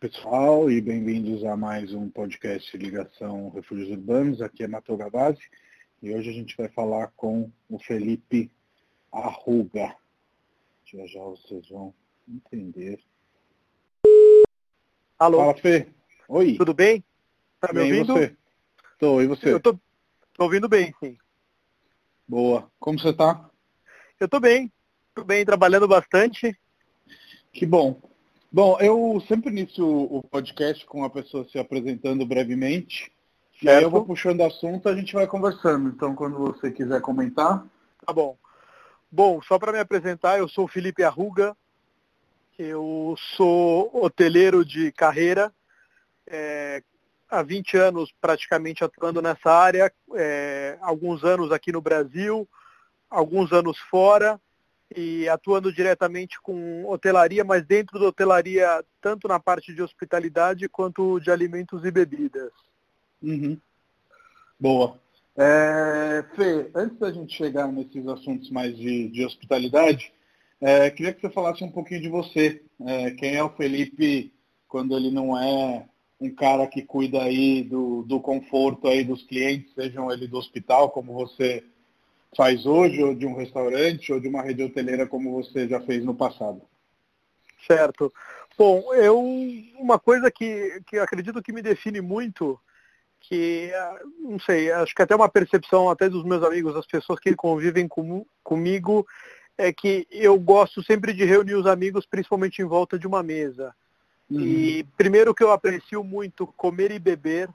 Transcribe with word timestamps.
pessoal, 0.00 0.70
e 0.70 0.80
bem-vindos 0.80 1.44
a 1.44 1.54
mais 1.54 1.92
um 1.92 2.08
podcast 2.08 2.74
Ligação 2.74 3.50
Refúgios 3.50 3.90
Urbanos. 3.90 4.40
Aqui 4.40 4.64
é 4.64 4.66
Matheus 4.66 4.98
Gavazzi 4.98 5.42
e 6.02 6.14
hoje 6.14 6.30
a 6.30 6.32
gente 6.32 6.56
vai 6.56 6.70
falar 6.70 7.08
com 7.08 7.52
o 7.68 7.78
Felipe 7.78 8.50
Arruga. 9.12 9.94
Já 10.86 11.06
já 11.06 11.20
vocês 11.20 11.68
vão 11.68 11.92
entender. 12.26 12.98
Alô? 15.18 15.36
Fala, 15.36 15.54
Fê. 15.58 15.88
Oi. 16.30 16.56
Tudo 16.56 16.72
bem? 16.72 17.04
Tá 17.60 17.70
me 17.70 17.80
bem, 17.80 17.92
ouvindo? 17.92 18.14
Você? 18.14 18.36
Tô, 18.98 19.20
e 19.20 19.26
você? 19.26 19.52
Eu 19.52 19.60
tô, 19.60 19.74
tô 20.32 20.44
ouvindo 20.44 20.66
bem, 20.66 20.94
sim. 20.98 21.18
Boa. 22.26 22.72
Como 22.80 22.98
você 22.98 23.12
tá? 23.12 23.50
Eu 24.18 24.30
tô 24.30 24.40
bem. 24.40 24.72
Tô 25.14 25.22
bem, 25.24 25.44
trabalhando 25.44 25.86
bastante. 25.86 26.58
Que 27.52 27.66
bom. 27.66 28.00
Bom, 28.52 28.76
eu 28.80 29.22
sempre 29.28 29.50
inicio 29.50 29.86
o 29.86 30.22
podcast 30.24 30.84
com 30.86 31.04
a 31.04 31.10
pessoa 31.10 31.46
se 31.48 31.58
apresentando 31.58 32.26
brevemente. 32.26 33.12
E 33.62 33.68
aí 33.68 33.76
eu 33.76 33.80
Certo. 33.82 33.90
vou 33.92 34.04
puxando 34.04 34.40
assunto 34.42 34.88
a 34.88 34.96
gente 34.96 35.12
vai 35.12 35.26
conversando. 35.26 35.88
Então, 35.90 36.14
quando 36.16 36.36
você 36.38 36.70
quiser 36.70 37.00
comentar. 37.00 37.64
Tá 38.04 38.12
bom. 38.12 38.36
Bom, 39.10 39.40
só 39.42 39.58
para 39.58 39.72
me 39.72 39.78
apresentar, 39.78 40.38
eu 40.38 40.48
sou 40.48 40.64
o 40.64 40.68
Felipe 40.68 41.04
Arruga. 41.04 41.56
Eu 42.58 43.14
sou 43.36 43.90
hoteleiro 44.04 44.64
de 44.64 44.90
carreira. 44.92 45.52
é, 46.26 46.82
há 47.28 47.42
20 47.42 47.76
anos 47.76 48.12
praticamente 48.20 48.82
atuando 48.82 49.22
nessa 49.22 49.50
área. 49.52 49.92
é, 50.16 50.76
alguns 50.80 51.22
anos 51.22 51.52
aqui 51.52 51.70
no 51.70 51.80
Brasil, 51.80 52.48
alguns 53.08 53.52
anos 53.52 53.78
fora. 53.90 54.40
E 54.96 55.28
atuando 55.28 55.72
diretamente 55.72 56.40
com 56.40 56.84
hotelaria, 56.86 57.44
mas 57.44 57.64
dentro 57.64 57.98
da 57.98 58.06
hotelaria, 58.06 58.84
tanto 59.00 59.28
na 59.28 59.38
parte 59.38 59.72
de 59.72 59.82
hospitalidade 59.82 60.68
quanto 60.68 61.20
de 61.20 61.30
alimentos 61.30 61.84
e 61.84 61.90
bebidas. 61.90 62.50
Uhum. 63.22 63.56
Boa. 64.58 64.98
É, 65.36 66.24
Fê, 66.34 66.70
antes 66.74 66.98
da 66.98 67.12
gente 67.12 67.36
chegar 67.36 67.70
nesses 67.70 68.06
assuntos 68.06 68.50
mais 68.50 68.76
de, 68.76 69.08
de 69.08 69.24
hospitalidade, 69.24 70.12
é, 70.60 70.90
queria 70.90 71.14
que 71.14 71.20
você 71.20 71.30
falasse 71.30 71.64
um 71.64 71.70
pouquinho 71.70 72.02
de 72.02 72.08
você. 72.08 72.62
É, 72.86 73.12
quem 73.12 73.36
é 73.36 73.42
o 73.42 73.50
Felipe 73.50 74.32
quando 74.70 74.96
ele 74.96 75.10
não 75.10 75.36
é 75.36 75.86
um 76.20 76.32
cara 76.34 76.66
que 76.66 76.82
cuida 76.82 77.22
aí 77.22 77.62
do, 77.62 78.02
do 78.02 78.20
conforto 78.20 78.86
aí 78.86 79.02
dos 79.02 79.22
clientes, 79.24 79.74
sejam 79.74 80.10
ele 80.12 80.28
do 80.28 80.38
hospital, 80.38 80.90
como 80.90 81.12
você 81.12 81.64
faz 82.36 82.66
hoje, 82.66 83.02
ou 83.02 83.14
de 83.14 83.26
um 83.26 83.34
restaurante, 83.34 84.12
ou 84.12 84.20
de 84.20 84.28
uma 84.28 84.42
rede 84.42 84.62
hoteleira, 84.62 85.06
como 85.06 85.32
você 85.32 85.68
já 85.68 85.80
fez 85.80 86.04
no 86.04 86.14
passado. 86.14 86.62
Certo. 87.66 88.12
Bom, 88.56 88.92
eu 88.94 89.18
uma 89.78 89.98
coisa 89.98 90.30
que, 90.30 90.82
que 90.86 90.98
acredito 90.98 91.42
que 91.42 91.52
me 91.52 91.62
define 91.62 92.00
muito, 92.00 92.58
que 93.20 93.72
ah, 93.74 94.00
não 94.18 94.38
sei, 94.40 94.70
acho 94.72 94.94
que 94.94 95.02
até 95.02 95.14
uma 95.14 95.28
percepção 95.28 95.88
até 95.88 96.08
dos 96.08 96.24
meus 96.24 96.42
amigos, 96.42 96.74
das 96.74 96.86
pessoas 96.86 97.18
que 97.18 97.34
convivem 97.34 97.88
com, 97.88 98.24
comigo, 98.42 99.06
é 99.56 99.72
que 99.72 100.06
eu 100.10 100.38
gosto 100.38 100.82
sempre 100.82 101.12
de 101.12 101.24
reunir 101.24 101.54
os 101.54 101.66
amigos, 101.66 102.06
principalmente 102.06 102.62
em 102.62 102.64
volta 102.64 102.98
de 102.98 103.06
uma 103.06 103.22
mesa. 103.22 103.74
E 104.30 104.86
primeiro 104.96 105.34
que 105.34 105.42
eu 105.42 105.50
aprecio 105.50 106.04
muito 106.04 106.46
comer 106.46 106.92
e 106.92 106.98
beber. 107.00 107.48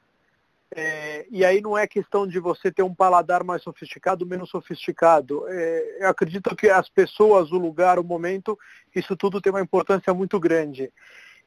É, 0.78 1.26
e 1.32 1.46
aí 1.46 1.62
não 1.62 1.78
é 1.78 1.88
questão 1.88 2.28
de 2.28 2.38
você 2.38 2.70
ter 2.70 2.84
um 2.84 2.94
paladar 2.94 3.46
mais 3.46 3.64
sofisticado, 3.64 4.26
menos 4.26 4.50
sofisticado. 4.50 5.46
É, 5.48 5.98
eu 6.02 6.10
acredito 6.10 6.54
que 6.54 6.70
as 6.70 6.90
pessoas, 6.90 7.50
o 7.54 7.58
lugar, 7.58 7.98
o 7.98 8.04
momento, 8.04 8.60
isso 8.94 9.16
tudo 9.16 9.40
tem 9.40 9.54
uma 9.54 9.62
importância 9.62 10.14
muito 10.14 10.38
grande. 10.38 10.92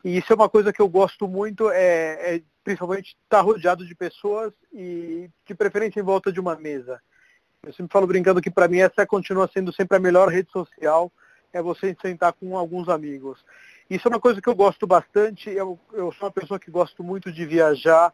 E 0.03 0.17
isso 0.17 0.33
é 0.33 0.37
uma 0.37 0.49
coisa 0.49 0.73
que 0.73 0.81
eu 0.81 0.89
gosto 0.89 1.29
muito, 1.29 1.71
é, 1.71 2.37
é 2.37 2.43
principalmente 2.65 3.17
estar 3.23 3.43
rodeado 3.43 3.85
de 3.85 3.95
pessoas 3.95 4.55
e 4.73 5.29
de 5.47 5.55
preferência 5.55 6.01
em 6.01 6.05
volta 6.05 6.33
de 6.33 6.41
uma 6.41 6.57
mesa. 6.57 6.99
Eu 7.63 7.75
sempre 7.75 7.93
falo 7.93 8.07
brincando 8.07 8.41
que 8.41 8.51
para 8.51 8.69
mim 8.69 8.79
essa 8.79 9.07
continua 9.07 9.51
sendo 9.53 9.75
sempre 9.75 9.99
a 9.99 10.01
melhor 10.01 10.29
rede 10.29 10.51
social, 10.51 11.13
é 11.53 11.61
você 11.61 11.95
sentar 12.01 12.33
com 12.33 12.57
alguns 12.57 12.89
amigos. 12.89 13.45
Isso 13.91 14.09
é 14.09 14.11
uma 14.11 14.21
coisa 14.21 14.41
que 14.41 14.49
eu 14.49 14.55
gosto 14.55 14.87
bastante. 14.87 15.51
Eu, 15.51 15.79
eu 15.93 16.13
sou 16.13 16.29
uma 16.29 16.33
pessoa 16.33 16.59
que 16.59 16.71
gosto 16.71 17.05
muito 17.05 17.31
de 17.31 17.45
viajar. 17.45 18.13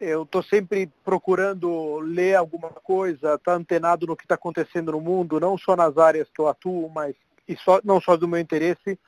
Eu 0.00 0.22
estou 0.22 0.42
sempre 0.42 0.90
procurando 1.04 1.98
ler 1.98 2.34
alguma 2.34 2.70
coisa, 2.70 3.34
estar 3.34 3.52
antenado 3.52 4.06
no 4.06 4.16
que 4.16 4.24
está 4.24 4.34
acontecendo 4.34 4.92
no 4.92 5.00
mundo, 5.00 5.38
não 5.38 5.58
só 5.58 5.76
nas 5.76 5.98
áreas 5.98 6.28
que 6.34 6.40
eu 6.40 6.48
atuo, 6.48 6.88
mas 6.88 7.14
e 7.46 7.54
só, 7.56 7.80
não 7.84 8.00
só 8.00 8.16
do 8.16 8.26
meu 8.26 8.38
interesse, 8.40 8.98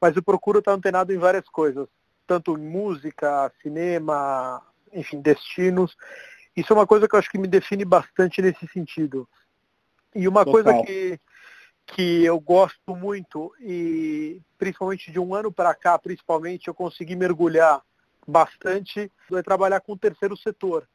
mas 0.00 0.16
eu 0.16 0.22
procuro 0.22 0.60
estar 0.60 0.72
antenado 0.72 1.12
em 1.12 1.18
várias 1.18 1.46
coisas, 1.48 1.86
tanto 2.26 2.56
em 2.56 2.62
música, 2.62 3.52
cinema, 3.60 4.62
enfim, 4.94 5.20
destinos. 5.20 5.94
Isso 6.56 6.72
é 6.72 6.76
uma 6.76 6.86
coisa 6.86 7.06
que 7.06 7.14
eu 7.14 7.18
acho 7.18 7.30
que 7.30 7.38
me 7.38 7.48
define 7.48 7.84
bastante 7.84 8.40
nesse 8.40 8.66
sentido. 8.68 9.28
E 10.14 10.26
uma 10.26 10.44
Total. 10.44 10.62
coisa 10.62 10.86
que, 10.86 11.20
que 11.86 12.24
eu 12.24 12.40
gosto 12.40 12.96
muito, 12.96 13.52
e 13.60 14.40
principalmente 14.56 15.12
de 15.12 15.18
um 15.18 15.34
ano 15.34 15.52
para 15.52 15.74
cá, 15.74 15.98
principalmente, 15.98 16.68
eu 16.68 16.74
consegui 16.74 17.14
mergulhar 17.14 17.82
bastante, 18.30 19.10
é 19.32 19.42
trabalhar 19.42 19.80
com 19.80 19.92
o 19.92 19.98
terceiro 19.98 20.36
setor. 20.36 20.88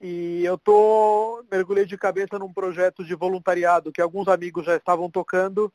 E 0.00 0.42
eu 0.44 0.56
tô 0.56 1.44
mergulhei 1.50 1.84
de 1.84 1.98
cabeça 1.98 2.38
num 2.38 2.52
projeto 2.52 3.04
de 3.04 3.14
voluntariado 3.14 3.92
que 3.92 4.00
alguns 4.00 4.28
amigos 4.28 4.64
já 4.64 4.76
estavam 4.76 5.10
tocando. 5.10 5.72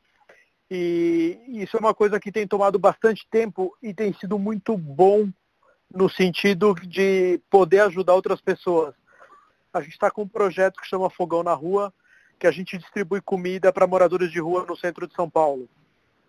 E 0.70 1.40
isso 1.48 1.78
é 1.78 1.80
uma 1.80 1.94
coisa 1.94 2.20
que 2.20 2.32
tem 2.32 2.48
tomado 2.48 2.80
bastante 2.80 3.28
tempo 3.30 3.78
e 3.84 3.94
tem 3.94 4.14
sido 4.14 4.40
muito 4.40 4.76
bom 4.76 5.30
no 5.94 6.10
sentido 6.10 6.74
de 6.74 7.40
poder 7.50 7.82
ajudar 7.82 8.16
outras 8.16 8.42
pessoas. 8.42 8.96
A 9.72 9.82
gente 9.82 9.94
está 9.94 10.10
com 10.10 10.24
um 10.24 10.28
projeto 10.28 10.82
que 10.82 10.88
chama 10.88 11.10
Fogão 11.10 11.44
na 11.44 11.54
Rua, 11.54 11.94
que 12.40 12.48
a 12.48 12.52
gente 12.52 12.78
distribui 12.78 13.22
comida 13.22 13.72
para 13.72 13.86
moradores 13.86 14.32
de 14.32 14.40
rua 14.40 14.66
no 14.66 14.76
centro 14.76 15.08
de 15.08 15.14
São 15.14 15.30
Paulo. 15.30 15.70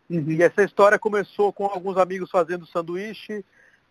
Uhum. 0.08 0.30
E 0.30 0.42
essa 0.42 0.62
história 0.62 0.98
começou 0.98 1.52
com 1.52 1.64
alguns 1.64 1.96
amigos 1.96 2.30
fazendo 2.30 2.66
sanduíche, 2.66 3.44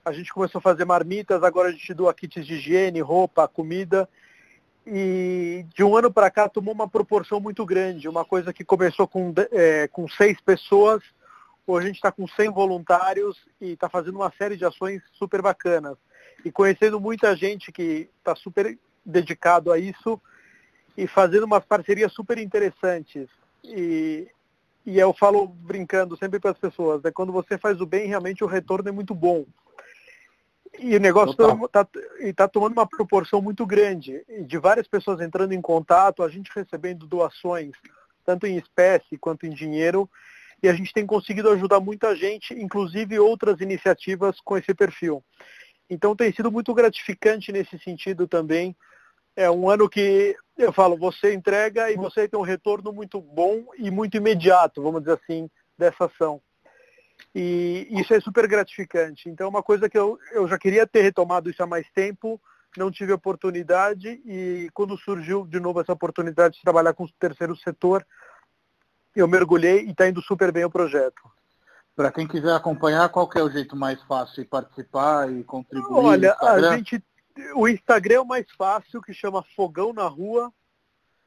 a 0.06 0.12
gente 0.12 0.32
começou 0.32 0.60
a 0.60 0.62
fazer 0.62 0.86
marmitas, 0.86 1.44
agora 1.44 1.70
a 1.70 1.72
gente 1.72 1.92
doa 1.92 2.14
kits 2.14 2.46
de 2.46 2.54
higiene, 2.54 3.02
roupa, 3.02 3.48
comida. 3.48 4.08
E 4.86 5.66
de 5.74 5.84
um 5.84 5.98
ano 5.98 6.14
para 6.14 6.30
cá 6.30 6.48
tomou 6.48 6.72
uma 6.72 6.88
proporção 6.88 7.40
muito 7.40 7.66
grande. 7.66 8.08
Uma 8.08 8.24
coisa 8.24 8.54
que 8.54 8.64
começou 8.64 9.08
com, 9.08 9.34
eh, 9.52 9.88
com 9.92 10.08
seis 10.08 10.40
pessoas, 10.40 11.02
hoje 11.66 11.86
a 11.86 11.88
gente 11.88 11.96
está 11.96 12.12
com 12.12 12.28
100 12.28 12.52
voluntários 12.52 13.36
e 13.60 13.72
está 13.72 13.90
fazendo 13.90 14.18
uma 14.18 14.32
série 14.38 14.56
de 14.56 14.64
ações 14.64 15.02
super 15.14 15.42
bacanas. 15.42 15.98
E 16.46 16.52
conhecendo 16.52 17.00
muita 17.00 17.36
gente 17.36 17.72
que 17.72 18.08
está 18.20 18.36
super 18.36 18.78
dedicado 19.04 19.72
a 19.72 19.80
isso 19.80 20.22
e 20.96 21.08
fazendo 21.08 21.46
umas 21.46 21.66
parcerias 21.66 22.14
super 22.14 22.38
interessantes. 22.38 23.28
E, 23.64 24.28
e 24.86 25.00
eu 25.00 25.12
falo 25.14 25.48
brincando 25.48 26.16
sempre 26.16 26.40
para 26.40 26.52
as 26.52 26.60
pessoas, 26.60 27.02
né, 27.02 27.10
quando 27.10 27.34
você 27.34 27.58
faz 27.58 27.82
o 27.82 27.88
bem, 27.88 28.08
realmente 28.08 28.44
o 28.44 28.48
retorno 28.48 28.88
é 28.88 28.92
muito 28.92 29.16
bom. 29.16 29.46
E 30.80 30.96
o 30.96 31.00
negócio 31.00 31.34
está 31.66 31.88
tá 32.36 32.48
tomando 32.48 32.74
uma 32.74 32.88
proporção 32.88 33.42
muito 33.42 33.66
grande, 33.66 34.24
de 34.46 34.58
várias 34.58 34.88
pessoas 34.88 35.22
entrando 35.22 35.54
em 35.54 35.62
contato, 35.62 36.24
a 36.24 36.30
gente 36.30 36.52
recebendo 36.54 37.08
doações, 37.08 37.72
tanto 38.26 38.46
em 38.46 38.58
espécie 38.58 39.18
quanto 39.18 39.46
em 39.46 39.52
dinheiro, 39.52 40.10
e 40.62 40.68
a 40.68 40.74
gente 40.74 40.94
tem 40.94 41.06
conseguido 41.06 41.50
ajudar 41.50 41.80
muita 41.80 42.16
gente, 42.16 42.54
inclusive 42.54 43.20
outras 43.20 43.62
iniciativas 43.62 44.40
com 44.42 44.58
esse 44.58 44.74
perfil. 44.74 45.24
Então 45.90 46.16
tem 46.16 46.34
sido 46.34 46.52
muito 46.52 46.74
gratificante 46.74 47.52
nesse 47.52 47.78
sentido 47.80 48.28
também. 48.28 48.76
É 49.36 49.52
um 49.52 49.70
ano 49.70 49.90
que 49.90 50.36
eu 50.58 50.72
falo, 50.72 50.98
você 50.98 51.34
entrega 51.34 51.92
e 51.92 51.96
você 51.96 52.28
tem 52.28 52.40
um 52.40 52.44
retorno 52.44 52.92
muito 52.92 53.22
bom 53.22 53.66
e 53.78 53.92
muito 53.92 54.18
imediato, 54.18 54.82
vamos 54.82 55.02
dizer 55.02 55.20
assim, 55.22 55.50
dessa 55.78 56.06
ação. 56.06 56.42
E 57.34 57.88
isso 57.92 58.14
é 58.14 58.20
super 58.20 58.48
gratificante. 58.48 59.30
Então 59.30 59.48
é 59.48 59.50
uma 59.50 59.64
coisa 59.64 59.90
que 59.90 59.98
eu, 59.98 60.18
eu 60.32 60.48
já 60.48 60.58
queria 60.58 60.88
ter 60.88 61.02
retomado 61.02 61.50
isso 61.50 61.62
há 61.62 61.68
mais 61.68 61.86
tempo, 61.92 62.40
não 62.78 62.92
tive 62.92 63.14
oportunidade 63.14 64.22
e 64.26 64.70
quando 64.74 64.98
surgiu 64.98 65.46
de 65.46 65.60
novo 65.60 65.82
essa 65.82 65.94
oportunidade 65.94 66.56
de 66.56 66.62
trabalhar 66.62 66.94
com 66.94 67.04
o 67.04 67.10
terceiro 67.20 67.56
setor, 67.56 68.06
eu 69.16 69.28
mergulhei 69.28 69.86
e 69.86 69.92
está 69.92 70.08
indo 70.08 70.22
super 70.22 70.52
bem 70.52 70.66
o 70.66 70.70
projeto. 70.70 71.22
Para 71.96 72.12
quem 72.12 72.28
quiser 72.28 72.54
acompanhar, 72.54 73.08
qual 73.08 73.28
que 73.28 73.40
é 73.40 73.44
o 73.44 73.50
jeito 73.50 73.76
mais 73.76 74.02
fácil 74.04 74.44
de 74.44 74.50
participar 74.50 75.32
e 75.32 75.44
contribuir? 75.46 75.94
Olha, 75.94 76.36
a 76.42 76.76
gente, 76.76 77.02
o 77.56 77.68
Instagram 77.70 78.16
é 78.16 78.20
o 78.20 78.26
mais 78.26 78.46
fácil, 78.58 79.02
que 79.02 79.14
chama 79.14 79.46
Fogão 79.56 79.94
na 79.94 80.06
Rua. 80.06 80.52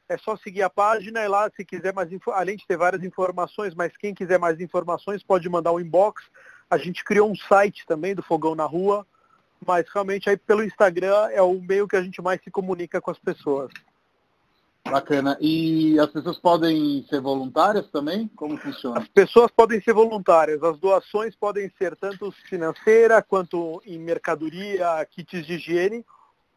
É 0.09 0.17
só 0.17 0.35
seguir 0.35 0.63
a 0.63 0.69
página 0.71 1.23
e 1.23 1.27
lá, 1.27 1.47
se 1.55 1.63
quiser 1.63 1.93
mais 1.93 2.09
além 2.33 2.57
de 2.57 2.65
ter 2.65 2.75
várias 2.75 3.03
informações, 3.03 3.75
mas 3.75 3.95
quem 3.95 4.11
quiser 4.11 4.39
mais 4.39 4.59
informações 4.59 5.21
pode 5.21 5.47
mandar 5.47 5.71
um 5.71 5.79
inbox. 5.79 6.23
A 6.67 6.79
gente 6.79 7.05
criou 7.05 7.29
um 7.29 7.35
site 7.35 7.85
também 7.85 8.15
do 8.15 8.23
Fogão 8.23 8.55
na 8.55 8.65
Rua, 8.65 9.05
mas 9.65 9.87
realmente 9.93 10.27
aí 10.27 10.35
pelo 10.35 10.63
Instagram 10.63 11.29
é 11.31 11.43
o 11.43 11.61
meio 11.61 11.87
que 11.87 11.95
a 11.95 12.01
gente 12.01 12.23
mais 12.23 12.41
se 12.43 12.49
comunica 12.49 12.99
com 12.99 13.11
as 13.11 13.19
pessoas. 13.19 13.71
Bacana. 14.83 15.37
E 15.39 15.99
as 15.99 16.09
pessoas 16.09 16.39
podem 16.39 17.05
ser 17.07 17.21
voluntárias 17.21 17.87
também? 17.91 18.27
Como 18.35 18.57
funciona? 18.57 18.99
As 18.99 19.07
pessoas 19.07 19.51
podem 19.51 19.79
ser 19.79 19.93
voluntárias. 19.93 20.63
As 20.63 20.79
doações 20.79 21.35
podem 21.35 21.71
ser 21.77 21.95
tanto 21.95 22.31
financeira 22.31 23.21
quanto 23.21 23.79
em 23.85 23.99
mercadoria, 23.99 25.05
kits 25.11 25.45
de 25.45 25.53
higiene, 25.53 26.03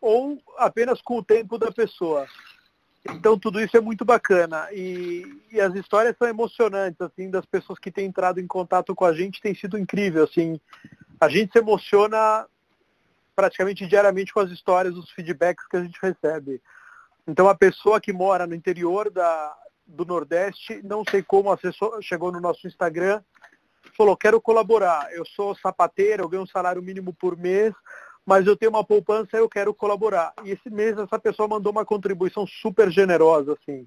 ou 0.00 0.38
apenas 0.56 1.02
com 1.02 1.18
o 1.18 1.22
tempo 1.22 1.58
da 1.58 1.70
pessoa. 1.70 2.26
Então 3.04 3.38
tudo 3.38 3.60
isso 3.60 3.76
é 3.76 3.80
muito 3.80 4.04
bacana. 4.04 4.68
E, 4.72 5.24
e, 5.50 5.60
as 5.60 5.74
histórias 5.74 6.16
são 6.16 6.28
emocionantes, 6.28 7.00
assim, 7.00 7.30
das 7.30 7.44
pessoas 7.44 7.78
que 7.78 7.90
têm 7.90 8.06
entrado 8.06 8.40
em 8.40 8.46
contato 8.46 8.94
com 8.94 9.04
a 9.04 9.12
gente, 9.12 9.40
tem 9.40 9.54
sido 9.54 9.78
incrível. 9.78 10.24
Assim, 10.24 10.60
a 11.20 11.28
gente 11.28 11.52
se 11.52 11.58
emociona 11.58 12.46
praticamente 13.34 13.86
diariamente 13.86 14.32
com 14.32 14.40
as 14.40 14.50
histórias, 14.50 14.96
os 14.96 15.10
feedbacks 15.10 15.66
que 15.66 15.76
a 15.76 15.82
gente 15.82 15.98
recebe. 16.00 16.60
Então 17.26 17.48
a 17.48 17.54
pessoa 17.54 18.00
que 18.00 18.12
mora 18.12 18.46
no 18.46 18.54
interior 18.54 19.10
da, 19.10 19.56
do 19.86 20.04
Nordeste, 20.04 20.80
não 20.84 21.02
sei 21.08 21.22
como 21.22 21.50
acessou, 21.50 22.00
chegou 22.02 22.30
no 22.30 22.40
nosso 22.40 22.66
Instagram, 22.66 23.22
falou, 23.96 24.16
quero 24.16 24.40
colaborar, 24.40 25.12
eu 25.12 25.24
sou 25.24 25.54
sapateiro, 25.56 26.22
eu 26.22 26.28
ganho 26.28 26.42
um 26.42 26.46
salário 26.46 26.82
mínimo 26.82 27.12
por 27.12 27.36
mês, 27.36 27.74
mas 28.24 28.46
eu 28.46 28.56
tenho 28.56 28.70
uma 28.70 28.84
poupança 28.84 29.36
e 29.36 29.40
eu 29.40 29.48
quero 29.48 29.74
colaborar. 29.74 30.32
E 30.44 30.50
esse 30.50 30.70
mês 30.70 30.96
essa 30.96 31.18
pessoa 31.18 31.48
mandou 31.48 31.72
uma 31.72 31.84
contribuição 31.84 32.46
super 32.46 32.90
generosa, 32.90 33.54
assim. 33.54 33.86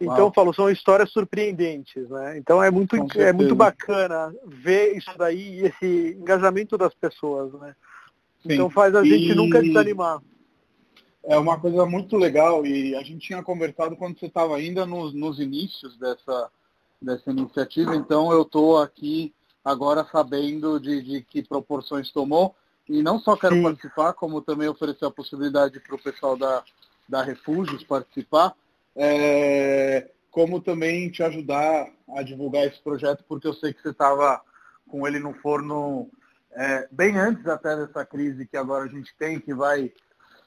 Então, 0.00 0.26
Uau. 0.26 0.32
falou, 0.32 0.54
são 0.54 0.70
histórias 0.70 1.10
surpreendentes, 1.10 2.08
né? 2.08 2.38
Então 2.38 2.62
é 2.62 2.70
muito, 2.70 2.96
é 3.18 3.32
muito 3.32 3.54
bacana 3.54 4.32
ver 4.46 4.96
isso 4.96 5.10
daí, 5.18 5.60
esse 5.60 6.16
engajamento 6.18 6.78
das 6.78 6.94
pessoas, 6.94 7.52
né? 7.54 7.74
Sim. 8.42 8.54
Então 8.54 8.70
faz 8.70 8.94
a 8.94 9.02
gente 9.02 9.32
e... 9.32 9.34
nunca 9.34 9.60
desanimar. 9.60 10.20
É 11.24 11.36
uma 11.36 11.58
coisa 11.58 11.84
muito 11.84 12.16
legal 12.16 12.64
e 12.64 12.94
a 12.94 13.02
gente 13.02 13.26
tinha 13.26 13.42
conversado 13.42 13.96
quando 13.96 14.18
você 14.18 14.26
estava 14.26 14.56
ainda 14.56 14.86
nos, 14.86 15.12
nos 15.12 15.40
inícios 15.40 15.98
dessa, 15.98 16.48
dessa 17.02 17.30
iniciativa, 17.30 17.94
então 17.96 18.32
eu 18.32 18.42
estou 18.42 18.78
aqui 18.78 19.34
agora 19.64 20.06
sabendo 20.10 20.78
de, 20.78 21.02
de 21.02 21.22
que 21.22 21.42
proporções 21.42 22.10
tomou. 22.12 22.54
E 22.88 23.02
não 23.02 23.18
só 23.18 23.36
quero 23.36 23.56
Sim. 23.56 23.62
participar, 23.62 24.12
como 24.14 24.40
também 24.40 24.68
oferecer 24.68 25.04
a 25.04 25.10
possibilidade 25.10 25.78
para 25.80 25.94
o 25.94 26.02
pessoal 26.02 26.36
da, 26.36 26.62
da 27.08 27.22
Refúgios 27.22 27.84
participar, 27.84 28.54
é, 28.96 30.10
como 30.30 30.60
também 30.60 31.10
te 31.10 31.22
ajudar 31.22 31.88
a 32.16 32.22
divulgar 32.22 32.66
esse 32.66 32.80
projeto, 32.82 33.24
porque 33.28 33.46
eu 33.46 33.54
sei 33.54 33.72
que 33.72 33.82
você 33.82 33.90
estava 33.90 34.40
com 34.88 35.06
ele 35.06 35.18
no 35.18 35.34
forno 35.34 36.08
é, 36.52 36.88
bem 36.90 37.18
antes 37.18 37.46
até 37.46 37.76
dessa 37.76 38.04
crise 38.06 38.46
que 38.46 38.56
agora 38.56 38.84
a 38.84 38.88
gente 38.88 39.14
tem, 39.18 39.38
que 39.38 39.52
vai 39.52 39.92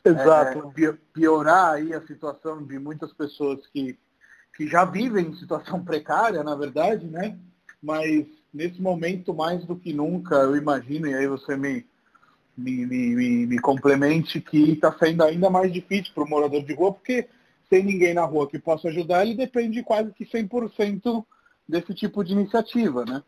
Exato. 0.03 0.73
É, 0.77 0.97
piorar 1.13 1.73
aí 1.73 1.93
a 1.93 2.01
situação 2.05 2.63
de 2.63 2.79
muitas 2.79 3.13
pessoas 3.13 3.65
que, 3.67 3.97
que 4.55 4.67
já 4.67 4.83
vivem 4.83 5.27
em 5.27 5.35
situação 5.35 5.81
precária, 5.85 6.43
na 6.43 6.55
verdade, 6.55 7.05
né? 7.05 7.37
Mas 7.81 8.25
nesse 8.53 8.81
momento, 8.81 9.33
mais 9.33 9.63
do 9.65 9.75
que 9.75 9.93
nunca, 9.93 10.35
eu 10.35 10.55
imagino, 10.55 11.07
e 11.07 11.13
aí 11.13 11.27
você 11.27 11.55
me, 11.55 11.85
me, 12.57 12.85
me, 12.85 13.47
me 13.47 13.59
complemente 13.59 14.39
que 14.41 14.71
está 14.71 14.91
sendo 14.97 15.23
ainda 15.23 15.49
mais 15.49 15.71
difícil 15.71 16.13
para 16.13 16.23
o 16.23 16.29
morador 16.29 16.63
de 16.63 16.73
rua, 16.73 16.93
porque 16.93 17.27
sem 17.69 17.83
ninguém 17.83 18.13
na 18.13 18.25
rua 18.25 18.47
que 18.47 18.59
possa 18.59 18.89
ajudar, 18.89 19.25
ele 19.25 19.35
depende 19.35 19.81
quase 19.81 20.11
que 20.11 20.25
100% 20.25 21.25
desse 21.67 21.93
tipo 21.93 22.23
de 22.23 22.33
iniciativa, 22.33 23.05
né? 23.05 23.23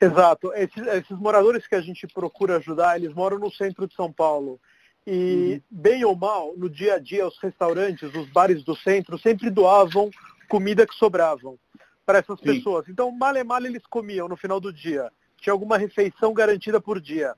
Exato. 0.00 0.52
Esses, 0.54 0.86
esses, 0.86 1.18
moradores 1.18 1.66
que 1.66 1.74
a 1.74 1.80
gente 1.80 2.06
procura 2.06 2.58
ajudar, 2.58 2.96
eles 2.96 3.12
moram 3.12 3.38
no 3.38 3.50
centro 3.50 3.88
de 3.88 3.94
São 3.94 4.12
Paulo. 4.12 4.60
E, 5.04 5.54
uhum. 5.54 5.60
bem 5.68 6.04
ou 6.04 6.14
mal, 6.14 6.54
no 6.56 6.70
dia 6.70 6.94
a 6.94 6.98
dia, 7.00 7.26
os 7.26 7.36
restaurantes, 7.38 8.14
os 8.14 8.28
bares 8.28 8.62
do 8.62 8.76
centro 8.76 9.18
sempre 9.18 9.50
doavam 9.50 10.10
comida 10.48 10.86
que 10.86 10.94
sobravam 10.94 11.58
para 12.06 12.18
essas 12.18 12.38
Sim. 12.38 12.44
pessoas. 12.44 12.88
Então, 12.88 13.10
mal 13.10 13.36
e 13.36 13.42
mal 13.42 13.64
eles 13.64 13.84
comiam 13.86 14.28
no 14.28 14.36
final 14.36 14.60
do 14.60 14.72
dia. 14.72 15.10
Tinha 15.38 15.52
alguma 15.52 15.76
refeição 15.76 16.32
garantida 16.32 16.80
por 16.80 17.00
dia 17.00 17.34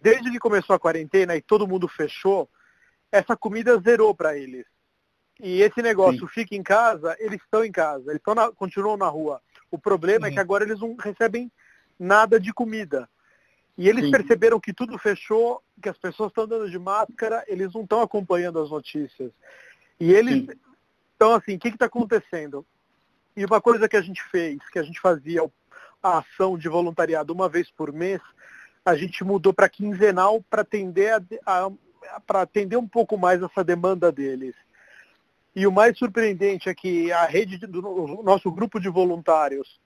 desde 0.00 0.30
que 0.30 0.38
começou 0.38 0.74
a 0.74 0.78
quarentena 0.78 1.36
e 1.36 1.42
todo 1.42 1.66
mundo 1.66 1.88
fechou, 1.88 2.48
essa 3.10 3.36
comida 3.36 3.78
zerou 3.80 4.14
para 4.14 4.36
eles. 4.36 4.66
E 5.40 5.60
esse 5.60 5.82
negócio 5.82 6.20
Sim. 6.20 6.28
fica 6.28 6.54
em 6.54 6.62
casa, 6.62 7.16
eles 7.18 7.40
estão 7.42 7.64
em 7.64 7.72
casa, 7.72 8.10
eles 8.10 8.22
na, 8.34 8.50
continuam 8.52 8.96
na 8.96 9.08
rua. 9.08 9.40
O 9.70 9.78
problema 9.78 10.28
é 10.28 10.30
que 10.30 10.40
agora 10.40 10.64
eles 10.64 10.80
não 10.80 10.96
recebem 10.96 11.50
nada 11.98 12.40
de 12.40 12.52
comida. 12.52 13.08
E 13.76 13.88
eles 13.88 14.06
Sim. 14.06 14.10
perceberam 14.10 14.58
que 14.58 14.72
tudo 14.72 14.96
fechou, 14.98 15.62
que 15.82 15.88
as 15.88 15.98
pessoas 15.98 16.30
estão 16.30 16.44
andando 16.44 16.70
de 16.70 16.78
máscara, 16.78 17.44
eles 17.46 17.72
não 17.74 17.82
estão 17.82 18.00
acompanhando 18.00 18.58
as 18.60 18.70
notícias. 18.70 19.30
E 20.00 20.12
eles. 20.12 20.46
Então, 21.14 21.34
assim, 21.34 21.56
o 21.56 21.58
que 21.58 21.68
está 21.68 21.86
acontecendo? 21.86 22.64
E 23.36 23.44
uma 23.44 23.60
coisa 23.60 23.88
que 23.88 23.96
a 23.96 24.02
gente 24.02 24.22
fez, 24.24 24.58
que 24.70 24.78
a 24.78 24.82
gente 24.82 25.00
fazia 25.00 25.42
a 26.02 26.18
ação 26.18 26.56
de 26.56 26.68
voluntariado 26.68 27.32
uma 27.32 27.48
vez 27.48 27.70
por 27.70 27.92
mês, 27.92 28.20
a 28.86 28.94
gente 28.94 29.24
mudou 29.24 29.52
para 29.52 29.68
quinzenal 29.68 30.40
para 30.48 30.62
atender, 30.62 31.12
a, 31.44 31.70
a 32.28 32.40
atender 32.40 32.76
um 32.76 32.86
pouco 32.86 33.18
mais 33.18 33.42
essa 33.42 33.64
demanda 33.64 34.12
deles. 34.12 34.54
E 35.56 35.66
o 35.66 35.72
mais 35.72 35.98
surpreendente 35.98 36.68
é 36.68 36.74
que 36.74 37.10
a 37.10 37.24
rede 37.24 37.58
do 37.58 37.82
nosso 38.22 38.50
grupo 38.52 38.78
de 38.78 38.88
voluntários 38.88 39.80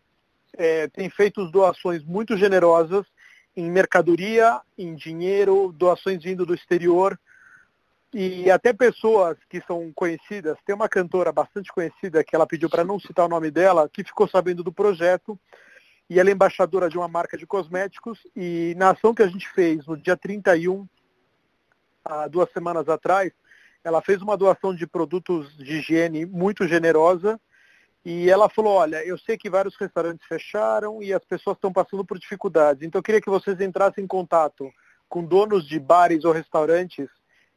é, 0.59 0.87
tem 0.89 1.09
feito 1.09 1.51
doações 1.51 2.05
muito 2.05 2.37
generosas 2.37 3.07
em 3.57 3.71
mercadoria, 3.71 4.61
em 4.77 4.95
dinheiro, 4.95 5.73
doações 5.73 6.23
vindo 6.23 6.45
do 6.45 6.55
exterior 6.55 7.19
e 8.13 8.51
até 8.51 8.73
pessoas 8.73 9.39
que 9.49 9.63
são 9.63 9.93
conhecidas. 9.95 10.59
Tem 10.67 10.75
uma 10.75 10.89
cantora 10.89 11.33
bastante 11.33 11.73
conhecida 11.73 12.25
que 12.25 12.35
ela 12.35 12.47
pediu 12.47 12.69
para 12.69 12.85
não 12.85 12.99
citar 12.99 13.25
o 13.25 13.29
nome 13.29 13.51
dela, 13.51 13.89
que 13.89 14.05
ficou 14.05 14.29
sabendo 14.29 14.65
do 14.65 14.73
projeto 14.73 15.39
e 16.11 16.19
ela 16.19 16.29
é 16.29 16.33
embaixadora 16.33 16.91
de 16.91 16.99
uma 16.99 17.07
marca 17.07 17.39
de 17.39 17.47
cosméticos. 17.47 18.19
E 18.35 18.75
na 18.77 18.91
ação 18.91 19.15
que 19.15 19.23
a 19.23 19.29
gente 19.29 19.49
fez 19.49 19.87
no 19.87 19.97
dia 19.97 20.17
31, 20.17 20.85
há 22.05 22.27
duas 22.27 22.51
semanas 22.51 22.89
atrás, 22.89 23.33
ela 23.85 24.03
fez 24.03 24.21
uma 24.21 24.37
doação 24.37 24.75
de 24.75 24.89
produtos 24.89 25.57
de 25.57 25.77
higiene 25.77 26.27
muito 26.27 26.67
generosa. 26.67 27.41
E 28.05 28.29
ela 28.29 28.49
falou, 28.49 28.73
olha, 28.73 29.07
eu 29.07 29.17
sei 29.19 29.39
que 29.39 29.49
vários 29.49 29.77
restaurantes 29.77 30.27
fecharam 30.27 31.01
e 31.01 31.13
as 31.13 31.25
pessoas 31.25 31.57
estão 31.57 31.73
passando 31.73 32.05
por 32.05 32.19
dificuldades, 32.19 32.83
então 32.83 32.99
eu 32.99 33.03
queria 33.03 33.21
que 33.21 33.29
vocês 33.29 33.61
entrassem 33.61 34.03
em 34.03 34.07
contato 34.07 34.73
com 35.07 35.23
donos 35.23 35.69
de 35.69 35.79
bares 35.79 36.25
ou 36.25 36.33
restaurantes 36.33 37.11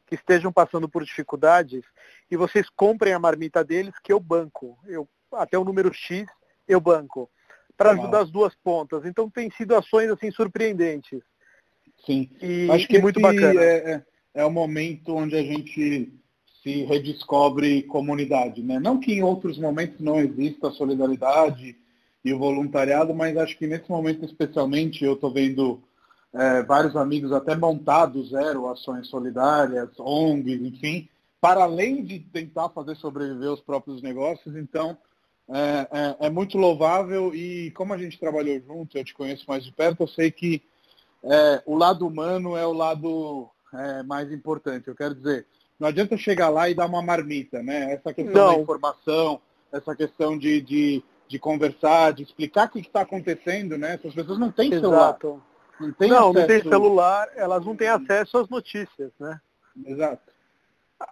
que 0.05 0.15
estejam 0.15 0.51
passando 0.51 0.89
por 0.89 1.03
dificuldades 1.05 1.81
e 2.29 2.35
vocês 2.35 2.67
comprem 2.75 3.13
a 3.13 3.19
marmita 3.19 3.63
deles 3.63 3.97
que 4.03 4.11
eu 4.11 4.19
banco. 4.19 4.77
Eu, 4.85 5.07
até 5.31 5.57
o 5.57 5.63
número 5.63 5.93
X 5.93 6.27
eu 6.67 6.81
banco 6.81 7.29
para 7.77 7.91
ajudar 7.91 8.21
as 8.21 8.31
duas 8.31 8.53
pontas. 8.63 9.05
Então 9.05 9.29
tem 9.29 9.49
sido 9.51 9.75
ações 9.75 10.09
assim 10.09 10.31
surpreendentes. 10.31 11.21
Sim. 12.05 12.29
E, 12.41 12.69
Acho 12.71 12.87
que 12.87 12.97
é 12.97 13.01
muito 13.01 13.19
bacana. 13.19 13.61
É, 13.61 13.93
é, 13.93 14.03
é 14.35 14.45
o 14.45 14.51
momento 14.51 15.15
onde 15.15 15.35
a 15.35 15.43
gente 15.43 16.13
se 16.61 16.83
redescobre 16.83 17.83
comunidade, 17.83 18.63
né? 18.63 18.79
Não 18.79 18.99
que 18.99 19.13
em 19.13 19.23
outros 19.23 19.57
momentos 19.57 19.99
não 19.99 20.19
exista 20.19 20.69
a 20.69 20.71
solidariedade 20.71 21.75
e 22.23 22.33
o 22.33 22.39
voluntariado, 22.39 23.13
mas 23.13 23.35
acho 23.35 23.57
que 23.57 23.67
nesse 23.67 23.89
momento 23.89 24.23
especialmente 24.23 25.03
eu 25.03 25.13
estou 25.13 25.31
vendo 25.31 25.83
é, 26.33 26.63
vários 26.63 26.95
amigos 26.95 27.33
até 27.33 27.55
montados 27.55 28.29
zero 28.29 28.69
ações 28.69 29.07
solidárias, 29.07 29.89
ONGs, 29.99 30.61
enfim, 30.61 31.09
para 31.41 31.63
além 31.63 32.03
de 32.03 32.19
tentar 32.19 32.69
fazer 32.69 32.95
sobreviver 32.95 33.51
os 33.51 33.59
próprios 33.59 34.01
negócios, 34.01 34.55
então 34.55 34.97
é, 35.49 35.87
é, 35.91 36.27
é, 36.27 36.29
muito 36.29 36.57
louvável 36.57 37.33
e 37.35 37.71
como 37.71 37.93
a 37.93 37.97
gente 37.97 38.19
trabalhou 38.19 38.59
junto, 38.61 38.97
eu 38.97 39.03
te 39.03 39.13
conheço 39.13 39.43
mais 39.47 39.63
de 39.63 39.71
perto, 39.71 40.03
eu 40.03 40.07
sei 40.07 40.31
que 40.31 40.61
é, 41.23 41.61
o 41.65 41.75
lado 41.75 42.07
humano 42.07 42.55
é 42.55 42.65
o 42.65 42.73
lado 42.73 43.49
é, 43.73 44.03
mais 44.03 44.31
importante. 44.31 44.87
Eu 44.87 44.95
quero 44.95 45.15
dizer, 45.15 45.45
não 45.79 45.87
adianta 45.87 46.17
chegar 46.17 46.49
lá 46.49 46.69
e 46.69 46.75
dar 46.75 46.85
uma 46.85 47.01
marmita, 47.01 47.61
né? 47.61 47.93
Essa 47.93 48.13
questão 48.13 48.47
não. 48.47 48.55
da 48.55 48.61
informação, 48.61 49.41
essa 49.71 49.95
questão 49.95 50.37
de, 50.37 50.61
de, 50.61 51.03
de 51.27 51.39
conversar, 51.39 52.13
de 52.13 52.23
explicar 52.23 52.67
o 52.67 52.69
que 52.69 52.79
está 52.79 53.01
acontecendo, 53.01 53.77
né? 53.77 53.95
Essas 53.95 54.13
pessoas 54.13 54.39
não 54.39 54.51
têm 54.51 54.69
celular. 54.69 55.17
Não, 55.79 55.91
tem 55.93 56.09
não, 56.09 56.29
acesso... 56.29 56.33
não 56.33 56.47
tem 56.47 56.61
celular, 56.61 57.29
elas 57.35 57.65
não 57.65 57.75
têm 57.75 57.89
acesso 57.89 58.37
às 58.37 58.49
notícias, 58.49 59.11
né? 59.19 59.39
Exato 59.85 60.32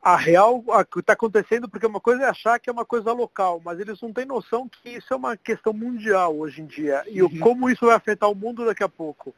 a 0.02 0.16
real 0.16 0.64
o 0.66 0.86
que 0.86 1.00
está 1.00 1.14
acontecendo, 1.14 1.70
porque 1.70 1.86
uma 1.86 2.00
coisa 2.00 2.24
é 2.24 2.26
achar 2.30 2.60
que 2.60 2.70
é 2.70 2.74
uma 2.74 2.86
coisa 2.86 3.12
local, 3.12 3.62
mas 3.64 3.80
eles 3.80 4.00
não 4.02 4.14
têm 4.14 4.26
noção 4.26 4.68
que 4.68 4.90
isso 4.90 5.14
é 5.14 5.18
uma 5.18 5.36
questão 5.36 5.74
mundial 5.74 6.38
hoje 6.38 6.62
em 6.62 6.66
dia 6.66 7.04
e 7.08 7.22
uhum. 7.22 7.40
como 7.40 7.70
isso 7.70 7.86
vai 7.86 7.96
afetar 7.96 8.30
o 8.30 8.36
mundo 8.36 8.66
daqui 8.66 8.84
a 8.84 8.90
pouco. 8.90 9.34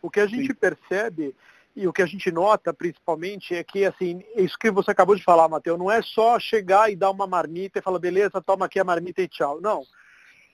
O 0.00 0.10
que 0.10 0.20
a 0.20 0.26
gente 0.26 0.48
Sim. 0.48 0.54
percebe 0.54 1.34
e 1.76 1.86
o 1.86 1.92
que 1.92 2.02
a 2.02 2.06
gente 2.06 2.30
nota 2.30 2.72
principalmente 2.72 3.54
é 3.54 3.62
que 3.62 3.84
assim, 3.84 4.22
isso 4.36 4.58
que 4.58 4.70
você 4.70 4.90
acabou 4.90 5.14
de 5.14 5.22
falar, 5.22 5.48
Matheus, 5.48 5.78
não 5.78 5.90
é 5.90 6.02
só 6.02 6.38
chegar 6.38 6.90
e 6.90 6.96
dar 6.96 7.10
uma 7.10 7.26
marmita 7.26 7.78
e 7.78 7.82
falar, 7.82 7.98
beleza, 7.98 8.40
toma 8.40 8.66
aqui 8.66 8.78
a 8.78 8.84
marmita 8.84 9.22
e 9.22 9.28
tchau. 9.28 9.60
Não. 9.60 9.82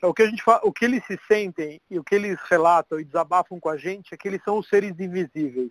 É 0.02 0.06
o 0.06 0.12
que 0.12 0.22
a 0.22 0.26
gente 0.26 0.42
o 0.62 0.72
que 0.72 0.84
eles 0.84 1.04
se 1.06 1.18
sentem 1.26 1.80
e 1.90 1.98
o 1.98 2.04
que 2.04 2.14
eles 2.14 2.38
relatam 2.50 3.00
e 3.00 3.04
desabafam 3.04 3.58
com 3.58 3.68
a 3.68 3.76
gente 3.76 4.12
é 4.12 4.16
que 4.16 4.28
eles 4.28 4.42
são 4.44 4.58
os 4.58 4.68
seres 4.68 4.98
invisíveis. 5.00 5.70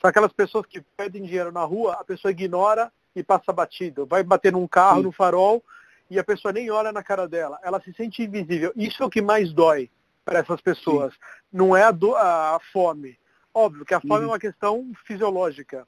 São 0.00 0.10
aquelas 0.10 0.32
pessoas 0.32 0.66
que 0.66 0.82
pedem 0.96 1.22
dinheiro 1.22 1.50
na 1.50 1.64
rua, 1.64 1.94
a 1.94 2.04
pessoa 2.04 2.30
ignora 2.30 2.92
e 3.14 3.22
passa 3.22 3.52
batido. 3.52 4.06
Vai 4.06 4.22
bater 4.22 4.52
num 4.52 4.66
carro, 4.66 4.98
Sim. 4.98 5.04
no 5.04 5.12
farol, 5.12 5.62
e 6.10 6.18
a 6.18 6.24
pessoa 6.24 6.52
nem 6.52 6.70
olha 6.70 6.92
na 6.92 7.02
cara 7.02 7.28
dela. 7.28 7.58
Ela 7.62 7.80
se 7.80 7.92
sente 7.94 8.22
invisível. 8.22 8.72
Isso 8.76 9.02
é 9.02 9.06
o 9.06 9.10
que 9.10 9.22
mais 9.22 9.52
dói 9.52 9.90
para 10.24 10.38
essas 10.38 10.60
pessoas. 10.60 11.12
Sim. 11.12 11.20
Não 11.52 11.76
é 11.76 11.84
a, 11.84 11.90
do, 11.90 12.14
a, 12.14 12.60
fome. 12.72 13.18
Óbvio 13.52 13.84
que 13.84 13.94
a 13.94 14.00
fome 14.00 14.20
uhum. 14.20 14.24
é 14.24 14.32
uma 14.32 14.38
questão 14.38 14.92
fisiológica. 15.06 15.86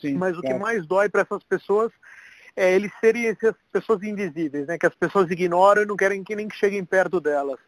Sim, 0.00 0.14
mas 0.14 0.36
o 0.36 0.42
que 0.42 0.52
mais 0.54 0.86
dói 0.86 1.08
para 1.08 1.22
essas 1.22 1.42
pessoas 1.44 1.90
é 2.54 2.74
eles 2.74 2.90
serem 3.00 3.26
essas 3.26 3.54
pessoas 3.70 4.02
invisíveis, 4.02 4.66
né? 4.66 4.78
que 4.78 4.86
as 4.86 4.94
pessoas 4.94 5.30
ignoram 5.30 5.82
e 5.82 5.86
não 5.86 5.96
querem 5.96 6.24
que 6.24 6.34
nem 6.34 6.48
cheguem 6.50 6.84
perto 6.84 7.20
delas. 7.20 7.58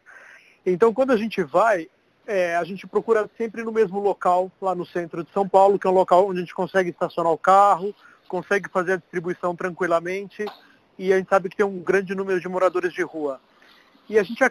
Então, 0.65 0.93
quando 0.93 1.11
a 1.11 1.17
gente 1.17 1.41
vai, 1.43 1.87
é, 2.27 2.55
a 2.55 2.63
gente 2.63 2.87
procura 2.87 3.29
sempre 3.37 3.63
no 3.63 3.71
mesmo 3.71 3.99
local, 3.99 4.51
lá 4.61 4.75
no 4.75 4.85
centro 4.85 5.23
de 5.23 5.31
São 5.31 5.47
Paulo, 5.47 5.79
que 5.79 5.87
é 5.87 5.89
um 5.89 5.93
local 5.93 6.27
onde 6.27 6.39
a 6.39 6.41
gente 6.41 6.53
consegue 6.53 6.89
estacionar 6.89 7.31
o 7.31 7.37
carro, 7.37 7.95
consegue 8.29 8.69
fazer 8.69 8.93
a 8.93 8.97
distribuição 8.97 9.53
tranquilamente, 9.55 10.45
e 10.97 11.11
a 11.11 11.17
gente 11.17 11.29
sabe 11.29 11.49
que 11.49 11.57
tem 11.57 11.65
um 11.65 11.79
grande 11.79 12.15
número 12.15 12.39
de 12.39 12.47
moradores 12.47 12.93
de 12.93 13.01
rua. 13.01 13.41
E 14.07 14.17
a 14.17 14.23
gente 14.23 14.41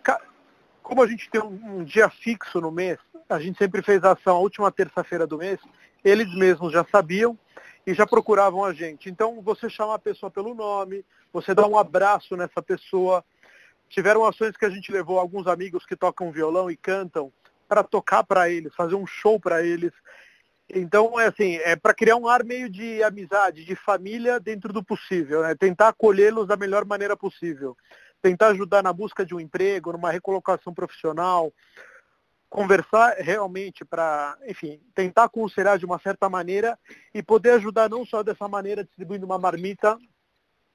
como 0.83 1.03
a 1.03 1.07
gente 1.07 1.29
tem 1.31 1.43
um, 1.43 1.85
dia 1.85 2.09
fixo 2.09 2.61
no 2.61 2.73
mês, 2.73 2.99
a 3.29 3.39
gente 3.39 3.59
sempre 3.59 3.83
fez 3.83 4.03
a 4.03 4.13
ação 4.13 4.37
a 4.37 4.41
última 4.41 4.73
terça-feira 4.73 5.27
do 5.27 5.37
mês, 5.37 5.61
eles 6.03 6.35
mesmos 6.35 6.73
já 6.73 6.85
sabiam 6.91 7.39
e 7.87 7.93
já 7.93 8.07
procuravam 8.07 8.65
a 8.65 8.73
gente. 8.73 9.11
Então 9.11 9.43
você 9.43 9.69
chama 9.69 9.95
a 9.95 9.99
pessoa 9.99 10.31
pelo 10.31 10.55
nome, 10.55 11.05
você 11.33 11.55
dá 11.55 11.67
um 11.67 11.77
abraço 11.77 12.37
nessa 12.37 12.63
pessoa. 12.63 13.23
Tiveram 13.91 14.25
ações 14.25 14.57
que 14.57 14.65
a 14.65 14.71
gente 14.71 14.91
levou 14.91 15.19
alguns 15.19 15.47
amigos 15.47 15.85
que 15.85 15.97
tocam 15.97 16.33
violão 16.33 16.71
e 16.71 16.77
cantam 16.77 17.31
para 17.69 17.83
tocar 17.83 18.25
para 18.25 18.49
eles, 18.49 18.75
fazer 18.75 18.95
um 18.95 19.07
show 19.07 19.39
para 19.39 19.63
eles. 19.63 19.93
Então, 20.75 21.19
é 21.19 21.27
assim, 21.27 21.57
é 21.57 21.75
para 21.75 21.95
criar 21.95 22.17
um 22.17 22.29
ar 22.29 22.45
meio 22.45 22.69
de 22.69 23.03
amizade, 23.03 23.65
de 23.65 23.75
família 23.75 24.39
dentro 24.39 24.73
do 24.73 24.85
possível, 24.85 25.43
né? 25.43 25.55
Tentar 25.55 25.89
acolhê-los 25.89 26.47
da 26.47 26.57
melhor 26.57 26.85
maneira 26.85 27.17
possível. 27.17 27.77
Tentar 28.21 28.49
ajudar 28.49 28.83
na 28.83 28.93
busca 28.93 29.25
de 29.25 29.35
um 29.35 29.41
emprego, 29.41 29.93
numa 29.93 30.11
recolocação 30.11 30.75
profissional, 30.75 31.53
conversar 32.51 33.17
realmente 33.19 33.85
para, 33.85 34.37
enfim, 34.47 34.81
tentar 34.95 35.25
aconselhar 35.25 35.79
de 35.79 35.87
uma 35.87 35.99
certa 36.01 36.29
maneira 36.29 36.79
e 37.15 37.23
poder 37.23 37.51
ajudar 37.53 37.89
não 37.89 38.05
só 38.05 38.23
dessa 38.23 38.47
maneira 38.49 38.85
distribuindo 38.85 39.25
uma 39.25 39.39
marmita 39.39 39.99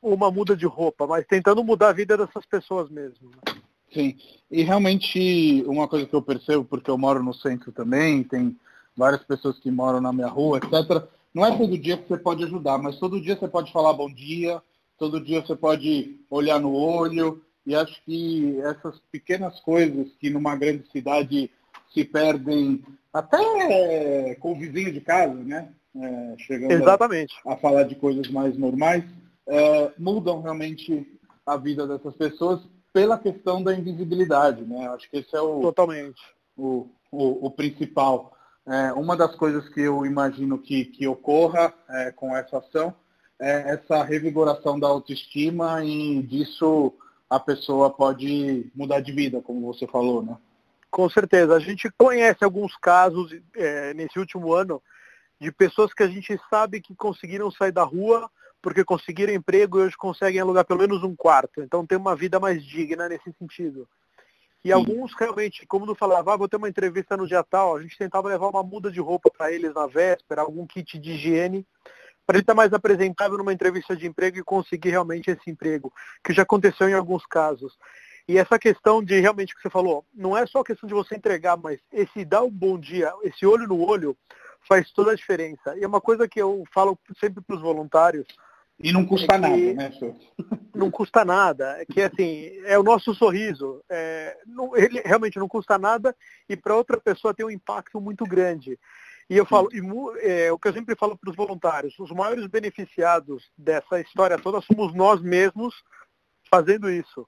ou 0.01 0.13
uma 0.13 0.31
muda 0.31 0.55
de 0.55 0.65
roupa, 0.65 1.07
mas 1.07 1.25
tentando 1.25 1.63
mudar 1.63 1.89
a 1.89 1.93
vida 1.93 2.17
dessas 2.17 2.45
pessoas 2.45 2.89
mesmo. 2.89 3.29
Né? 3.29 3.61
Sim, 3.93 4.17
e 4.49 4.63
realmente 4.63 5.63
uma 5.67 5.87
coisa 5.87 6.05
que 6.05 6.13
eu 6.13 6.21
percebo, 6.21 6.65
porque 6.65 6.89
eu 6.89 6.97
moro 6.97 7.23
no 7.23 7.33
centro 7.33 7.71
também, 7.71 8.23
tem 8.23 8.57
várias 8.95 9.23
pessoas 9.23 9.59
que 9.59 9.71
moram 9.71 9.99
na 10.01 10.13
minha 10.13 10.27
rua, 10.27 10.57
etc. 10.57 11.07
Não 11.33 11.45
é 11.45 11.57
todo 11.57 11.77
dia 11.77 11.97
que 11.97 12.07
você 12.07 12.17
pode 12.17 12.43
ajudar, 12.43 12.77
mas 12.77 12.99
todo 12.99 13.21
dia 13.21 13.35
você 13.35 13.47
pode 13.47 13.71
falar 13.71 13.93
bom 13.93 14.11
dia, 14.11 14.61
todo 14.97 15.19
dia 15.19 15.41
você 15.41 15.55
pode 15.55 16.19
olhar 16.29 16.59
no 16.59 16.73
olho, 16.73 17.41
e 17.65 17.75
acho 17.75 18.03
que 18.03 18.59
essas 18.61 18.99
pequenas 19.11 19.59
coisas 19.61 20.07
que 20.19 20.29
numa 20.29 20.55
grande 20.55 20.89
cidade 20.91 21.49
se 21.93 22.03
perdem 22.03 22.83
até 23.13 24.35
com 24.35 24.53
o 24.53 24.55
vizinho 24.55 24.91
de 24.91 25.01
casa, 25.01 25.33
né? 25.33 25.69
É, 25.95 26.35
chegando 26.39 26.71
Exatamente. 26.71 27.33
A, 27.45 27.53
a, 27.53 27.57
falar 27.57 27.83
de 27.83 27.95
coisas 27.95 28.27
mais 28.29 28.57
normais, 28.57 29.03
é, 29.47 29.91
mudam 29.97 30.41
realmente 30.41 31.07
a 31.45 31.55
vida 31.55 31.85
dessas 31.85 32.15
pessoas 32.15 32.61
pela 32.91 33.17
questão 33.17 33.61
da 33.61 33.73
invisibilidade, 33.73 34.63
né? 34.63 34.87
Acho 34.89 35.09
que 35.09 35.17
esse 35.17 35.35
é 35.35 35.41
o, 35.41 35.61
Totalmente. 35.61 36.21
o, 36.57 36.87
o, 37.11 37.47
o 37.47 37.51
principal. 37.51 38.35
É, 38.65 38.93
uma 38.93 39.17
das 39.17 39.35
coisas 39.35 39.67
que 39.69 39.81
eu 39.81 40.05
imagino 40.05 40.57
que, 40.57 40.85
que 40.85 41.07
ocorra 41.07 41.73
é, 41.89 42.11
com 42.11 42.35
essa 42.35 42.59
ação 42.59 42.95
é 43.39 43.73
essa 43.73 44.03
revigoração 44.03 44.79
da 44.79 44.87
autoestima 44.87 45.83
e 45.83 46.23
disso 46.23 46.93
a 47.29 47.39
pessoa 47.39 47.89
pode 47.89 48.71
mudar 48.73 49.01
de 49.01 49.11
vida, 49.11 49.41
como 49.41 49.73
você 49.73 49.87
falou, 49.87 50.23
né? 50.23 50.37
Com 50.89 51.09
certeza. 51.09 51.55
A 51.55 51.59
gente 51.59 51.91
conhece 51.97 52.43
alguns 52.43 52.77
casos 52.77 53.35
é, 53.55 53.93
nesse 53.95 54.19
último 54.19 54.53
ano 54.53 54.81
de 55.41 55.51
pessoas 55.51 55.93
que 55.93 56.03
a 56.03 56.07
gente 56.07 56.39
sabe 56.49 56.79
que 56.79 56.95
conseguiram 56.95 57.51
sair 57.51 57.71
da 57.71 57.83
rua 57.83 58.29
porque 58.61 58.85
conseguiram 58.85 59.33
emprego 59.33 59.79
e 59.79 59.81
hoje 59.83 59.97
conseguem 59.97 60.39
alugar 60.39 60.63
pelo 60.63 60.79
menos 60.79 61.03
um 61.03 61.13
quarto. 61.13 61.61
Então 61.61 61.85
tem 61.85 61.97
uma 61.97 62.15
vida 62.15 62.39
mais 62.39 62.63
digna 62.63 63.09
nesse 63.09 63.33
sentido. 63.37 63.89
E 64.63 64.69
Sim. 64.69 64.73
alguns 64.73 65.13
realmente, 65.13 65.65
como 65.65 65.85
tu 65.85 65.93
falava, 65.93 66.33
ah, 66.33 66.37
vou 66.37 66.47
ter 66.47 66.55
uma 66.55 66.69
entrevista 66.69 67.17
no 67.17 67.27
dia 67.27 67.43
tal, 67.43 67.75
a 67.75 67.81
gente 67.81 67.97
tentava 67.97 68.29
levar 68.29 68.47
uma 68.47 68.63
muda 68.63 68.89
de 68.89 68.99
roupa 68.99 69.29
para 69.29 69.51
eles 69.51 69.73
na 69.73 69.87
véspera, 69.87 70.41
algum 70.41 70.65
kit 70.65 70.97
de 70.97 71.11
higiene, 71.11 71.67
para 72.25 72.37
ele 72.37 72.43
estar 72.43 72.53
mais 72.53 72.71
apresentável 72.71 73.37
numa 73.37 73.51
entrevista 73.51 73.95
de 73.95 74.07
emprego 74.07 74.37
e 74.37 74.43
conseguir 74.43 74.91
realmente 74.91 75.29
esse 75.29 75.49
emprego, 75.49 75.91
que 76.23 76.33
já 76.33 76.43
aconteceu 76.43 76.87
em 76.87 76.93
alguns 76.93 77.25
casos. 77.25 77.77
E 78.25 78.37
essa 78.37 78.57
questão 78.57 79.03
de 79.03 79.19
realmente 79.19 79.53
que 79.53 79.61
você 79.61 79.69
falou, 79.69 80.05
não 80.13 80.37
é 80.37 80.45
só 80.45 80.61
a 80.61 80.65
questão 80.65 80.87
de 80.87 80.93
você 80.93 81.15
entregar, 81.15 81.57
mas 81.57 81.79
esse 81.91 82.23
dar 82.23 82.43
um 82.43 82.49
bom 82.49 82.79
dia, 82.79 83.11
esse 83.23 83.45
olho 83.45 83.67
no 83.67 83.85
olho, 83.85 84.15
faz 84.65 84.89
toda 84.91 85.11
a 85.11 85.15
diferença. 85.15 85.77
E 85.77 85.83
é 85.83 85.87
uma 85.87 85.99
coisa 85.99 86.25
que 86.25 86.41
eu 86.41 86.63
falo 86.73 86.97
sempre 87.19 87.43
para 87.43 87.57
os 87.57 87.61
voluntários, 87.61 88.25
e 88.83 88.91
não 88.91 89.05
custa 89.05 89.35
é 89.35 89.37
nada, 89.37 89.73
né, 89.73 89.91
senhor? 89.93 90.15
Não 90.75 90.89
custa 90.89 91.23
nada. 91.23 91.77
É 91.79 91.85
que 91.85 92.01
assim, 92.01 92.51
é 92.65 92.77
o 92.77 92.83
nosso 92.83 93.13
sorriso. 93.13 93.81
É, 93.87 94.35
não, 94.45 94.75
ele 94.75 95.01
realmente 95.05 95.37
não 95.37 95.47
custa 95.47 95.77
nada 95.77 96.15
e 96.49 96.57
para 96.57 96.75
outra 96.75 96.99
pessoa 96.99 97.33
tem 97.33 97.45
um 97.45 97.51
impacto 97.51 98.01
muito 98.01 98.25
grande. 98.25 98.77
E 99.29 99.37
eu 99.37 99.45
falo, 99.45 99.69
e, 99.71 99.79
é, 100.27 100.51
o 100.51 100.57
que 100.57 100.67
eu 100.67 100.73
sempre 100.73 100.95
falo 100.95 101.15
para 101.15 101.29
os 101.29 101.35
voluntários, 101.35 101.97
os 101.99 102.11
maiores 102.11 102.47
beneficiados 102.47 103.51
dessa 103.55 104.01
história 104.01 104.37
toda 104.37 104.59
somos 104.61 104.93
nós 104.95 105.21
mesmos 105.21 105.75
fazendo 106.49 106.89
isso. 106.89 107.27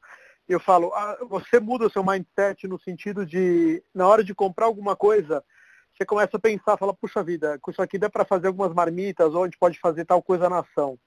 Eu 0.49 0.59
falo, 0.59 0.91
ah, 0.93 1.17
você 1.29 1.59
muda 1.59 1.85
o 1.85 1.89
seu 1.89 2.03
mindset 2.03 2.67
no 2.67 2.79
sentido 2.79 3.25
de, 3.25 3.81
na 3.93 4.07
hora 4.07 4.23
de 4.23 4.33
comprar 4.33 4.65
alguma 4.65 4.95
coisa, 4.95 5.43
você 5.95 6.05
começa 6.05 6.35
a 6.35 6.39
pensar, 6.39 6.77
fala, 6.77 6.93
puxa 6.93 7.23
vida, 7.23 7.57
com 7.61 7.71
isso 7.71 7.81
aqui 7.81 7.97
dá 7.97 8.09
para 8.09 8.25
fazer 8.25 8.47
algumas 8.47 8.73
marmitas, 8.73 9.33
ou 9.33 9.43
a 9.43 9.45
gente 9.45 9.57
pode 9.57 9.79
fazer 9.79 10.03
tal 10.03 10.21
coisa 10.21 10.49
na 10.49 10.59
ação. 10.59 10.99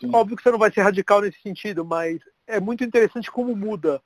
Sim. 0.00 0.10
Óbvio 0.12 0.36
que 0.36 0.42
você 0.42 0.50
não 0.50 0.58
vai 0.58 0.72
ser 0.72 0.82
radical 0.82 1.20
nesse 1.20 1.40
sentido, 1.42 1.84
mas 1.84 2.18
é 2.46 2.60
muito 2.60 2.84
interessante 2.84 3.30
como 3.30 3.54
muda 3.54 4.00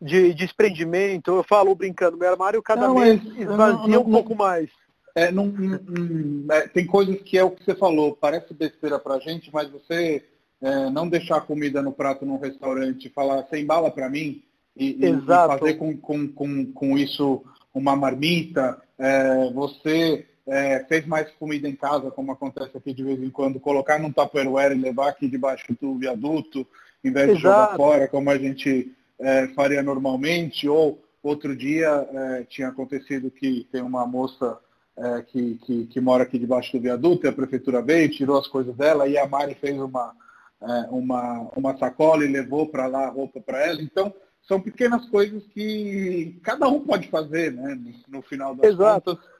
de 0.00 0.32
desprendimento. 0.34 1.30
Eu 1.30 1.42
falo 1.42 1.74
brincando, 1.74 2.16
meu 2.16 2.30
armário 2.30 2.62
cada 2.62 2.88
não, 2.88 2.98
vez 2.98 3.22
esvazia 3.24 3.46
não, 3.46 3.88
não, 3.88 4.00
um 4.02 4.10
pouco 4.10 4.34
mais. 4.34 4.70
É, 5.14 5.32
não, 5.32 5.52
é, 6.52 6.68
tem 6.68 6.86
coisas 6.86 7.20
que 7.22 7.36
é 7.36 7.42
o 7.42 7.50
que 7.50 7.64
você 7.64 7.74
falou, 7.74 8.14
parece 8.14 8.54
besteira 8.54 8.98
pra 9.00 9.18
gente, 9.18 9.50
mas 9.52 9.68
você 9.68 10.24
é, 10.62 10.90
não 10.90 11.08
deixar 11.08 11.40
comida 11.40 11.82
no 11.82 11.92
prato 11.92 12.24
num 12.24 12.38
restaurante, 12.38 13.10
falar 13.10 13.44
sem 13.50 13.66
bala 13.66 13.90
para 13.90 14.08
mim 14.08 14.42
e, 14.76 14.96
e, 15.04 15.20
fazer 15.26 15.74
com, 15.74 15.96
com, 15.96 16.28
com, 16.28 16.72
com 16.72 16.96
isso 16.96 17.42
uma 17.74 17.96
marmita, 17.96 18.80
é, 18.96 19.50
você 19.52 20.27
é, 20.48 20.84
fez 20.88 21.06
mais 21.06 21.30
comida 21.32 21.68
em 21.68 21.76
casa, 21.76 22.10
como 22.10 22.32
acontece 22.32 22.76
aqui 22.76 22.92
de 22.92 23.04
vez 23.04 23.22
em 23.22 23.30
quando, 23.30 23.60
colocar 23.60 23.98
num 23.98 24.10
tupperware 24.10 24.72
e 24.72 24.80
levar 24.80 25.08
aqui 25.08 25.28
debaixo 25.28 25.66
do 25.80 25.96
viaduto, 25.96 26.66
em 27.04 27.12
vez 27.12 27.28
Exato. 27.28 27.36
de 27.36 27.42
jogar 27.42 27.76
fora, 27.76 28.08
como 28.08 28.30
a 28.30 28.38
gente 28.38 28.92
é, 29.18 29.48
faria 29.48 29.82
normalmente, 29.82 30.68
ou 30.68 31.02
outro 31.22 31.54
dia 31.54 32.08
é, 32.10 32.44
tinha 32.44 32.68
acontecido 32.68 33.30
que 33.30 33.68
tem 33.70 33.82
uma 33.82 34.06
moça 34.06 34.58
é, 34.96 35.22
que, 35.22 35.56
que, 35.64 35.86
que, 35.86 36.00
mora 36.00 36.22
aqui 36.22 36.38
debaixo 36.38 36.72
do 36.72 36.80
viaduto, 36.80 37.26
e 37.26 37.28
a 37.28 37.32
prefeitura 37.32 37.82
veio, 37.82 38.08
tirou 38.08 38.38
as 38.38 38.48
coisas 38.48 38.74
dela, 38.74 39.06
e 39.06 39.18
a 39.18 39.28
Mari 39.28 39.54
fez 39.54 39.78
uma, 39.78 40.14
é, 40.62 40.66
uma, 40.90 41.50
uma 41.54 41.76
sacola 41.76 42.24
e 42.24 42.32
levou 42.32 42.66
para 42.66 42.86
lá 42.86 43.06
a 43.06 43.10
roupa 43.10 43.40
para 43.40 43.64
ela. 43.66 43.82
Então, 43.82 44.12
são 44.42 44.58
pequenas 44.58 45.04
coisas 45.10 45.44
que 45.48 46.40
cada 46.42 46.68
um 46.68 46.80
pode 46.80 47.08
fazer, 47.08 47.52
né, 47.52 47.74
no, 47.74 48.18
no 48.18 48.22
final 48.22 48.54
das 48.54 48.72
Exato. 48.72 49.14
contas 49.14 49.37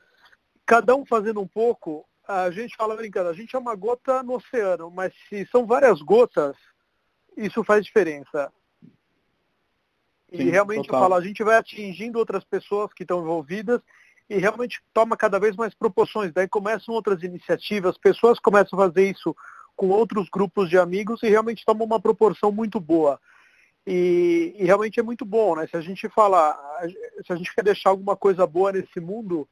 cada 0.69 0.95
um 0.95 1.07
fazendo 1.07 1.41
um 1.41 1.47
pouco, 1.47 2.05
a 2.29 2.51
gente 2.51 2.77
fala 2.77 2.95
brincando, 2.95 3.31
a 3.31 3.33
gente 3.33 3.57
é 3.57 3.59
uma 3.59 3.75
gota 3.75 4.23
no 4.23 4.35
oceano, 4.35 4.91
mas 4.91 5.15
se 5.27 5.47
são 5.47 5.67
várias 5.67 6.03
gotas, 6.03 6.55
isso 7.35 7.65
faz 7.65 7.87
diferença. 7.87 8.53
Sim, 10.31 10.43
e 10.43 10.51
realmente 10.51 10.85
total. 10.85 11.01
eu 11.01 11.05
falo, 11.05 11.15
a 11.15 11.25
gente 11.27 11.43
vai 11.43 11.57
atingindo 11.57 12.19
outras 12.19 12.45
pessoas 12.45 12.93
que 12.93 13.03
estão 13.03 13.21
envolvidas 13.21 13.81
e 14.29 14.37
realmente 14.37 14.83
toma 14.93 15.17
cada 15.17 15.41
vez 15.41 15.57
mais 15.57 15.73
proporções. 15.73 16.35
Daí 16.35 16.47
começam 16.47 16.95
outras 16.95 17.23
iniciativas, 17.23 17.97
pessoas 17.97 18.39
começam 18.39 18.79
a 18.79 18.89
fazer 18.89 19.11
isso 19.11 19.35
com 19.75 19.89
outros 19.89 20.29
grupos 20.29 20.69
de 20.69 20.77
amigos 20.77 21.23
e 21.23 21.31
realmente 21.31 21.65
toma 21.65 21.83
uma 21.83 21.99
proporção 21.99 22.53
muito 22.53 22.79
boa. 22.79 23.19
E, 23.87 24.55
e, 24.59 24.67
realmente 24.67 25.01
é 25.01 25.03
muito 25.03 25.25
bom, 25.25 25.57
né? 25.57 25.67
Se 25.67 25.79
a 25.79 25.81
gente 25.81 26.11
falar, 26.11 26.61
se 27.27 27.33
a 27.33 27.37
gente 27.37 27.55
quer 27.55 27.65
deixar 27.65 27.89
alguma 27.89 28.15
coisa 28.15 28.47
boa 28.47 28.71
nesse 28.71 29.01
mundo, 29.01 29.49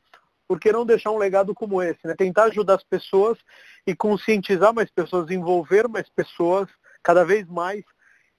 por 0.46 0.60
que 0.60 0.72
não 0.72 0.86
deixar 0.86 1.10
um 1.10 1.18
legado 1.18 1.54
como 1.54 1.82
esse? 1.82 2.00
Né? 2.04 2.14
Tentar 2.14 2.44
ajudar 2.44 2.74
as 2.74 2.84
pessoas 2.84 3.38
e 3.86 3.94
conscientizar 3.94 4.72
mais 4.72 4.90
pessoas, 4.90 5.30
envolver 5.30 5.88
mais 5.88 6.08
pessoas 6.08 6.68
cada 7.02 7.24
vez 7.24 7.46
mais. 7.46 7.84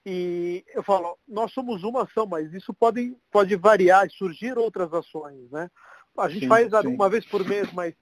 E 0.05 0.63
eu 0.73 0.81
falo, 0.83 1.17
nós 1.27 1.51
somos 1.51 1.83
uma 1.83 2.03
ação, 2.03 2.25
mas 2.25 2.53
isso 2.53 2.73
pode, 2.73 3.15
pode 3.29 3.55
variar 3.55 4.05
e 4.05 4.11
surgir 4.11 4.57
outras 4.57 4.93
ações. 4.93 5.51
Né? 5.51 5.69
A 6.17 6.29
gente 6.29 6.43
sim, 6.43 6.47
faz 6.47 6.69
sim. 6.69 6.87
uma 6.87 7.09
vez 7.09 7.25
por 7.25 7.45
mês, 7.45 7.71
mas 7.73 7.93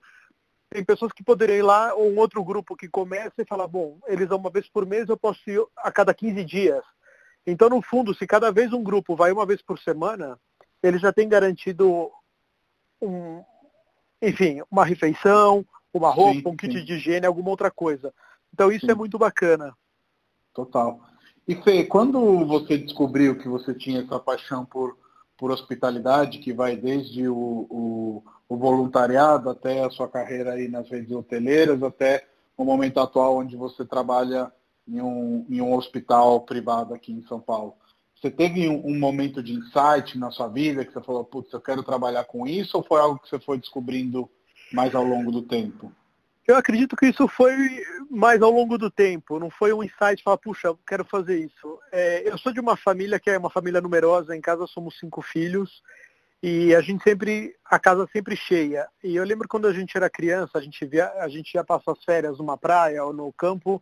tem 0.69 0.83
pessoas 0.83 1.11
que 1.11 1.23
poderiam 1.23 1.57
ir 1.57 1.61
lá, 1.61 1.93
ou 1.93 2.11
um 2.11 2.19
outro 2.19 2.43
grupo 2.43 2.75
que 2.75 2.87
começa 2.87 3.41
e 3.41 3.45
fala, 3.45 3.67
bom, 3.67 3.97
eles 4.07 4.27
vão 4.27 4.37
uma 4.37 4.49
vez 4.49 4.67
por 4.69 4.85
mês, 4.85 5.09
eu 5.09 5.17
posso 5.17 5.49
ir 5.49 5.63
a 5.77 5.91
cada 5.91 6.13
15 6.13 6.43
dias. 6.43 6.83
Então, 7.47 7.69
no 7.69 7.81
fundo, 7.81 8.13
se 8.13 8.25
cada 8.25 8.51
vez 8.51 8.73
um 8.73 8.83
grupo 8.83 9.15
vai 9.15 9.31
uma 9.31 9.45
vez 9.45 9.61
por 9.61 9.79
semana, 9.79 10.39
ele 10.81 10.97
já 10.97 11.13
tem 11.13 11.29
garantido 11.29 12.11
um, 13.01 13.43
enfim, 14.21 14.61
uma 14.71 14.85
refeição, 14.85 15.65
uma 15.93 16.09
roupa, 16.09 16.41
sim, 16.41 16.47
um 16.47 16.55
kit 16.57 16.77
sim. 16.77 16.85
de 16.85 16.93
higiene, 16.93 17.25
alguma 17.25 17.49
outra 17.49 17.71
coisa. 17.71 18.13
Então 18.53 18.71
isso 18.71 18.85
é 18.85 18.89
sim. 18.89 18.91
é 18.93 18.95
muito 18.95 19.17
bacana. 19.17 19.75
Total. 20.53 21.01
E 21.47 21.55
Fê, 21.55 21.83
quando 21.83 22.45
você 22.45 22.77
descobriu 22.77 23.37
que 23.37 23.47
você 23.47 23.73
tinha 23.73 24.01
essa 24.01 24.19
paixão 24.19 24.65
por, 24.65 24.97
por 25.37 25.51
hospitalidade, 25.51 26.39
que 26.39 26.51
vai 26.51 26.75
desde 26.75 27.27
o, 27.27 27.67
o, 27.69 28.23
o 28.49 28.57
voluntariado 28.57 29.49
até 29.49 29.83
a 29.83 29.89
sua 29.89 30.07
carreira 30.07 30.53
aí 30.53 30.67
nas 30.67 30.89
redes 30.89 31.11
hoteleiras, 31.11 31.83
até 31.83 32.27
o 32.57 32.63
momento 32.63 32.99
atual 32.99 33.37
onde 33.37 33.55
você 33.55 33.85
trabalha 33.85 34.51
em 34.87 35.01
um, 35.01 35.45
em 35.49 35.61
um 35.61 35.73
hospital 35.75 36.41
privado 36.41 36.93
aqui 36.93 37.11
em 37.11 37.25
São 37.27 37.39
Paulo. 37.39 37.75
Você 38.19 38.31
teve 38.31 38.67
um, 38.69 38.85
um, 38.85 38.97
momento 38.97 39.43
de 39.43 39.53
insight 39.53 40.17
na 40.17 40.31
sua 40.31 40.47
vida 40.47 40.85
que 40.85 40.93
você 40.93 41.01
falou, 41.01 41.23
putz, 41.23 41.51
eu 41.51 41.61
quero 41.61 41.83
trabalhar 41.83 42.23
com 42.23 42.47
isso, 42.47 42.77
ou 42.77 42.83
foi 42.83 42.99
algo 42.99 43.19
que 43.19 43.29
você 43.29 43.39
foi 43.39 43.57
descobrindo 43.57 44.29
mais 44.71 44.95
ao 44.95 45.03
longo 45.03 45.31
do 45.31 45.41
tempo? 45.41 45.91
Eu 46.47 46.55
acredito 46.55 46.95
que 46.95 47.07
isso 47.07 47.27
foi 47.27 47.53
mais 48.09 48.41
ao 48.41 48.51
longo 48.51 48.77
do 48.77 48.89
tempo, 48.89 49.39
não 49.39 49.49
foi 49.49 49.73
um 49.73 49.83
insight 49.83 50.21
falar, 50.23 50.37
puxa, 50.37 50.67
eu 50.67 50.79
quero 50.87 51.03
fazer 51.03 51.39
isso. 51.39 51.79
É, 51.91 52.27
eu 52.29 52.37
sou 52.37 52.53
de 52.53 52.59
uma 52.59 52.77
família 52.77 53.19
que 53.19 53.31
é 53.31 53.37
uma 53.37 53.49
família 53.49 53.81
numerosa, 53.81 54.35
em 54.35 54.41
casa 54.41 54.67
somos 54.67 54.97
cinco 54.99 55.21
filhos, 55.23 55.81
e 56.43 56.75
a 56.75 56.81
gente 56.81 57.03
sempre, 57.03 57.55
a 57.65 57.79
casa 57.79 58.07
sempre 58.13 58.35
cheia. 58.35 58.87
E 59.03 59.15
eu 59.15 59.23
lembro 59.23 59.47
quando 59.47 59.67
a 59.67 59.73
gente 59.73 59.97
era 59.97 60.07
criança, 60.07 60.59
a 60.59 60.61
gente, 60.61 60.85
via, 60.85 61.11
a 61.13 61.27
gente 61.27 61.55
ia 61.55 61.63
passar 61.63 61.93
as 61.93 62.03
férias 62.03 62.37
numa 62.37 62.55
praia 62.55 63.03
ou 63.03 63.11
no 63.11 63.33
campo, 63.33 63.81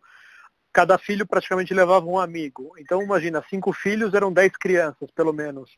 cada 0.74 0.98
filho 0.98 1.24
praticamente 1.24 1.72
levava 1.72 2.04
um 2.04 2.18
amigo. 2.18 2.74
Então, 2.76 3.00
imagina, 3.00 3.44
cinco 3.48 3.72
filhos 3.72 4.12
eram 4.12 4.32
dez 4.32 4.50
crianças, 4.56 5.08
pelo 5.12 5.32
menos. 5.32 5.70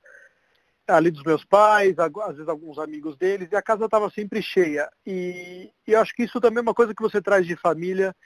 Ali 0.88 1.10
dos 1.10 1.22
meus 1.22 1.44
pais, 1.44 1.94
às 1.98 2.32
vezes 2.32 2.48
alguns 2.48 2.78
amigos 2.78 3.14
deles, 3.18 3.48
e 3.52 3.56
a 3.56 3.62
casa 3.62 3.84
estava 3.84 4.08
sempre 4.08 4.40
cheia. 4.40 4.88
E, 5.06 5.70
e 5.86 5.92
eu 5.92 6.00
acho 6.00 6.14
que 6.14 6.22
isso 6.22 6.40
também 6.40 6.60
é 6.60 6.62
uma 6.62 6.74
coisa 6.74 6.94
que 6.94 7.02
você 7.02 7.20
traz 7.20 7.46
de 7.46 7.54
família, 7.56 8.16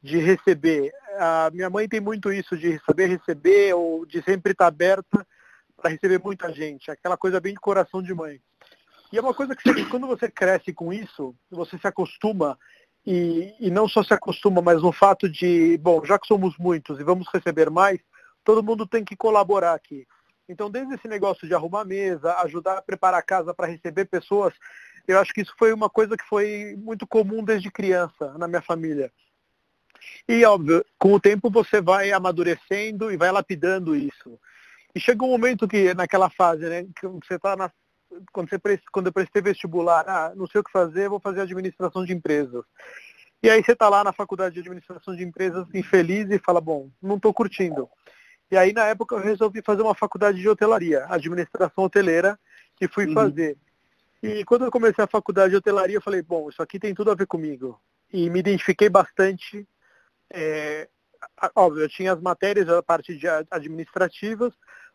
de 0.00 0.18
receber. 0.18 0.92
A 1.18 1.50
minha 1.52 1.68
mãe 1.68 1.88
tem 1.88 2.00
muito 2.00 2.32
isso 2.32 2.56
de 2.56 2.80
saber 2.86 3.06
receber, 3.06 3.74
ou 3.74 4.06
de 4.06 4.22
sempre 4.22 4.52
estar 4.52 4.68
aberta 4.68 5.26
para 5.76 5.90
receber 5.90 6.20
muita 6.22 6.52
gente. 6.52 6.92
Aquela 6.92 7.16
coisa 7.16 7.40
bem 7.40 7.54
de 7.54 7.60
coração 7.60 8.00
de 8.00 8.14
mãe. 8.14 8.40
E 9.12 9.18
é 9.18 9.20
uma 9.20 9.34
coisa 9.34 9.56
que 9.56 9.62
você, 9.64 9.84
quando 9.86 10.06
você 10.06 10.30
cresce 10.30 10.72
com 10.72 10.92
isso, 10.92 11.34
você 11.50 11.76
se 11.76 11.88
acostuma 11.88 12.56
e, 13.06 13.54
e 13.58 13.70
não 13.70 13.88
só 13.88 14.02
se 14.02 14.12
acostuma, 14.12 14.60
mas 14.60 14.82
no 14.82 14.92
fato 14.92 15.28
de, 15.28 15.78
bom, 15.78 16.04
já 16.04 16.18
que 16.18 16.26
somos 16.26 16.56
muitos 16.58 17.00
e 17.00 17.04
vamos 17.04 17.26
receber 17.32 17.70
mais, 17.70 17.98
todo 18.44 18.62
mundo 18.62 18.86
tem 18.86 19.04
que 19.04 19.16
colaborar 19.16 19.74
aqui. 19.74 20.06
Então, 20.48 20.70
desde 20.70 20.94
esse 20.94 21.06
negócio 21.06 21.46
de 21.46 21.54
arrumar 21.54 21.84
mesa, 21.84 22.34
ajudar 22.38 22.78
a 22.78 22.82
preparar 22.82 23.20
a 23.20 23.22
casa 23.22 23.54
para 23.54 23.68
receber 23.68 24.06
pessoas, 24.06 24.52
eu 25.06 25.18
acho 25.18 25.32
que 25.32 25.42
isso 25.42 25.54
foi 25.58 25.72
uma 25.72 25.88
coisa 25.88 26.16
que 26.16 26.24
foi 26.24 26.74
muito 26.76 27.06
comum 27.06 27.44
desde 27.44 27.70
criança 27.70 28.36
na 28.36 28.48
minha 28.48 28.60
família. 28.60 29.12
E, 30.28 30.44
óbvio, 30.44 30.84
com 30.98 31.12
o 31.12 31.20
tempo 31.20 31.50
você 31.50 31.80
vai 31.80 32.10
amadurecendo 32.10 33.12
e 33.12 33.16
vai 33.16 33.30
lapidando 33.30 33.94
isso. 33.94 34.38
E 34.94 35.00
chega 35.00 35.24
um 35.24 35.28
momento 35.28 35.68
que, 35.68 35.94
naquela 35.94 36.28
fase, 36.28 36.68
né, 36.68 36.84
que 36.96 37.06
você 37.06 37.34
está 37.34 37.54
na 37.56 37.70
quando, 38.32 38.48
você, 38.48 38.80
quando 38.92 39.06
eu 39.06 39.12
prestei 39.12 39.42
vestibular, 39.42 40.04
ah, 40.08 40.32
não 40.34 40.46
sei 40.46 40.60
o 40.60 40.64
que 40.64 40.72
fazer, 40.72 41.08
vou 41.08 41.20
fazer 41.20 41.40
administração 41.40 42.04
de 42.04 42.12
empresas. 42.12 42.64
E 43.42 43.48
aí 43.48 43.62
você 43.62 43.72
está 43.72 43.88
lá 43.88 44.04
na 44.04 44.12
faculdade 44.12 44.54
de 44.54 44.60
administração 44.60 45.16
de 45.16 45.24
empresas 45.24 45.66
infeliz 45.74 46.30
e 46.30 46.38
fala, 46.38 46.60
bom, 46.60 46.90
não 47.00 47.16
estou 47.16 47.32
curtindo. 47.32 47.88
E 48.50 48.56
aí 48.56 48.72
na 48.72 48.84
época 48.86 49.14
eu 49.14 49.20
resolvi 49.20 49.62
fazer 49.62 49.82
uma 49.82 49.94
faculdade 49.94 50.38
de 50.38 50.48
hotelaria, 50.48 51.06
administração 51.08 51.84
hoteleira, 51.84 52.38
e 52.80 52.88
fui 52.88 53.06
uhum. 53.06 53.14
fazer. 53.14 53.56
E 54.22 54.44
quando 54.44 54.64
eu 54.64 54.70
comecei 54.70 55.02
a 55.02 55.08
faculdade 55.08 55.50
de 55.50 55.56
hotelaria, 55.56 55.96
eu 55.96 56.02
falei, 56.02 56.22
bom, 56.22 56.48
isso 56.48 56.62
aqui 56.62 56.78
tem 56.78 56.94
tudo 56.94 57.10
a 57.10 57.14
ver 57.14 57.26
comigo. 57.26 57.80
E 58.12 58.28
me 58.28 58.40
identifiquei 58.40 58.88
bastante. 58.88 59.66
É, 60.30 60.88
óbvio, 61.54 61.84
eu 61.84 61.88
tinha 61.88 62.12
as 62.12 62.20
matérias, 62.20 62.68
a 62.68 62.82
parte 62.82 63.16
de 63.16 63.26
administrativas, 63.50 64.52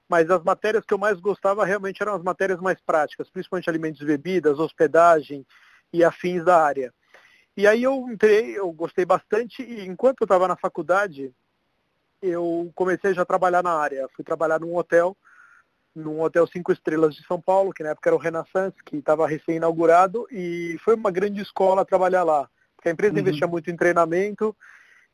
mas 0.08 0.30
as 0.30 0.44
matérias 0.44 0.86
que 0.86 0.94
eu 0.94 0.98
mais 0.98 1.20
gostava 1.20 1.66
realmente 1.66 2.02
eram 2.02 2.14
as 2.14 2.24
matérias 2.24 2.60
mais 2.60 2.80
práticas, 2.82 3.30
principalmente 3.30 3.70
alimentos 3.70 4.02
e 4.02 4.06
bebidas, 4.06 4.60
hospedagem 4.60 5.46
e 5.92 6.04
afins 6.04 6.44
da 6.44 6.64
área. 6.64 6.94
E 7.58 7.66
aí 7.66 7.84
eu 7.84 8.10
entrei, 8.10 8.58
eu 8.58 8.72
gostei 8.72 9.06
bastante 9.06 9.64
e 9.64 9.86
enquanto 9.86 10.22
eu 10.22 10.26
estava 10.26 10.48
na 10.48 10.58
faculdade, 10.58 11.34
eu 12.22 12.72
comecei 12.76 13.14
já 13.14 13.22
a 13.22 13.26
trabalhar 13.26 13.64
na 13.64 13.72
área. 13.72 14.08
Fui 14.16 14.24
trabalhar 14.24 14.60
num 14.60 14.76
hotel, 14.76 15.16
num 15.96 16.22
hotel 16.22 16.46
cinco 16.48 16.72
estrelas 16.72 17.16
de 17.16 17.26
São 17.26 17.40
Paulo, 17.40 17.72
que 17.72 17.82
na 17.82 17.90
época 17.90 18.10
era 18.10 18.16
o 18.16 18.20
Renaissance, 18.20 18.76
que 18.84 18.98
estava 18.98 19.28
recém-inaugurado, 19.28 20.28
e 20.30 20.78
foi 20.84 20.96
uma 20.96 21.12
grande 21.12 21.42
escola 21.42 21.86
trabalhar 21.86 22.24
lá. 22.24 22.50
Porque 22.76 22.90
a 22.90 22.92
empresa 22.92 23.14
uhum. 23.14 23.22
investia 23.22 23.48
muito 23.48 23.72
em 23.72 23.78
treinamento 23.78 24.56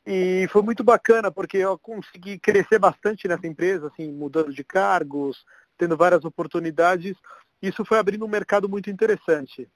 e 0.05 0.47
foi 0.51 0.61
muito 0.61 0.83
bacana, 0.83 1.31
porque 1.31 1.57
eu 1.57 1.77
consegui 1.77 2.39
crescer 2.39 2.79
bastante 2.79 3.27
nessa 3.27 3.45
empresa, 3.45 3.87
assim, 3.87 4.11
mudando 4.11 4.53
de 4.53 4.63
cargos, 4.63 5.45
tendo 5.77 5.95
várias 5.95 6.25
oportunidades. 6.25 7.15
Isso 7.61 7.85
foi 7.85 7.99
abrindo 7.99 8.25
um 8.25 8.29
mercado 8.29 8.67
muito 8.67 8.89
interessante. 8.89 9.69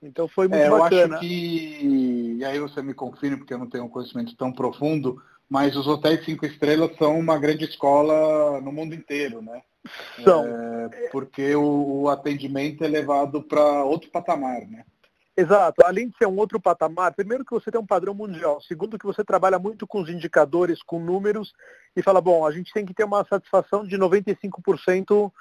Então 0.00 0.26
foi 0.26 0.48
muito 0.48 0.60
é, 0.60 0.68
eu 0.68 0.78
bacana. 0.78 1.14
Eu 1.14 1.18
acho 1.18 1.20
que, 1.20 2.36
e 2.38 2.44
aí 2.44 2.58
você 2.58 2.82
me 2.82 2.94
confirma, 2.94 3.38
porque 3.38 3.52
eu 3.54 3.58
não 3.58 3.68
tenho 3.68 3.84
um 3.84 3.88
conhecimento 3.88 4.34
tão 4.36 4.52
profundo, 4.52 5.22
mas 5.48 5.76
os 5.76 5.86
hotéis 5.86 6.24
cinco 6.24 6.46
estrelas 6.46 6.96
são 6.96 7.18
uma 7.18 7.38
grande 7.38 7.64
escola 7.64 8.60
no 8.60 8.72
mundo 8.72 8.94
inteiro, 8.94 9.42
né? 9.42 9.62
São. 10.22 10.44
É, 10.46 11.08
porque 11.10 11.54
o, 11.54 12.02
o 12.02 12.08
atendimento 12.08 12.84
é 12.84 12.88
levado 12.88 13.42
para 13.42 13.84
outro 13.84 14.10
patamar, 14.10 14.66
né? 14.66 14.84
Exato. 15.36 15.84
Além 15.84 16.08
de 16.08 16.16
ser 16.16 16.26
um 16.26 16.36
outro 16.36 16.60
patamar, 16.60 17.12
primeiro 17.12 17.44
que 17.44 17.52
você 17.52 17.70
tem 17.70 17.80
um 17.80 17.86
padrão 17.86 18.14
mundial, 18.14 18.60
segundo 18.60 18.98
que 18.98 19.06
você 19.06 19.24
trabalha 19.24 19.58
muito 19.58 19.86
com 19.86 20.00
os 20.00 20.08
indicadores, 20.08 20.82
com 20.82 21.00
números, 21.00 21.52
e 21.96 22.02
fala, 22.02 22.20
bom, 22.20 22.46
a 22.46 22.52
gente 22.52 22.72
tem 22.72 22.86
que 22.86 22.94
ter 22.94 23.04
uma 23.04 23.24
satisfação 23.24 23.84
de 23.84 23.98
95% 23.98 25.32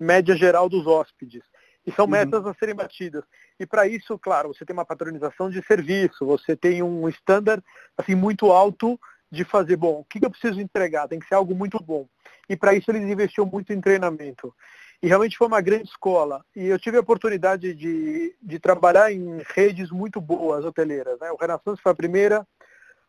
média 0.00 0.34
geral 0.34 0.68
dos 0.68 0.86
hóspedes. 0.86 1.42
E 1.86 1.92
são 1.92 2.04
uhum. 2.06 2.12
metas 2.12 2.46
a 2.46 2.54
serem 2.54 2.74
batidas. 2.74 3.24
E 3.58 3.66
para 3.66 3.86
isso, 3.86 4.18
claro, 4.18 4.54
você 4.54 4.64
tem 4.64 4.72
uma 4.72 4.84
patronização 4.84 5.50
de 5.50 5.62
serviço, 5.66 6.24
você 6.24 6.56
tem 6.56 6.82
um 6.82 7.08
standard 7.08 7.62
assim, 7.98 8.14
muito 8.14 8.50
alto 8.50 8.98
de 9.30 9.44
fazer, 9.44 9.76
bom, 9.76 10.00
o 10.00 10.04
que 10.04 10.24
eu 10.24 10.30
preciso 10.30 10.60
entregar? 10.60 11.08
Tem 11.08 11.18
que 11.18 11.26
ser 11.26 11.34
algo 11.34 11.54
muito 11.54 11.82
bom. 11.82 12.06
E 12.48 12.56
para 12.56 12.74
isso 12.74 12.90
eles 12.90 13.02
investiam 13.02 13.46
muito 13.46 13.72
em 13.72 13.80
treinamento. 13.80 14.54
E 15.02 15.08
realmente 15.08 15.36
foi 15.36 15.48
uma 15.48 15.60
grande 15.60 15.88
escola. 15.88 16.44
E 16.54 16.66
eu 16.66 16.78
tive 16.78 16.96
a 16.96 17.00
oportunidade 17.00 17.74
de, 17.74 18.36
de 18.40 18.58
trabalhar 18.60 19.10
em 19.10 19.42
redes 19.48 19.90
muito 19.90 20.20
boas 20.20 20.64
hoteleiras. 20.64 21.18
Né? 21.18 21.30
O 21.32 21.36
Renaissance 21.36 21.82
foi 21.82 21.90
a 21.90 21.94
primeira, 21.94 22.46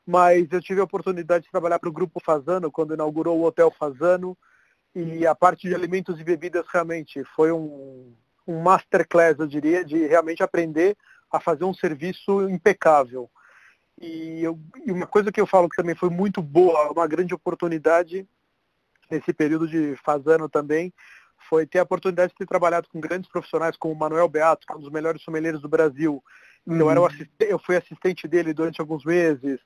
mas 0.06 0.52
eu 0.52 0.60
tive 0.60 0.82
a 0.82 0.86
oportunidade 0.86 1.46
de 1.46 1.52
trabalhar 1.52 1.78
para 1.78 1.90
o 1.90 1.94
Grupo 1.94 2.20
Fazano, 2.20 2.72
quando 2.72 2.96
inaugurou 2.96 3.38
o 3.38 3.44
Hotel 3.44 3.70
Fazano. 3.70 4.36
E 4.96 5.26
a 5.28 5.36
parte 5.36 5.68
de 5.68 5.76
alimentos 5.76 6.20
e 6.20 6.24
bebidas 6.24 6.66
realmente 6.68 7.24
foi 7.36 7.52
um, 7.52 8.12
um 8.48 8.60
masterclass, 8.60 9.38
eu 9.38 9.48
diria, 9.48 9.86
de 9.86 10.08
realmente 10.08 10.42
aprender 10.42 10.98
a 11.32 11.40
fazer 11.40 11.64
um 11.64 11.74
serviço 11.76 12.50
impecável. 12.50 13.30
E, 14.02 14.44
eu, 14.44 14.60
e 14.84 14.92
uma 14.92 15.06
coisa 15.06 15.32
que 15.32 15.40
eu 15.40 15.46
falo 15.46 15.70
que 15.70 15.76
também 15.76 15.96
foi 15.96 16.10
muito 16.10 16.42
boa, 16.42 16.92
uma 16.92 17.08
grande 17.08 17.36
oportunidade 17.36 18.28
nesse 19.10 19.32
período 19.32 19.68
de 19.68 19.96
Fazano 20.04 20.50
também, 20.50 20.92
foi 21.54 21.68
ter 21.68 21.78
a 21.78 21.84
oportunidade 21.84 22.32
de 22.32 22.38
ter 22.40 22.48
trabalhado 22.48 22.90
com 22.90 23.00
grandes 23.00 23.30
profissionais 23.30 23.78
como 23.78 23.94
o 23.94 23.98
Manuel 24.00 24.28
Beato, 24.28 24.66
que 24.66 24.74
é 24.74 24.76
um 24.76 24.80
dos 24.80 24.90
melhores 24.90 25.22
sommeliers 25.22 25.62
do 25.62 25.70
Brasil. 25.70 26.24
Uhum. 26.66 26.80
Eu, 26.80 26.90
era 26.90 27.00
eu 27.42 27.60
fui 27.60 27.78
assistente 27.78 28.28
dele 28.28 28.56
durante 28.56 28.82
alguns 28.82 29.06
meses, 29.06 29.60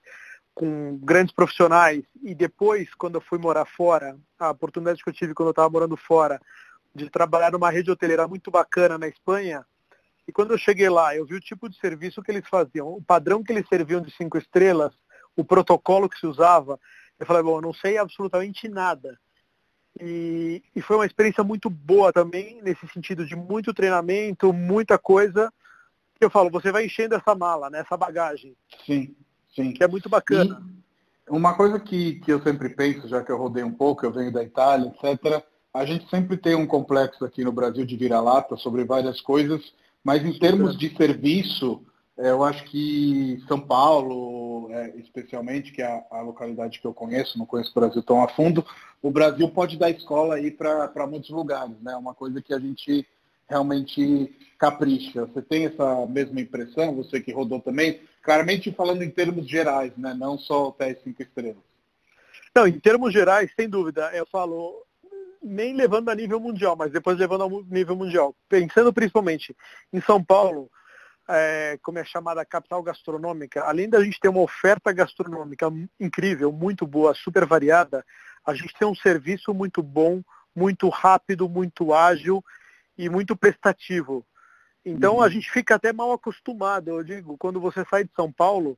com 0.53 0.97
grandes 0.97 1.33
profissionais. 1.33 2.03
E 2.21 2.35
depois, 2.35 2.93
quando 2.95 3.15
eu 3.15 3.21
fui 3.21 3.39
morar 3.39 3.63
fora, 3.63 4.17
a 4.37 4.49
oportunidade 4.49 5.01
que 5.01 5.09
eu 5.09 5.13
tive 5.13 5.33
quando 5.33 5.47
eu 5.47 5.51
estava 5.51 5.69
morando 5.69 5.95
fora, 5.95 6.41
de 6.93 7.09
trabalhar 7.09 7.53
numa 7.53 7.69
rede 7.69 7.89
hoteleira 7.89 8.27
muito 8.27 8.51
bacana 8.51 8.97
na 8.97 9.07
Espanha. 9.07 9.65
E 10.27 10.31
quando 10.33 10.51
eu 10.51 10.57
cheguei 10.57 10.89
lá, 10.89 11.15
eu 11.15 11.25
vi 11.25 11.35
o 11.35 11.39
tipo 11.39 11.69
de 11.69 11.79
serviço 11.79 12.21
que 12.21 12.29
eles 12.29 12.49
faziam, 12.49 12.89
o 12.89 13.01
padrão 13.01 13.41
que 13.41 13.53
eles 13.53 13.65
serviam 13.69 14.01
de 14.01 14.11
cinco 14.11 14.37
estrelas, 14.37 14.91
o 15.37 15.45
protocolo 15.45 16.09
que 16.09 16.19
se 16.19 16.27
usava. 16.27 16.77
Eu 17.17 17.25
falei, 17.25 17.43
bom, 17.43 17.59
eu 17.59 17.61
não 17.61 17.73
sei 17.73 17.97
absolutamente 17.97 18.67
nada 18.67 19.17
e, 20.01 20.63
e, 20.75 20.81
foi 20.81 20.97
uma 20.97 21.05
experiência 21.05 21.43
muito 21.43 21.69
boa 21.69 22.11
também, 22.11 22.61
nesse 22.61 22.87
sentido 22.87 23.25
de 23.25 23.35
muito 23.35 23.73
treinamento, 23.73 24.53
muita 24.53 24.97
coisa. 24.97 25.51
Eu 26.19 26.29
falo, 26.29 26.49
você 26.49 26.71
vai 26.71 26.85
enchendo 26.85 27.15
essa 27.15 27.35
mala, 27.35 27.69
né, 27.69 27.79
essa 27.79 27.95
bagagem. 27.95 28.55
Sim, 28.85 29.15
sim. 29.55 29.71
Que 29.73 29.83
é 29.83 29.87
muito 29.87 30.09
bacana. 30.09 30.61
E 31.27 31.31
uma 31.31 31.55
coisa 31.55 31.79
que, 31.79 32.15
que 32.21 32.31
eu 32.31 32.41
sempre 32.41 32.69
penso, 32.69 33.07
já 33.07 33.23
que 33.23 33.31
eu 33.31 33.37
rodei 33.37 33.63
um 33.63 33.73
pouco, 33.73 34.05
eu 34.05 34.11
venho 34.11 34.31
da 34.31 34.43
Itália, 34.43 34.87
etc., 34.89 35.43
a 35.73 35.85
gente 35.85 36.09
sempre 36.09 36.37
tem 36.37 36.55
um 36.55 36.65
complexo 36.65 37.23
aqui 37.23 37.43
no 37.43 37.51
Brasil 37.51 37.85
de 37.85 37.95
vira-lata 37.95 38.55
sobre 38.57 38.83
várias 38.83 39.21
coisas, 39.21 39.61
mas 40.03 40.25
em 40.25 40.37
termos 40.39 40.77
de 40.77 40.95
serviço, 40.95 41.83
eu 42.17 42.43
acho 42.43 42.63
que 42.65 43.43
São 43.47 43.59
Paulo, 43.59 44.71
é, 44.71 44.93
especialmente, 44.97 45.71
que 45.71 45.81
é 45.81 46.05
a, 46.09 46.21
localidade 46.21 46.79
que 46.79 46.87
eu 46.87 46.93
conheço, 46.93 47.37
não 47.37 47.45
conheço 47.45 47.71
o 47.71 47.79
Brasil 47.79 48.01
tão 48.01 48.23
a 48.23 48.27
fundo, 48.29 48.65
o 49.01 49.11
Brasil 49.11 49.47
pode 49.49 49.77
dar 49.77 49.91
escola 49.91 50.35
aí 50.35 50.49
para 50.49 51.07
muitos 51.07 51.29
lugares, 51.29 51.79
né? 51.81 51.95
Uma 51.95 52.15
coisa 52.15 52.41
que 52.41 52.53
a 52.53 52.59
gente 52.59 53.07
realmente 53.47 54.35
capricha. 54.57 55.25
Você 55.25 55.41
tem 55.41 55.65
essa 55.65 56.05
mesma 56.07 56.41
impressão, 56.41 56.95
você 56.95 57.21
que 57.21 57.31
rodou 57.31 57.59
também, 57.59 58.01
claramente 58.21 58.71
falando 58.71 59.03
em 59.03 59.09
termos 59.09 59.47
gerais, 59.47 59.93
né? 59.95 60.13
não 60.13 60.37
só 60.37 60.69
até 60.69 60.91
as 60.91 61.01
cinco 61.03 61.21
estrelas. 61.21 61.63
Não, 62.53 62.67
em 62.67 62.79
termos 62.79 63.13
gerais, 63.13 63.51
sem 63.55 63.69
dúvida, 63.69 64.09
eu 64.13 64.25
falo 64.25 64.83
nem 65.41 65.75
levando 65.75 66.09
a 66.09 66.15
nível 66.15 66.39
mundial, 66.39 66.75
mas 66.75 66.91
depois 66.91 67.17
levando 67.17 67.43
a 67.43 67.73
nível 67.73 67.95
mundial. 67.95 68.35
Pensando 68.49 68.91
principalmente 68.91 69.55
em 69.93 70.01
São 70.01 70.21
Paulo, 70.21 70.69
é, 71.27 71.77
como 71.81 71.99
é 71.99 72.05
chamada 72.05 72.45
capital 72.45 72.81
gastronômica, 72.81 73.63
além 73.63 73.89
da 73.89 74.03
gente 74.03 74.19
ter 74.19 74.29
uma 74.29 74.41
oferta 74.41 74.91
gastronômica 74.93 75.67
incrível, 75.99 76.51
muito 76.51 76.87
boa, 76.87 77.13
super 77.13 77.45
variada, 77.45 78.05
a 78.45 78.53
gente 78.53 78.73
tem 78.79 78.87
um 78.87 78.95
serviço 78.95 79.53
muito 79.53 79.83
bom, 79.83 80.21
muito 80.55 80.87
rápido, 80.89 81.49
muito 81.49 81.93
ágil 81.93 82.43
e 82.97 83.09
muito 83.09 83.35
prestativo. 83.35 84.25
Então 84.85 85.15
uhum. 85.15 85.21
a 85.21 85.29
gente 85.29 85.51
fica 85.51 85.75
até 85.75 85.91
mal 85.91 86.13
acostumado, 86.13 86.89
eu 86.89 87.03
digo, 87.03 87.37
quando 87.37 87.59
você 87.59 87.85
sai 87.89 88.05
de 88.05 88.11
São 88.15 88.31
Paulo 88.31 88.77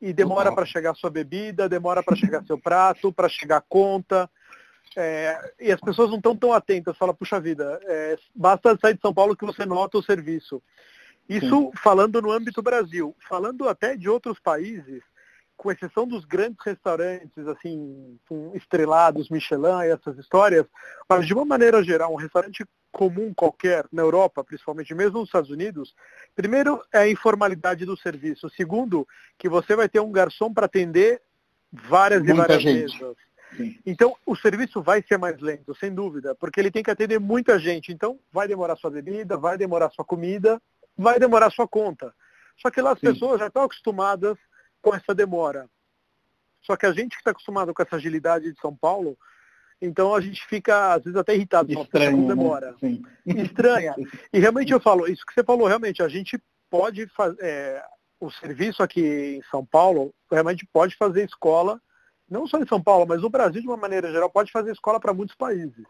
e 0.00 0.12
demora 0.12 0.54
para 0.54 0.64
chegar 0.64 0.94
sua 0.94 1.10
bebida, 1.10 1.68
demora 1.68 2.02
para 2.02 2.16
chegar 2.16 2.44
seu 2.44 2.56
prato, 2.56 3.12
para 3.12 3.28
chegar 3.28 3.56
a 3.56 3.64
conta. 3.68 4.30
É, 4.96 5.52
e 5.60 5.72
as 5.72 5.80
pessoas 5.80 6.08
não 6.08 6.16
estão 6.16 6.36
tão 6.36 6.52
atentas, 6.52 6.96
fala, 6.96 7.12
puxa 7.12 7.38
vida, 7.40 7.78
é, 7.84 8.16
basta 8.34 8.76
sair 8.80 8.94
de 8.94 9.00
São 9.00 9.12
Paulo 9.12 9.36
que 9.36 9.44
você 9.44 9.66
nota 9.66 9.98
o 9.98 10.02
serviço. 10.02 10.62
Isso 11.28 11.60
Sim. 11.60 11.70
falando 11.82 12.22
no 12.22 12.32
âmbito 12.32 12.62
Brasil. 12.62 13.14
Falando 13.28 13.68
até 13.68 13.96
de 13.96 14.08
outros 14.08 14.38
países, 14.40 15.02
com 15.58 15.72
exceção 15.72 16.06
dos 16.06 16.24
grandes 16.24 16.58
restaurantes, 16.64 17.46
assim, 17.48 18.18
estrelados, 18.54 19.28
Michelin 19.28 19.82
e 19.82 19.90
essas 19.90 20.16
histórias, 20.16 20.64
mas 21.08 21.26
de 21.26 21.34
uma 21.34 21.44
maneira 21.44 21.82
geral, 21.82 22.12
um 22.12 22.16
restaurante 22.16 22.64
comum 22.92 23.34
qualquer 23.34 23.84
na 23.92 24.02
Europa, 24.02 24.42
principalmente 24.42 24.94
mesmo 24.94 25.18
nos 25.18 25.28
Estados 25.28 25.50
Unidos, 25.50 25.94
primeiro 26.34 26.80
é 26.92 26.98
a 26.98 27.10
informalidade 27.10 27.84
do 27.84 27.96
serviço. 27.96 28.48
Segundo, 28.50 29.06
que 29.36 29.48
você 29.48 29.74
vai 29.74 29.88
ter 29.88 30.00
um 30.00 30.12
garçom 30.12 30.54
para 30.54 30.66
atender 30.66 31.20
várias 31.72 32.20
Muita 32.22 32.34
e 32.34 32.36
várias 32.36 32.62
gente. 32.62 33.00
mesas. 33.00 33.16
Sim. 33.56 33.78
Então, 33.84 34.14
o 34.24 34.36
serviço 34.36 34.80
vai 34.80 35.02
ser 35.02 35.18
mais 35.18 35.40
lento, 35.40 35.74
sem 35.74 35.92
dúvida, 35.92 36.34
porque 36.34 36.60
ele 36.60 36.70
tem 36.70 36.82
que 36.82 36.90
atender 36.90 37.18
muita 37.18 37.58
gente. 37.58 37.92
Então, 37.92 38.18
vai 38.32 38.46
demorar 38.46 38.76
sua 38.76 38.90
bebida, 38.90 39.36
vai 39.36 39.58
demorar 39.58 39.90
sua 39.90 40.04
comida, 40.04 40.60
vai 40.98 41.18
demorar 41.18 41.50
sua 41.50 41.68
conta. 41.68 42.12
Só 42.60 42.70
que 42.70 42.80
lá 42.80 42.92
as 42.92 42.98
Sim. 42.98 43.12
pessoas 43.12 43.38
já 43.38 43.46
estão 43.46 43.62
acostumadas 43.62 44.36
com 44.82 44.94
essa 44.94 45.14
demora. 45.14 45.68
Só 46.62 46.76
que 46.76 46.86
a 46.86 46.92
gente 46.92 47.10
que 47.10 47.18
está 47.18 47.30
acostumado 47.30 47.72
com 47.72 47.82
essa 47.82 47.96
agilidade 47.96 48.52
de 48.52 48.60
São 48.60 48.74
Paulo, 48.74 49.16
então 49.80 50.14
a 50.14 50.20
gente 50.20 50.44
fica, 50.46 50.94
às 50.94 51.04
vezes, 51.04 51.16
até 51.16 51.34
irritado. 51.34 51.72
Estranho, 51.72 52.16
não 52.16 52.22
né? 52.28 52.34
demora. 52.34 52.74
Né? 52.82 52.98
Estranha. 53.26 53.94
E 54.32 54.40
realmente 54.40 54.72
eu 54.72 54.80
falo, 54.80 55.06
isso 55.06 55.24
que 55.24 55.32
você 55.32 55.44
falou, 55.44 55.68
realmente, 55.68 56.02
a 56.02 56.08
gente 56.08 56.38
pode 56.68 57.06
fazer, 57.08 57.38
é, 57.40 57.84
o 58.20 58.30
serviço 58.30 58.82
aqui 58.82 59.36
em 59.38 59.42
São 59.50 59.64
Paulo, 59.64 60.12
realmente 60.30 60.66
pode 60.72 60.96
fazer 60.96 61.24
escola, 61.24 61.80
não 62.28 62.46
só 62.46 62.58
em 62.58 62.66
São 62.66 62.82
Paulo, 62.82 63.06
mas 63.08 63.22
no 63.22 63.30
Brasil, 63.30 63.62
de 63.62 63.68
uma 63.68 63.76
maneira 63.76 64.10
geral, 64.10 64.28
pode 64.28 64.50
fazer 64.50 64.72
escola 64.72 65.00
para 65.00 65.14
muitos 65.14 65.36
países. 65.36 65.86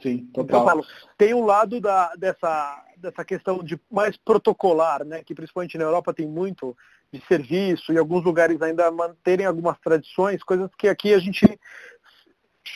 Sim, 0.00 0.26
total. 0.26 0.44
Então, 0.44 0.60
eu 0.60 0.64
falo, 0.66 0.86
tem 1.16 1.34
um 1.34 1.44
lado 1.44 1.80
da, 1.80 2.14
dessa, 2.14 2.84
dessa 2.98 3.24
questão 3.24 3.62
de 3.62 3.80
mais 3.90 4.16
protocolar, 4.16 5.04
né, 5.04 5.22
que 5.24 5.34
principalmente 5.34 5.78
na 5.78 5.84
Europa 5.84 6.12
tem 6.12 6.26
muito, 6.26 6.76
de 7.12 7.22
serviço 7.26 7.92
e 7.92 7.98
alguns 7.98 8.22
lugares 8.24 8.60
ainda 8.60 8.90
manterem 8.90 9.46
algumas 9.46 9.78
tradições, 9.78 10.42
coisas 10.42 10.70
que 10.76 10.88
aqui 10.88 11.14
a 11.14 11.18
gente, 11.18 11.58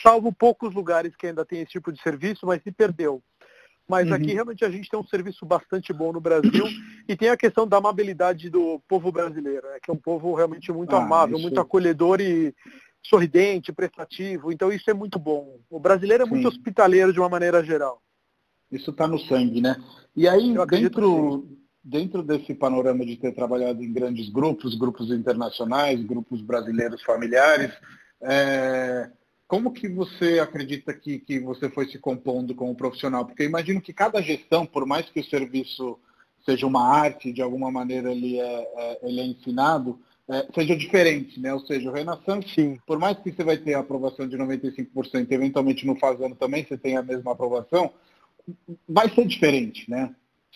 salvo 0.01 0.33
poucos 0.33 0.73
lugares 0.73 1.15
que 1.15 1.27
ainda 1.27 1.45
tem 1.45 1.61
esse 1.61 1.71
tipo 1.71 1.91
de 1.91 2.01
serviço, 2.01 2.45
mas 2.45 2.61
se 2.63 2.71
perdeu. 2.71 3.21
Mas 3.87 4.07
uhum. 4.07 4.15
aqui 4.15 4.33
realmente 4.33 4.63
a 4.63 4.69
gente 4.69 4.89
tem 4.89 4.99
um 4.99 5.05
serviço 5.05 5.45
bastante 5.45 5.91
bom 5.91 6.11
no 6.13 6.21
Brasil 6.21 6.65
e 7.07 7.15
tem 7.15 7.29
a 7.29 7.37
questão 7.37 7.67
da 7.67 7.77
amabilidade 7.77 8.49
do 8.49 8.81
povo 8.87 9.11
brasileiro, 9.11 9.67
né, 9.67 9.77
que 9.81 9.91
é 9.91 9.93
um 9.93 9.97
povo 9.97 10.33
realmente 10.33 10.71
muito 10.71 10.95
ah, 10.95 11.03
amável, 11.03 11.35
isso... 11.35 11.43
muito 11.43 11.59
acolhedor 11.59 12.21
e 12.21 12.55
sorridente, 13.05 13.73
prestativo. 13.73 14.51
Então 14.51 14.71
isso 14.71 14.89
é 14.89 14.93
muito 14.93 15.19
bom. 15.19 15.59
O 15.69 15.79
brasileiro 15.79 16.23
é 16.23 16.25
Sim. 16.25 16.31
muito 16.31 16.47
hospitaleiro 16.47 17.11
de 17.11 17.19
uma 17.19 17.29
maneira 17.29 17.63
geral. 17.63 18.01
Isso 18.75 18.91
está 18.91 19.07
no 19.07 19.19
sangue, 19.19 19.61
né? 19.61 19.75
E 20.15 20.27
aí, 20.27 20.53
dentro, 20.69 21.47
dentro 21.83 22.23
desse 22.23 22.53
panorama 22.53 23.05
de 23.05 23.17
ter 23.17 23.33
trabalhado 23.33 23.83
em 23.83 23.91
grandes 23.91 24.29
grupos, 24.29 24.75
grupos 24.75 25.11
internacionais, 25.11 26.03
grupos 26.03 26.41
brasileiros 26.41 27.01
familiares, 27.03 27.71
é, 28.21 29.09
como 29.47 29.71
que 29.71 29.87
você 29.87 30.39
acredita 30.39 30.93
que, 30.93 31.19
que 31.19 31.39
você 31.39 31.69
foi 31.69 31.87
se 31.87 31.99
compondo 31.99 32.55
como 32.55 32.75
profissional? 32.75 33.25
Porque 33.25 33.43
eu 33.43 33.47
imagino 33.47 33.81
que 33.81 33.93
cada 33.93 34.21
gestão, 34.21 34.65
por 34.65 34.85
mais 34.85 35.09
que 35.09 35.19
o 35.19 35.25
serviço 35.25 35.99
seja 36.45 36.65
uma 36.65 36.87
arte, 36.87 37.31
de 37.31 37.41
alguma 37.41 37.71
maneira 37.71 38.11
ele 38.11 38.39
é, 38.39 38.71
é 38.75 38.99
ele 39.03 39.19
é 39.19 39.25
ensinado, 39.25 39.99
é, 40.27 40.47
seja 40.55 40.75
diferente, 40.75 41.39
né? 41.39 41.53
Ou 41.53 41.59
seja, 41.59 41.89
o 41.89 41.93
Renaissance, 41.93 42.49
Sim. 42.55 42.79
por 42.87 42.97
mais 42.97 43.17
que 43.19 43.31
você 43.31 43.43
vai 43.43 43.57
ter 43.57 43.73
a 43.73 43.79
aprovação 43.79 44.27
de 44.27 44.37
95%, 44.37 45.31
eventualmente 45.31 45.85
no 45.85 45.95
fazendo 45.97 46.35
também 46.35 46.65
você 46.65 46.77
tem 46.77 46.95
a 46.95 47.03
mesma 47.03 47.33
aprovação, 47.33 47.91
vai 48.87 49.09
ser 49.09 49.25
diferente, 49.25 49.89
né? 49.89 50.13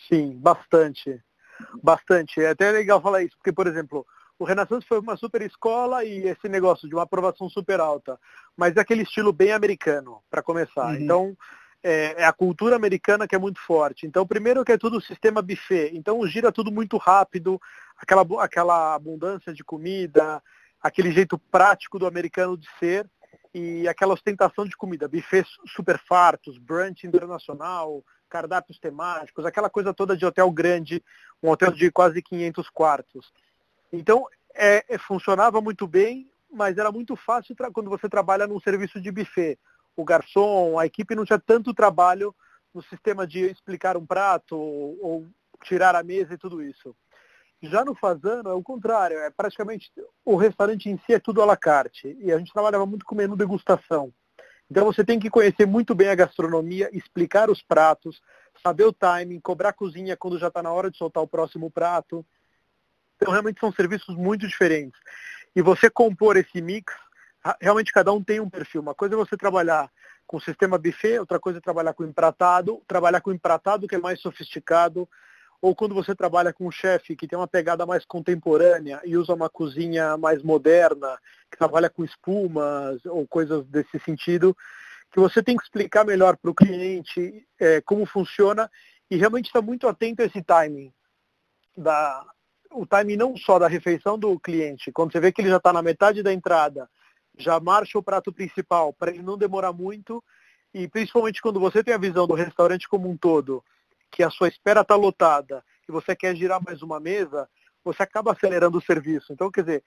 Sim, 0.07 0.37
bastante. 0.37 1.21
Bastante. 1.81 2.41
É 2.41 2.49
até 2.49 2.71
legal 2.71 3.01
falar 3.01 3.23
isso, 3.23 3.35
porque, 3.37 3.51
por 3.51 3.67
exemplo, 3.67 4.05
o 4.39 4.45
Renaissance 4.45 4.85
foi 4.87 4.99
uma 4.99 5.17
super 5.17 5.41
escola 5.41 6.03
e 6.03 6.27
esse 6.27 6.47
negócio 6.47 6.87
de 6.87 6.93
uma 6.93 7.03
aprovação 7.03 7.49
super 7.49 7.79
alta, 7.79 8.19
mas 8.55 8.75
é 8.75 8.79
aquele 8.79 9.03
estilo 9.03 9.33
bem 9.33 9.51
americano, 9.51 10.21
para 10.29 10.43
começar. 10.43 10.87
Uhum. 10.87 11.01
Então, 11.01 11.37
é, 11.83 12.21
é, 12.21 12.25
a 12.25 12.33
cultura 12.33 12.75
americana 12.75 13.27
que 13.27 13.35
é 13.35 13.39
muito 13.39 13.59
forte. 13.61 14.05
Então, 14.05 14.27
primeiro 14.27 14.63
que 14.63 14.71
é 14.71 14.77
tudo 14.77 15.01
sistema 15.01 15.41
buffet. 15.41 15.91
Então, 15.93 16.25
gira 16.27 16.51
tudo 16.51 16.71
muito 16.71 16.97
rápido, 16.97 17.59
aquela, 17.97 18.25
aquela 18.43 18.95
abundância 18.95 19.53
de 19.53 19.63
comida, 19.63 20.41
aquele 20.81 21.11
jeito 21.11 21.37
prático 21.37 21.97
do 21.97 22.05
americano 22.05 22.57
de 22.57 22.67
ser 22.79 23.09
e 23.57 23.87
aquela 23.87 24.13
ostentação 24.13 24.65
de 24.65 24.77
comida. 24.77 25.07
Buffets 25.07 25.57
super 25.65 25.97
fartos, 25.97 26.59
brunch 26.59 27.07
internacional, 27.07 28.03
cardápios 28.29 28.77
temáticos, 28.77 29.45
aquela 29.45 29.67
coisa 29.67 29.91
toda 29.91 30.15
de 30.15 30.23
hotel 30.23 30.51
grande, 30.51 31.03
um 31.41 31.49
hotel 31.49 31.71
de 31.71 31.91
quase 31.91 32.21
500 32.21 32.69
quartos. 32.69 33.33
Então, 33.91 34.27
é, 34.53 34.85
é, 34.87 34.97
funcionava 34.99 35.59
muito 35.59 35.87
bem, 35.87 36.29
mas 36.51 36.77
era 36.77 36.91
muito 36.91 37.15
fácil 37.15 37.55
quando 37.73 37.89
você 37.89 38.07
trabalha 38.07 38.45
num 38.45 38.59
serviço 38.59 39.01
de 39.01 39.11
buffet. 39.11 39.57
O 39.95 40.05
garçom, 40.05 40.77
a 40.77 40.85
equipe 40.85 41.15
não 41.15 41.25
tinha 41.25 41.39
tanto 41.39 41.73
trabalho 41.73 42.35
no 42.71 42.83
sistema 42.83 43.25
de 43.25 43.39
explicar 43.39 43.97
um 43.97 44.05
prato 44.05 44.55
ou, 44.55 44.99
ou 45.01 45.27
tirar 45.63 45.95
a 45.95 46.03
mesa 46.03 46.35
e 46.35 46.37
tudo 46.37 46.61
isso. 46.61 46.95
Já 47.61 47.83
no 47.83 47.95
Fazano 47.95 48.49
é 48.49 48.53
o 48.53 48.61
contrário, 48.61 49.17
é 49.17 49.31
praticamente 49.31 49.91
o 50.23 50.35
restaurante 50.35 50.89
em 50.89 50.97
si 50.99 51.13
é 51.13 51.19
tudo 51.19 51.41
à 51.41 51.45
la 51.45 51.57
carte. 51.57 52.15
E 52.19 52.31
a 52.31 52.37
gente 52.37 52.53
trabalhava 52.53 52.85
muito 52.85 53.05
com 53.05 53.15
menu 53.15 53.35
degustação. 53.35 54.13
Então 54.69 54.85
você 54.85 55.03
tem 55.03 55.17
que 55.17 55.29
conhecer 55.29 55.65
muito 55.65 55.95
bem 55.95 56.09
a 56.09 56.15
gastronomia, 56.15 56.89
explicar 56.93 57.49
os 57.49 57.61
pratos, 57.61 58.21
saber 58.61 58.83
o 58.83 58.93
timing, 58.93 59.39
cobrar 59.39 59.69
a 59.69 59.73
cozinha 59.73 60.17
quando 60.17 60.37
já 60.37 60.49
está 60.49 60.61
na 60.61 60.71
hora 60.71 60.91
de 60.91 60.97
soltar 60.97 61.23
o 61.23 61.27
próximo 61.27 61.71
prato. 61.71 62.25
Então 63.15 63.31
realmente 63.31 63.59
são 63.59 63.71
serviços 63.71 64.15
muito 64.15 64.47
diferentes. 64.47 64.99
E 65.55 65.61
você 65.61 65.89
compor 65.89 66.37
esse 66.37 66.61
mix, 66.61 66.93
realmente 67.59 67.91
cada 67.91 68.11
um 68.13 68.23
tem 68.23 68.39
um 68.39 68.49
perfil. 68.49 68.81
Uma 68.81 68.93
coisa 68.93 69.15
é 69.15 69.17
você 69.17 69.35
trabalhar 69.35 69.89
com 70.27 70.39
sistema 70.39 70.77
buffet, 70.77 71.17
outra 71.17 71.39
coisa 71.39 71.59
é 71.59 71.61
trabalhar 71.61 71.93
com 71.93 72.03
empratado, 72.03 72.83
trabalhar 72.85 73.21
com 73.21 73.31
empratado 73.31 73.87
que 73.87 73.95
é 73.95 73.99
mais 73.99 74.19
sofisticado, 74.19 75.09
ou 75.61 75.75
quando 75.75 75.95
você 75.95 76.15
trabalha 76.15 76.53
com 76.53 76.67
um 76.67 76.71
chefe 76.71 77.15
que 77.15 77.27
tem 77.27 77.37
uma 77.37 77.47
pegada 77.47 77.85
mais 77.85 78.05
contemporânea 78.05 79.01
e 79.03 79.17
usa 79.17 79.33
uma 79.33 79.49
cozinha 79.49 80.15
mais 80.17 80.43
moderna, 80.43 81.17
que 81.51 81.57
trabalha 81.57 81.89
com 81.89 82.03
espumas 82.03 83.03
ou 83.05 83.27
coisas 83.27 83.65
desse 83.67 83.99
sentido, 83.99 84.55
que 85.11 85.19
você 85.19 85.41
tem 85.41 85.57
que 85.57 85.63
explicar 85.63 86.05
melhor 86.05 86.37
para 86.37 86.51
o 86.51 86.55
cliente 86.55 87.45
é, 87.59 87.81
como 87.81 88.05
funciona 88.05 88.69
e 89.09 89.15
realmente 89.15 89.47
está 89.47 89.61
muito 89.61 89.87
atento 89.87 90.21
a 90.21 90.25
esse 90.25 90.43
timing. 90.43 90.93
Da, 91.75 92.25
o 92.71 92.85
timing 92.85 93.15
não 93.15 93.35
só 93.35 93.57
da 93.57 93.67
refeição 93.67 94.17
do 94.17 94.39
cliente, 94.39 94.91
quando 94.91 95.11
você 95.11 95.19
vê 95.19 95.31
que 95.31 95.41
ele 95.41 95.49
já 95.49 95.57
está 95.57 95.73
na 95.73 95.81
metade 95.81 96.21
da 96.21 96.31
entrada, 96.31 96.89
já 97.37 97.59
marcha 97.59 97.97
o 97.97 98.03
prato 98.03 98.31
principal 98.31 98.93
para 98.93 99.11
ele 99.11 99.23
não 99.23 99.37
demorar 99.37 99.73
muito 99.73 100.23
e 100.73 100.87
principalmente 100.87 101.41
quando 101.41 101.59
você 101.59 101.83
tem 101.83 101.93
a 101.93 101.99
visão 101.99 102.27
do 102.27 102.33
restaurante 102.33 102.87
como 102.87 103.09
um 103.09 103.17
todo, 103.17 103.63
que 104.11 104.23
a 104.23 104.29
sua 104.29 104.47
espera 104.47 104.81
está 104.81 104.95
lotada 104.95 105.63
e 105.87 105.91
você 105.91 106.15
quer 106.15 106.35
girar 106.35 106.61
mais 106.63 106.81
uma 106.81 106.99
mesa, 106.99 107.47
você 107.83 108.03
acaba 108.03 108.31
acelerando 108.31 108.77
o 108.77 108.81
serviço. 108.81 109.31
Então, 109.31 109.51
quer 109.51 109.61
dizer, 109.61 109.83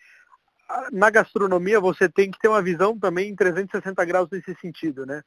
na 0.93 1.11
gastronomia 1.11 1.81
você 1.81 2.09
tem 2.09 2.31
que 2.31 2.39
ter 2.39 2.49
uma 2.49 2.63
visão 2.63 2.99
também 2.99 3.31
em 3.31 3.37
360 3.37 4.05
graus 4.05 4.29
nesse 4.31 4.55
sentido, 4.61 5.05
né? 5.05 5.23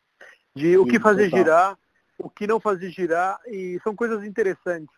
De 0.56 0.78
o 0.78 0.86
que 0.86 1.00
fazer 1.00 1.30
girar, 1.30 1.78
o 2.18 2.30
que 2.30 2.48
não 2.48 2.60
fazer 2.60 2.90
girar, 2.90 3.40
e 3.48 3.80
são 3.84 3.96
coisas 3.96 4.24
interessantes. 4.24 4.96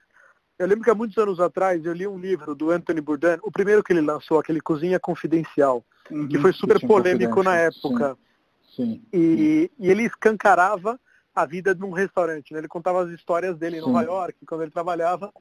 Eu 0.57 0.67
lembro 0.67 0.83
que 0.83 0.89
há 0.89 0.95
muitos 0.95 1.17
anos 1.17 1.39
atrás 1.39 1.83
eu 1.85 1.93
li 1.93 2.07
um 2.07 2.17
livro 2.17 2.55
do 2.55 2.71
Anthony 2.71 3.01
Bourdain, 3.01 3.37
o 3.43 3.51
primeiro 3.51 3.83
que 3.83 3.91
ele 3.91 4.01
lançou, 4.01 4.39
aquele 4.39 4.61
Cozinha 4.61 4.99
Confidencial, 4.99 5.83
uhum, 6.09 6.27
que 6.27 6.37
foi 6.37 6.53
super 6.53 6.79
polêmico 6.79 7.43
na 7.43 7.57
época. 7.57 8.17
Sim, 8.73 8.85
sim. 8.85 9.01
E, 9.11 9.71
e, 9.77 9.91
ele 9.91 10.03
escancarava 10.03 10.99
a 11.35 11.45
vida 11.45 11.75
de 11.75 11.83
um 11.83 11.91
restaurante. 11.91 12.53
Né? 12.53 12.59
Ele 12.59 12.67
contava 12.67 13.03
as 13.03 13.11
histórias 13.11 13.57
dele 13.57 13.77
em 13.77 13.81
Nova 13.81 14.01
York, 14.01 14.45
quando 14.45 14.61
ele 14.61 14.71
trabalhava. 14.71 15.31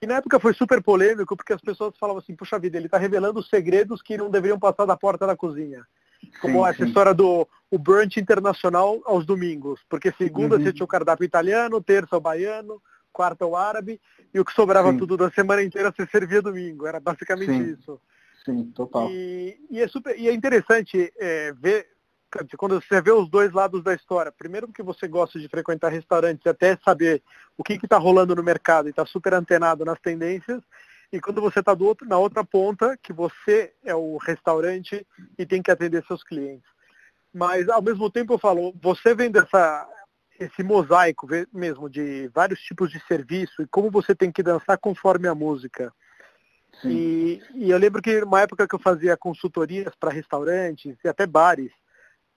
E 0.00 0.06
na 0.06 0.16
época 0.16 0.40
foi 0.40 0.54
super 0.54 0.82
polêmico, 0.82 1.36
porque 1.36 1.52
as 1.52 1.60
pessoas 1.60 1.96
falavam 1.98 2.20
assim, 2.20 2.34
puxa 2.34 2.58
vida, 2.58 2.76
ele 2.76 2.86
está 2.86 2.98
revelando 2.98 3.42
segredos 3.42 4.02
que 4.02 4.16
não 4.16 4.30
deveriam 4.30 4.58
passar 4.58 4.86
da 4.86 4.96
porta 4.96 5.26
da 5.26 5.36
cozinha. 5.36 5.86
Como 6.40 6.64
sim, 6.64 6.70
essa 6.70 6.82
sim. 6.82 6.88
história 6.88 7.12
do 7.12 7.46
o 7.70 7.78
brunch 7.78 8.18
internacional 8.18 9.02
aos 9.04 9.26
domingos. 9.26 9.80
Porque 9.88 10.12
segunda 10.12 10.56
uhum. 10.56 10.62
você 10.62 10.72
tinha 10.72 10.84
o 10.84 10.88
cardápio 10.88 11.24
italiano, 11.24 11.82
terça 11.82 12.16
o 12.16 12.20
baiano, 12.20 12.80
quarta 13.12 13.46
o 13.46 13.56
árabe, 13.56 14.00
e 14.32 14.40
o 14.40 14.44
que 14.44 14.52
sobrava 14.52 14.90
sim. 14.92 14.98
tudo 14.98 15.16
da 15.16 15.30
semana 15.30 15.62
inteira 15.62 15.92
você 15.94 16.06
servia 16.06 16.42
domingo. 16.42 16.86
Era 16.86 16.98
basicamente 16.98 17.70
isso. 17.78 18.00
Sim, 18.44 18.72
total. 18.74 19.08
E, 19.10 19.58
e, 19.70 19.80
é, 19.80 19.88
super, 19.88 20.18
e 20.18 20.28
é 20.28 20.34
interessante 20.34 21.12
é, 21.18 21.52
ver 21.52 21.93
quando 22.56 22.80
você 22.80 23.00
vê 23.00 23.12
os 23.12 23.28
dois 23.28 23.52
lados 23.52 23.82
da 23.82 23.94
história. 23.94 24.32
Primeiro 24.32 24.66
porque 24.66 24.82
você 24.82 25.06
gosta 25.06 25.38
de 25.38 25.48
frequentar 25.48 25.90
restaurantes 25.90 26.44
e 26.44 26.48
até 26.48 26.76
saber 26.84 27.22
o 27.56 27.62
que 27.62 27.74
está 27.74 27.98
rolando 27.98 28.34
no 28.34 28.42
mercado 28.42 28.88
e 28.88 28.90
está 28.90 29.06
super 29.06 29.34
antenado 29.34 29.84
nas 29.84 30.00
tendências. 30.00 30.62
E 31.12 31.20
quando 31.20 31.40
você 31.40 31.60
está 31.60 31.76
na 32.06 32.18
outra 32.18 32.44
ponta, 32.44 32.98
que 33.02 33.12
você 33.12 33.72
é 33.84 33.94
o 33.94 34.16
restaurante 34.16 35.06
e 35.38 35.46
tem 35.46 35.62
que 35.62 35.70
atender 35.70 36.04
seus 36.06 36.24
clientes. 36.24 36.68
Mas 37.32 37.68
ao 37.68 37.82
mesmo 37.82 38.10
tempo 38.10 38.34
eu 38.34 38.38
falo, 38.38 38.74
você 38.82 39.14
vendo 39.14 39.38
essa, 39.38 39.88
esse 40.38 40.62
mosaico 40.62 41.28
mesmo 41.52 41.88
de 41.88 42.28
vários 42.34 42.60
tipos 42.60 42.90
de 42.90 43.00
serviço 43.06 43.62
e 43.62 43.66
como 43.66 43.90
você 43.90 44.14
tem 44.14 44.32
que 44.32 44.42
dançar 44.42 44.78
conforme 44.78 45.28
a 45.28 45.34
música. 45.34 45.92
E, 46.84 47.40
e, 47.54 47.70
eu 47.70 47.78
lembro 47.78 48.02
que 48.02 48.22
uma 48.22 48.40
época 48.40 48.66
que 48.66 48.74
eu 48.74 48.80
fazia 48.80 49.16
consultorias 49.16 49.94
para 49.94 50.10
restaurantes 50.10 50.96
e 51.04 51.08
até 51.08 51.26
bares, 51.26 51.70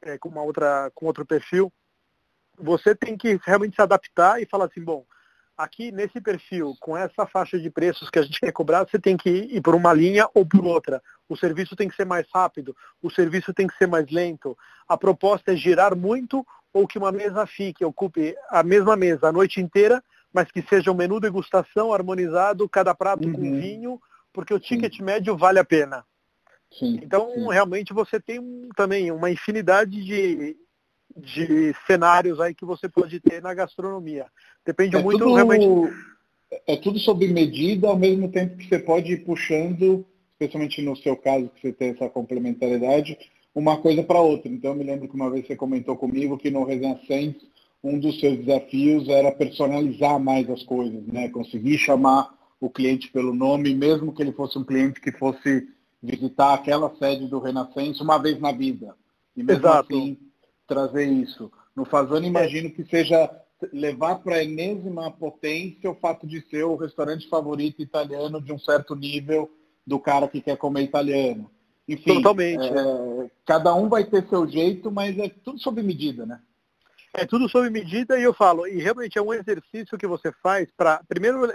é, 0.02 0.18
com 0.18 0.30
uma 0.30 0.44
outra 0.44 0.92
com 0.94 1.06
outro 1.06 1.26
perfil, 1.26 1.72
você 2.58 2.96
tem 2.96 3.18
que 3.18 3.40
realmente 3.46 3.76
se 3.76 3.82
adaptar 3.82 4.42
e 4.42 4.46
falar 4.46 4.66
assim, 4.66 4.82
bom, 4.82 5.06
aqui 5.58 5.92
nesse 5.92 6.22
perfil, 6.22 6.76
com 6.80 6.96
essa 6.96 7.26
faixa 7.26 7.60
de 7.60 7.70
preços 7.70 8.10
que 8.10 8.20
a 8.20 8.22
gente 8.22 8.40
quer 8.40 8.52
cobrar, 8.52 8.86
você 8.86 9.00
tem 9.00 9.18
que 9.18 9.30
ir 9.30 9.62
por 9.62 9.76
uma 9.76 9.94
linha 9.94 10.28
ou 10.34 10.46
por 10.46 10.66
outra. 10.66 11.02
O 11.28 11.36
serviço 11.36 11.76
tem 11.76 11.88
que 11.88 11.96
ser 11.96 12.06
mais 12.06 12.28
rápido, 12.34 12.76
o 13.02 13.10
serviço 13.10 13.54
tem 13.54 13.68
que 13.68 13.78
ser 13.78 13.88
mais 13.88 14.10
lento. 14.10 14.58
A 14.88 14.98
proposta 14.98 15.54
é 15.54 15.56
girar 15.56 15.96
muito 15.96 16.46
ou 16.72 16.88
que 16.88 16.98
uma 16.98 17.12
mesa 17.12 17.46
fique, 17.48 17.84
ocupe 17.84 18.36
a 18.50 18.62
mesma 18.62 18.96
mesa 18.96 19.30
a 19.30 19.32
noite 19.32 19.60
inteira, 19.60 20.04
mas 20.32 20.52
que 20.52 20.62
seja 20.62 20.92
um 20.92 20.96
menu 20.96 21.20
degustação 21.20 21.92
harmonizado, 21.92 22.70
cada 22.70 22.94
prato 22.94 23.28
uhum. 23.28 23.34
com 23.34 23.60
vinho, 23.60 24.02
porque 24.32 24.54
o 24.54 24.60
ticket 24.60 24.98
sim. 24.98 25.04
médio 25.04 25.36
vale 25.36 25.58
a 25.58 25.66
pena. 25.66 26.06
Sim, 26.78 27.00
então, 27.02 27.30
sim. 27.34 27.52
realmente, 27.52 27.94
você 27.94 28.20
tem 28.20 28.40
também 28.76 29.12
uma 29.12 29.32
infinidade 29.32 30.04
de, 30.04 30.56
de 31.16 31.74
cenários 31.86 32.40
aí 32.40 32.54
que 32.54 32.66
você 32.66 32.88
pode 32.88 33.20
ter 33.20 33.42
na 33.42 33.54
gastronomia. 33.54 34.28
Depende 34.66 34.96
é 34.96 35.02
muito 35.02 35.20
tudo, 35.20 35.34
realmente. 35.34 35.94
É 36.66 36.78
tudo 36.78 37.00
sob 37.00 37.28
medida, 37.28 37.88
ao 37.88 37.98
mesmo 37.98 38.32
tempo 38.32 38.58
que 38.58 38.68
você 38.68 38.80
pode 38.80 39.12
ir 39.12 39.26
puxando, 39.26 40.06
especialmente 40.34 40.82
no 40.82 40.96
seu 40.96 41.18
caso, 41.18 41.50
que 41.50 41.62
você 41.62 41.74
tem 41.74 41.90
essa 41.90 42.08
complementariedade, 42.10 43.18
uma 43.54 43.78
coisa 43.78 44.04
para 44.04 44.22
outra. 44.22 44.50
Então, 44.50 44.72
eu 44.72 44.78
me 44.78 44.84
lembro 44.84 45.08
que 45.08 45.16
uma 45.16 45.32
vez 45.32 45.48
você 45.48 45.56
comentou 45.56 45.98
comigo 45.98 46.38
que 46.38 46.52
no 46.52 46.64
Resenha 46.64 47.00
um 47.84 48.00
dos 48.00 48.20
seus 48.20 48.38
desafios 48.40 49.08
era 49.08 49.32
personalizar 49.32 50.20
mais 50.20 50.50
as 50.50 50.64
coisas, 50.64 51.06
né? 51.08 51.30
Conseguir 51.30 51.78
chamar 51.78 52.36
o 52.60 52.70
cliente 52.70 53.10
pelo 53.10 53.34
nome, 53.34 53.74
mesmo 53.74 54.14
que 54.14 54.22
ele 54.22 54.32
fosse 54.32 54.58
um 54.58 54.64
cliente 54.64 55.00
que 55.00 55.12
fosse 55.12 55.68
visitar 56.02 56.54
aquela 56.54 56.94
sede 56.98 57.28
do 57.28 57.40
Renascença 57.40 58.04
uma 58.04 58.18
vez 58.18 58.40
na 58.40 58.52
vida. 58.52 58.96
E 59.36 59.44
mesmo 59.44 59.62
Exato. 59.62 59.94
assim, 59.94 60.18
trazer 60.68 61.06
isso. 61.06 61.52
No 61.76 61.86
Fazano, 61.86 62.26
imagino 62.26 62.72
que 62.72 62.84
seja 62.86 63.30
levar 63.74 64.16
para 64.18 64.36
a 64.36 64.44
enésima 64.44 65.12
potência 65.12 65.90
o 65.90 65.96
fato 65.96 66.28
de 66.28 66.42
ser 66.50 66.64
o 66.64 66.76
restaurante 66.76 67.28
favorito 67.28 67.82
italiano 67.82 68.42
de 68.42 68.54
um 68.54 68.60
certo 68.60 68.96
nível 68.96 69.50
do 69.86 70.00
cara 70.00 70.28
que 70.28 70.42
quer 70.42 70.58
comer 70.58 70.84
italiano. 70.84 71.50
Enfim, 71.88 72.16
Totalmente. 72.16 72.68
É, 72.68 73.32
cada 73.46 73.74
um 73.74 73.88
vai 73.88 74.04
ter 74.04 74.28
seu 74.28 74.48
jeito, 74.48 74.92
mas 74.92 75.18
é 75.18 75.30
tudo 75.30 75.60
sob 75.60 75.82
medida, 75.82 76.26
né? 76.26 76.40
É 77.14 77.26
tudo 77.26 77.50
sob 77.50 77.70
medida 77.70 78.20
e 78.20 78.24
eu 78.24 78.34
falo, 78.34 78.68
e 78.68 78.80
realmente 78.80 79.18
é 79.18 79.22
um 79.22 79.34
exercício 79.34 79.98
que 79.98 80.06
você 80.06 80.32
faz 80.44 80.70
para, 80.76 81.02
primeiro, 81.08 81.52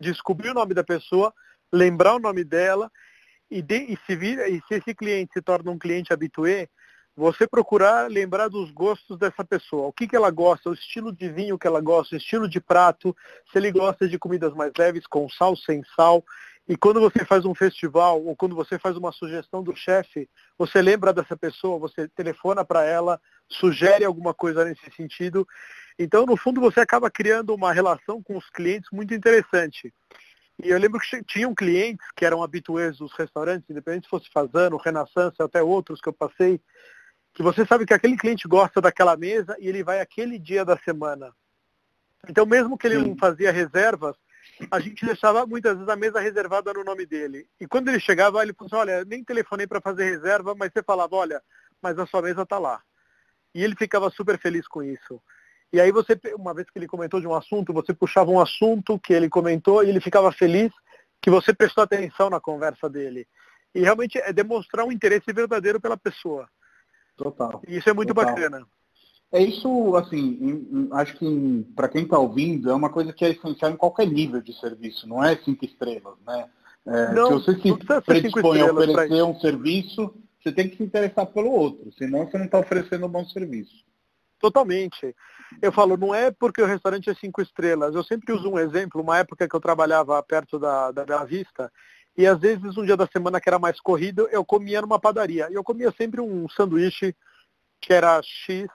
descobrir 0.00 0.50
o 0.50 0.54
nome 0.54 0.74
da 0.74 0.82
pessoa, 0.82 1.32
lembrar 1.70 2.16
o 2.16 2.18
nome 2.18 2.42
dela 2.42 2.90
e, 3.52 3.60
de, 3.60 3.76
e, 3.76 3.98
se 4.06 4.16
vira, 4.16 4.48
e 4.48 4.62
se 4.66 4.74
esse 4.74 4.94
cliente 4.94 5.34
se 5.34 5.42
torna 5.42 5.70
um 5.70 5.78
cliente 5.78 6.12
habitué, 6.12 6.68
você 7.14 7.46
procurar 7.46 8.10
lembrar 8.10 8.48
dos 8.48 8.70
gostos 8.70 9.18
dessa 9.18 9.44
pessoa. 9.44 9.88
O 9.88 9.92
que, 9.92 10.08
que 10.08 10.16
ela 10.16 10.30
gosta, 10.30 10.70
o 10.70 10.72
estilo 10.72 11.12
de 11.12 11.28
vinho 11.28 11.58
que 11.58 11.66
ela 11.66 11.80
gosta, 11.80 12.14
o 12.14 12.18
estilo 12.18 12.48
de 12.48 12.58
prato, 12.58 13.14
se 13.50 13.58
ele 13.58 13.70
gosta 13.70 14.08
de 14.08 14.18
comidas 14.18 14.54
mais 14.54 14.72
leves, 14.78 15.06
com 15.06 15.28
sal, 15.28 15.54
sem 15.54 15.82
sal. 15.94 16.24
E 16.66 16.74
quando 16.76 16.98
você 16.98 17.24
faz 17.26 17.44
um 17.44 17.54
festival 17.54 18.24
ou 18.24 18.34
quando 18.34 18.56
você 18.56 18.78
faz 18.78 18.96
uma 18.96 19.12
sugestão 19.12 19.62
do 19.62 19.76
chefe, 19.76 20.26
você 20.56 20.80
lembra 20.80 21.12
dessa 21.12 21.36
pessoa, 21.36 21.78
você 21.78 22.08
telefona 22.08 22.64
para 22.64 22.84
ela, 22.84 23.20
sugere 23.50 24.06
alguma 24.06 24.32
coisa 24.32 24.64
nesse 24.64 24.90
sentido. 24.96 25.46
Então, 25.98 26.24
no 26.24 26.38
fundo, 26.38 26.58
você 26.58 26.80
acaba 26.80 27.10
criando 27.10 27.54
uma 27.54 27.70
relação 27.70 28.22
com 28.22 28.38
os 28.38 28.48
clientes 28.48 28.88
muito 28.90 29.12
interessante. 29.12 29.92
E 30.62 30.70
eu 30.70 30.78
lembro 30.78 31.00
que 31.00 31.24
tinham 31.24 31.54
clientes 31.54 32.06
que 32.14 32.24
eram 32.24 32.42
habituês 32.42 32.96
dos 32.96 33.12
restaurantes, 33.14 33.68
independente 33.68 34.04
se 34.04 34.10
fosse 34.10 34.30
Fazano, 34.30 34.76
Renaissance, 34.76 35.42
até 35.42 35.60
outros 35.60 36.00
que 36.00 36.08
eu 36.08 36.12
passei, 36.12 36.60
que 37.34 37.42
você 37.42 37.66
sabe 37.66 37.84
que 37.84 37.92
aquele 37.92 38.16
cliente 38.16 38.46
gosta 38.46 38.80
daquela 38.80 39.16
mesa 39.16 39.56
e 39.58 39.66
ele 39.66 39.82
vai 39.82 40.00
aquele 40.00 40.38
dia 40.38 40.64
da 40.64 40.78
semana. 40.78 41.34
Então, 42.28 42.46
mesmo 42.46 42.78
que 42.78 42.86
ele 42.86 43.00
Sim. 43.00 43.08
não 43.08 43.16
fazia 43.16 43.50
reservas, 43.50 44.14
a 44.70 44.78
gente 44.78 45.04
deixava 45.04 45.44
muitas 45.46 45.74
vezes 45.74 45.88
a 45.88 45.96
mesa 45.96 46.20
reservada 46.20 46.72
no 46.72 46.84
nome 46.84 47.06
dele. 47.06 47.48
E 47.60 47.66
quando 47.66 47.88
ele 47.88 47.98
chegava, 47.98 48.40
ele 48.40 48.52
falou 48.52 48.68
assim, 48.68 48.76
olha, 48.76 49.04
nem 49.04 49.24
telefonei 49.24 49.66
para 49.66 49.80
fazer 49.80 50.04
reserva, 50.04 50.54
mas 50.54 50.70
você 50.72 50.82
falava, 50.82 51.16
olha, 51.16 51.42
mas 51.80 51.98
a 51.98 52.06
sua 52.06 52.22
mesa 52.22 52.42
está 52.42 52.60
lá. 52.60 52.80
E 53.52 53.64
ele 53.64 53.74
ficava 53.74 54.08
super 54.10 54.38
feliz 54.38 54.68
com 54.68 54.82
isso. 54.82 55.20
E 55.72 55.80
aí 55.80 55.90
você, 55.90 56.18
uma 56.36 56.52
vez 56.52 56.68
que 56.68 56.78
ele 56.78 56.86
comentou 56.86 57.20
de 57.20 57.26
um 57.26 57.34
assunto, 57.34 57.72
você 57.72 57.94
puxava 57.94 58.30
um 58.30 58.40
assunto 58.40 58.98
que 58.98 59.12
ele 59.12 59.28
comentou 59.28 59.82
e 59.82 59.88
ele 59.88 60.00
ficava 60.00 60.30
feliz 60.30 60.70
que 61.20 61.30
você 61.30 61.54
prestou 61.54 61.82
atenção 61.82 62.28
na 62.28 62.40
conversa 62.40 62.90
dele. 62.90 63.26
E 63.74 63.80
realmente 63.80 64.18
é 64.18 64.32
demonstrar 64.32 64.84
um 64.84 64.92
interesse 64.92 65.32
verdadeiro 65.32 65.80
pela 65.80 65.96
pessoa. 65.96 66.46
Total. 67.16 67.62
E 67.66 67.78
isso 67.78 67.88
é 67.88 67.94
muito 67.94 68.12
total. 68.12 68.34
bacana. 68.34 68.66
É 69.32 69.42
isso, 69.42 69.96
assim, 69.96 70.90
acho 70.92 71.16
que 71.16 71.66
para 71.74 71.88
quem 71.88 72.02
está 72.02 72.18
ouvindo, 72.18 72.70
é 72.70 72.74
uma 72.74 72.90
coisa 72.90 73.14
que 73.14 73.24
é 73.24 73.30
essencial 73.30 73.70
em 73.70 73.76
qualquer 73.76 74.06
nível 74.06 74.42
de 74.42 74.52
serviço, 74.60 75.08
não 75.08 75.24
é 75.24 75.34
cinco 75.36 75.64
estrelas, 75.64 76.18
né? 76.26 76.50
É, 76.84 77.14
não, 77.14 77.40
se 77.40 77.46
você 77.46 77.62
se 77.62 78.02
predispõe 78.04 78.60
a 78.60 78.66
oferecer 78.66 79.22
um 79.22 79.40
serviço, 79.40 80.14
você 80.38 80.52
tem 80.52 80.68
que 80.68 80.76
se 80.76 80.82
interessar 80.82 81.24
pelo 81.26 81.50
outro, 81.50 81.90
senão 81.92 82.26
você 82.26 82.36
não 82.36 82.44
está 82.44 82.58
oferecendo 82.58 83.06
um 83.06 83.08
bom 83.08 83.24
serviço. 83.24 83.72
Totalmente. 84.38 85.14
Eu 85.60 85.72
falo, 85.72 85.96
não 85.96 86.14
é 86.14 86.30
porque 86.30 86.62
o 86.62 86.66
restaurante 86.66 87.10
é 87.10 87.14
cinco 87.14 87.40
estrelas. 87.42 87.94
Eu 87.94 88.02
sempre 88.02 88.32
uso 88.32 88.50
um 88.50 88.58
exemplo, 88.58 89.02
uma 89.02 89.18
época 89.18 89.48
que 89.48 89.54
eu 89.54 89.60
trabalhava 89.60 90.22
perto 90.22 90.58
da, 90.58 90.90
da 90.90 91.04
Bela 91.04 91.24
Vista, 91.24 91.70
e 92.16 92.26
às 92.26 92.38
vezes 92.38 92.76
um 92.76 92.84
dia 92.84 92.96
da 92.96 93.06
semana 93.06 93.40
que 93.40 93.48
era 93.48 93.58
mais 93.58 93.80
corrido, 93.80 94.28
eu 94.30 94.44
comia 94.44 94.82
numa 94.82 94.98
padaria. 94.98 95.48
E 95.50 95.54
eu 95.54 95.64
comia 95.64 95.92
sempre 95.92 96.20
um 96.20 96.48
sanduíche 96.48 97.14
que 97.80 97.92
era 97.92 98.20
X, 98.22 98.68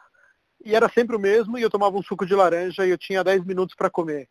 e 0.63 0.75
era 0.75 0.89
sempre 0.89 1.15
o 1.15 1.19
mesmo, 1.19 1.57
e 1.57 1.61
eu 1.61 1.69
tomava 1.69 1.97
um 1.97 2.03
suco 2.03 2.25
de 2.25 2.35
laranja 2.35 2.85
e 2.85 2.89
eu 2.89 2.97
tinha 2.97 3.23
10 3.23 3.45
minutos 3.45 3.75
para 3.75 3.89
comer. 3.89 4.27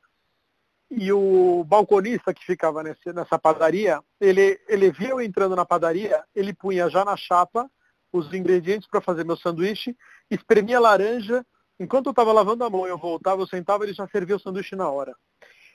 E 0.90 1.12
o 1.12 1.64
balconista 1.64 2.32
que 2.32 2.44
ficava 2.44 2.82
nesse, 2.82 3.12
nessa 3.12 3.38
padaria, 3.38 4.00
ele, 4.20 4.60
ele 4.68 4.90
via 4.90 5.10
eu 5.10 5.20
entrando 5.20 5.56
na 5.56 5.64
padaria, 5.64 6.22
ele 6.34 6.52
punha 6.52 6.88
já 6.88 7.04
na 7.04 7.16
chapa 7.16 7.68
os 8.12 8.32
ingredientes 8.32 8.88
para 8.88 9.00
fazer 9.00 9.24
meu 9.24 9.36
sanduíche, 9.36 9.96
espremia 10.30 10.80
laranja, 10.80 11.44
enquanto 11.78 12.06
eu 12.06 12.10
estava 12.10 12.32
lavando 12.32 12.64
a 12.64 12.70
mão, 12.70 12.86
eu 12.86 12.98
voltava, 12.98 13.42
eu 13.42 13.46
sentava, 13.46 13.84
ele 13.84 13.92
já 13.92 14.06
servia 14.08 14.36
o 14.36 14.40
sanduíche 14.40 14.76
na 14.76 14.88
hora. 14.88 15.14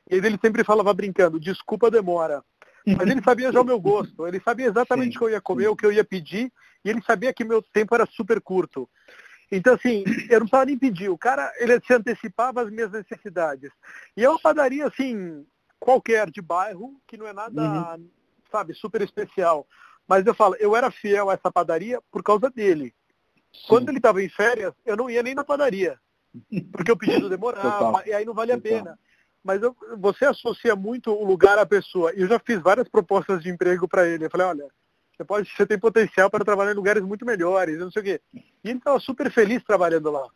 E 0.10 0.16
ele 0.16 0.38
sempre 0.42 0.64
falava 0.64 0.94
brincando, 0.94 1.40
desculpa 1.40 1.92
demora. 1.92 2.44
Mas 2.86 3.08
ele 3.08 3.22
sabia 3.22 3.52
já 3.52 3.62
o 3.62 3.66
meu 3.66 3.80
gosto, 3.80 4.26
ele 4.26 4.40
sabia 4.40 4.68
exatamente 4.68 5.16
o 5.16 5.20
que 5.20 5.26
eu 5.26 5.30
ia 5.30 5.42
comer, 5.42 5.68
o 5.68 5.76
que 5.76 5.86
eu 5.86 5.92
ia 5.92 6.04
pedir, 6.04 6.52
e 6.84 6.90
ele 6.90 7.02
sabia 7.04 7.34
que 7.34 7.44
meu 7.44 7.62
tempo 7.62 7.94
era 7.94 8.08
super 8.08 8.42
curto. 8.42 8.90
Então, 9.52 9.74
assim, 9.74 10.04
eu 10.30 10.40
não 10.40 10.48
precisava 10.48 10.66
nem 10.66 10.78
pedir. 10.78 11.10
O 11.10 11.18
cara, 11.18 11.52
ele 11.58 11.80
se 11.82 11.94
antecipava 11.94 12.62
às 12.62 12.72
minhas 12.72 12.92
necessidades. 12.92 13.72
E 14.16 14.24
é 14.24 14.30
uma 14.30 14.40
padaria, 14.40 14.88
assim, 14.88 15.46
qualquer 15.80 16.30
de 16.32 16.42
bairro, 16.42 17.00
que 17.06 17.18
não 17.18 17.28
é 17.28 17.34
nada, 17.34 17.62
uhum. 17.62 18.10
sabe, 18.50 18.74
super 18.74 19.02
especial. 19.02 19.68
Mas 20.08 20.26
eu 20.26 20.34
falo, 20.34 20.56
eu 20.56 20.76
era 20.76 20.90
fiel 20.90 21.30
a 21.30 21.34
essa 21.34 21.52
padaria 21.52 22.00
por 22.10 22.24
causa 22.24 22.50
dele. 22.50 22.94
Sim. 23.54 23.68
Quando 23.68 23.90
ele 23.90 23.98
estava 23.98 24.22
em 24.22 24.30
férias, 24.30 24.74
eu 24.86 24.96
não 24.96 25.10
ia 25.10 25.24
nem 25.24 25.36
na 25.36 25.44
padaria. 25.44 25.98
Porque 26.72 26.92
o 26.92 26.98
pedido 26.98 27.28
demorava, 27.30 27.86
Total. 27.86 28.08
e 28.08 28.14
aí 28.14 28.26
não 28.26 28.34
vale 28.34 28.52
a 28.52 28.58
pena. 28.58 28.98
mas 29.44 29.62
eu, 29.62 29.76
você 29.98 30.26
associa 30.26 30.76
muito 30.76 31.12
o 31.12 31.26
lugar 31.26 31.58
à 31.58 31.66
pessoa. 31.66 32.14
E 32.16 32.22
eu 32.22 32.28
já 32.28 32.40
fiz 32.40 32.62
várias 32.62 32.88
propostas 32.88 33.42
de 33.42 33.50
emprego 33.50 33.88
para 33.88 34.08
ele. 34.08 34.26
Eu 34.26 34.30
falei, 34.30 34.48
olha, 34.48 34.68
você 35.16 35.26
pode, 35.26 35.50
você 35.50 35.66
tem 35.66 35.78
potencial 35.78 36.30
para 36.30 36.46
trabalhar 36.46 36.72
em 36.72 36.76
lugares 36.76 37.04
muito 37.04 37.26
melhores, 37.26 37.78
não 37.78 37.92
sei 37.92 38.02
o 38.02 38.06
quê. 38.06 38.22
E 38.34 38.70
ele 38.70 38.78
estava 38.80 39.00
super 39.00 39.32
feliz 39.32 39.64
trabalhando 39.64 40.10
lá. 40.10 40.28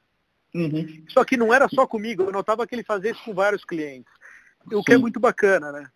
Uhum. 0.54 1.04
Só 1.10 1.26
que 1.26 1.36
não 1.36 1.54
era 1.54 1.68
só 1.68 1.86
comigo, 1.86 2.24
eu 2.24 2.32
notava 2.32 2.66
que 2.66 2.76
ele 2.76 2.84
fazia 2.84 3.12
isso 3.12 3.24
com 3.26 3.34
vários 3.34 3.66
clientes. 3.66 4.12
O 4.72 4.78
Sim. 4.78 4.84
que 4.84 4.94
é 4.94 4.98
muito 4.98 5.20
bacana, 5.20 5.72
né? 5.72 5.90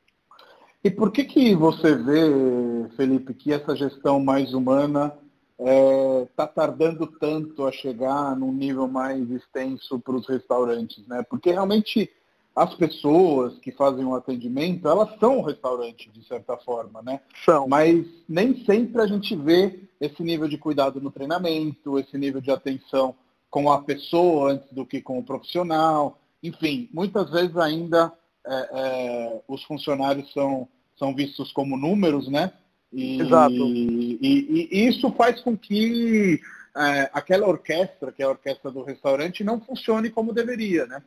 E 0.84 0.90
por 0.90 1.12
que 1.12 1.24
que 1.26 1.56
você 1.56 1.96
vê, 1.96 2.90
Felipe, 2.96 3.34
que 3.34 3.52
essa 3.52 3.76
gestão 3.76 4.20
mais 4.20 4.54
humana 4.54 5.14
está 5.60 5.66
é, 5.66 6.26
tá 6.38 6.48
tardando 6.48 7.06
tanto 7.06 7.68
a 7.68 7.72
chegar 7.72 8.36
num 8.36 8.54
nível 8.54 8.88
mais 8.88 9.30
extenso 9.30 10.00
para 10.00 10.16
os 10.16 10.28
restaurantes, 10.28 11.06
né? 11.06 11.22
Porque 11.30 11.52
realmente 11.52 12.10
as 12.56 12.74
pessoas 12.76 13.58
que 13.60 13.72
fazem 13.72 14.06
o 14.06 14.16
atendimento, 14.16 14.88
elas 14.88 15.18
são 15.20 15.40
um 15.40 15.42
restaurante, 15.42 16.10
de 16.10 16.24
certa 16.26 16.58
forma, 16.58 17.02
né? 17.02 17.20
São. 17.46 17.68
Mas 17.68 18.06
nem 18.28 18.66
sempre 18.66 19.02
a 19.02 19.08
gente 19.08 19.36
vê 19.36 19.80
esse 20.00 20.24
nível 20.24 20.48
de 20.48 20.58
cuidado 20.58 21.02
no 21.02 21.12
treinamento, 21.12 22.00
esse 22.00 22.18
nível 22.18 22.40
de 22.40 22.52
atenção 22.52 23.14
com 23.50 23.72
a 23.72 23.82
pessoa 23.82 24.54
antes 24.54 24.72
do 24.72 24.86
que 24.86 25.02
com 25.02 25.20
o 25.20 25.24
profissional. 25.24 26.18
Enfim, 26.42 26.90
muitas 26.94 27.30
vezes 27.30 27.56
ainda 27.58 28.14
é, 28.46 28.70
é, 28.74 29.42
os 29.48 29.64
funcionários 29.64 30.32
são, 30.32 30.68
são 30.98 31.14
vistos 31.14 31.52
como 31.52 31.78
números, 31.78 32.30
né? 32.30 32.54
E, 32.92 33.22
Exato. 33.22 33.54
E, 33.54 34.18
e, 34.22 34.70
e 34.72 34.88
isso 34.88 35.12
faz 35.14 35.42
com 35.42 35.58
que 35.58 36.42
é, 36.76 37.10
aquela 37.14 37.48
orquestra, 37.48 38.12
que 38.12 38.22
é 38.22 38.26
a 38.26 38.30
orquestra 38.30 38.72
do 38.72 38.84
restaurante, 38.84 39.44
não 39.44 39.62
funcione 39.62 40.10
como 40.10 40.34
deveria, 40.34 40.86
né? 40.86 41.04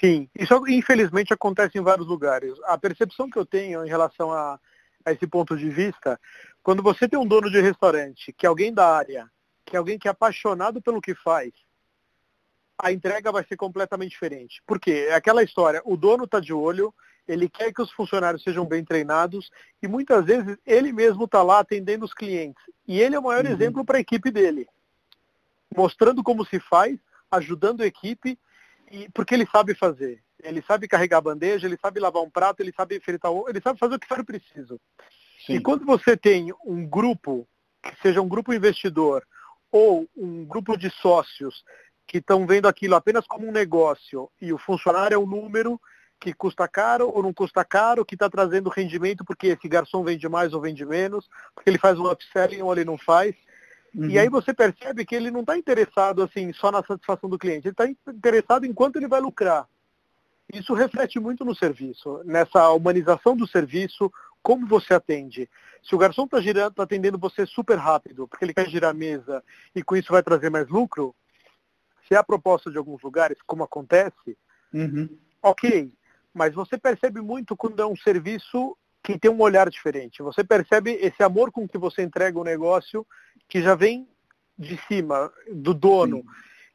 Sim, 0.00 0.28
isso 0.38 0.66
infelizmente 0.68 1.32
acontece 1.32 1.78
em 1.78 1.82
vários 1.82 2.06
lugares. 2.06 2.52
A 2.64 2.76
percepção 2.76 3.30
que 3.30 3.38
eu 3.38 3.46
tenho 3.46 3.84
em 3.84 3.88
relação 3.88 4.32
a, 4.32 4.58
a 5.04 5.12
esse 5.12 5.26
ponto 5.26 5.56
de 5.56 5.70
vista, 5.70 6.20
quando 6.62 6.82
você 6.82 7.08
tem 7.08 7.18
um 7.18 7.26
dono 7.26 7.50
de 7.50 7.60
restaurante, 7.60 8.32
que 8.32 8.44
é 8.44 8.48
alguém 8.48 8.72
da 8.72 8.86
área, 8.86 9.30
que 9.64 9.76
é 9.76 9.78
alguém 9.78 9.98
que 9.98 10.08
é 10.08 10.10
apaixonado 10.10 10.82
pelo 10.82 11.00
que 11.00 11.14
faz, 11.14 11.52
a 12.78 12.92
entrega 12.92 13.32
vai 13.32 13.44
ser 13.44 13.56
completamente 13.56 14.10
diferente. 14.10 14.62
Por 14.66 14.78
quê? 14.78 15.06
É 15.08 15.14
aquela 15.14 15.42
história, 15.42 15.80
o 15.84 15.96
dono 15.96 16.24
está 16.24 16.40
de 16.40 16.52
olho, 16.52 16.94
ele 17.28 17.48
quer 17.48 17.72
que 17.72 17.82
os 17.82 17.90
funcionários 17.90 18.42
sejam 18.42 18.64
bem 18.64 18.84
treinados 18.84 19.50
e 19.82 19.88
muitas 19.88 20.24
vezes 20.24 20.56
ele 20.64 20.92
mesmo 20.92 21.24
está 21.24 21.42
lá 21.42 21.60
atendendo 21.60 22.04
os 22.04 22.14
clientes. 22.14 22.62
E 22.86 23.00
ele 23.00 23.16
é 23.16 23.18
o 23.18 23.22
maior 23.22 23.44
uhum. 23.44 23.52
exemplo 23.52 23.84
para 23.84 23.98
a 23.98 24.00
equipe 24.00 24.30
dele, 24.30 24.68
mostrando 25.74 26.22
como 26.22 26.44
se 26.44 26.60
faz, 26.60 26.98
ajudando 27.30 27.82
a 27.82 27.86
equipe, 27.86 28.38
e, 28.90 29.08
porque 29.10 29.34
ele 29.34 29.46
sabe 29.46 29.74
fazer. 29.74 30.22
Ele 30.42 30.62
sabe 30.62 30.86
carregar 30.86 31.18
a 31.18 31.22
bandeja, 31.22 31.66
ele 31.66 31.78
sabe 31.80 31.98
lavar 31.98 32.22
um 32.22 32.30
prato, 32.30 32.60
ele 32.60 32.72
sabe 32.72 33.00
fritar 33.00 33.32
o 33.32 33.48
ele 33.48 33.60
sabe 33.60 33.78
fazer 33.78 33.96
o 33.96 33.98
que 33.98 34.06
for 34.06 34.24
preciso. 34.24 34.80
Sim. 35.44 35.54
E 35.54 35.60
quando 35.60 35.84
você 35.84 36.16
tem 36.16 36.52
um 36.64 36.86
grupo, 36.86 37.48
que 37.82 38.00
seja 38.02 38.20
um 38.20 38.28
grupo 38.28 38.52
investidor 38.52 39.26
ou 39.72 40.08
um 40.16 40.44
grupo 40.44 40.76
de 40.76 40.90
sócios 40.90 41.64
que 42.06 42.18
estão 42.18 42.46
vendo 42.46 42.68
aquilo 42.68 42.94
apenas 42.94 43.26
como 43.26 43.48
um 43.48 43.52
negócio 43.52 44.30
e 44.40 44.52
o 44.52 44.58
funcionário 44.58 45.16
é 45.16 45.18
um 45.18 45.26
número 45.26 45.80
que 46.20 46.32
custa 46.32 46.66
caro 46.66 47.10
ou 47.14 47.22
não 47.22 47.32
custa 47.32 47.64
caro, 47.64 48.04
que 48.04 48.14
está 48.14 48.28
trazendo 48.28 48.70
rendimento 48.70 49.24
porque 49.24 49.48
esse 49.48 49.68
garçom 49.68 50.02
vende 50.02 50.28
mais 50.28 50.52
ou 50.52 50.60
vende 50.60 50.84
menos, 50.84 51.28
porque 51.54 51.70
ele 51.70 51.78
faz 51.78 51.98
um 51.98 52.10
upselling 52.10 52.62
ou 52.62 52.72
ele 52.72 52.84
não 52.84 52.96
faz. 52.96 53.34
Uhum. 53.94 54.10
E 54.10 54.18
aí 54.18 54.28
você 54.28 54.52
percebe 54.52 55.04
que 55.04 55.14
ele 55.14 55.30
não 55.30 55.40
está 55.40 55.56
interessado 55.56 56.22
assim 56.22 56.52
só 56.52 56.70
na 56.70 56.82
satisfação 56.82 57.28
do 57.28 57.38
cliente, 57.38 57.68
ele 57.68 57.72
está 57.72 57.88
interessado 58.10 58.64
em 58.64 58.72
quanto 58.72 58.96
ele 58.96 59.08
vai 59.08 59.20
lucrar. 59.20 59.66
Isso 60.52 60.74
reflete 60.74 61.18
muito 61.18 61.44
no 61.44 61.54
serviço, 61.54 62.22
nessa 62.24 62.70
humanização 62.70 63.36
do 63.36 63.48
serviço, 63.48 64.12
como 64.42 64.66
você 64.66 64.94
atende. 64.94 65.50
Se 65.82 65.94
o 65.94 65.98
garçom 65.98 66.24
está 66.24 66.40
girando, 66.40 66.70
está 66.70 66.84
atendendo 66.84 67.18
você 67.18 67.44
super 67.46 67.76
rápido, 67.76 68.28
porque 68.28 68.44
ele 68.44 68.54
quer 68.54 68.68
girar 68.68 68.90
a 68.90 68.94
mesa 68.94 69.42
e 69.74 69.82
com 69.82 69.96
isso 69.96 70.12
vai 70.12 70.22
trazer 70.22 70.50
mais 70.50 70.68
lucro, 70.68 71.14
se 72.06 72.14
é 72.14 72.16
a 72.16 72.22
proposta 72.22 72.70
de 72.70 72.78
alguns 72.78 73.02
lugares, 73.02 73.38
como 73.44 73.64
acontece, 73.64 74.38
uhum. 74.72 75.08
ok. 75.42 75.92
Mas 76.36 76.54
você 76.54 76.76
percebe 76.76 77.22
muito 77.22 77.56
quando 77.56 77.80
é 77.80 77.86
um 77.86 77.96
serviço 77.96 78.76
que 79.02 79.18
tem 79.18 79.30
um 79.30 79.40
olhar 79.40 79.70
diferente. 79.70 80.22
Você 80.22 80.44
percebe 80.44 80.92
esse 81.00 81.22
amor 81.22 81.50
com 81.50 81.66
que 81.66 81.78
você 81.78 82.02
entrega 82.02 82.38
o 82.38 82.44
negócio 82.44 83.06
que 83.48 83.62
já 83.62 83.74
vem 83.74 84.06
de 84.58 84.76
cima, 84.86 85.32
do 85.50 85.72
dono. 85.72 86.18
Sim. 86.18 86.24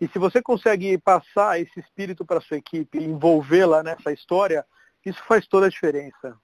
E 0.02 0.08
se 0.08 0.18
você 0.18 0.42
consegue 0.42 0.98
passar 0.98 1.62
esse 1.62 1.80
espírito 1.80 2.26
para 2.26 2.40
a 2.40 2.42
sua 2.42 2.58
equipe, 2.58 2.98
envolvê-la 2.98 3.84
nessa 3.84 4.12
história, 4.12 4.66
isso 5.06 5.22
faz 5.26 5.46
toda 5.46 5.68
a 5.68 5.70
diferença. 5.70 6.36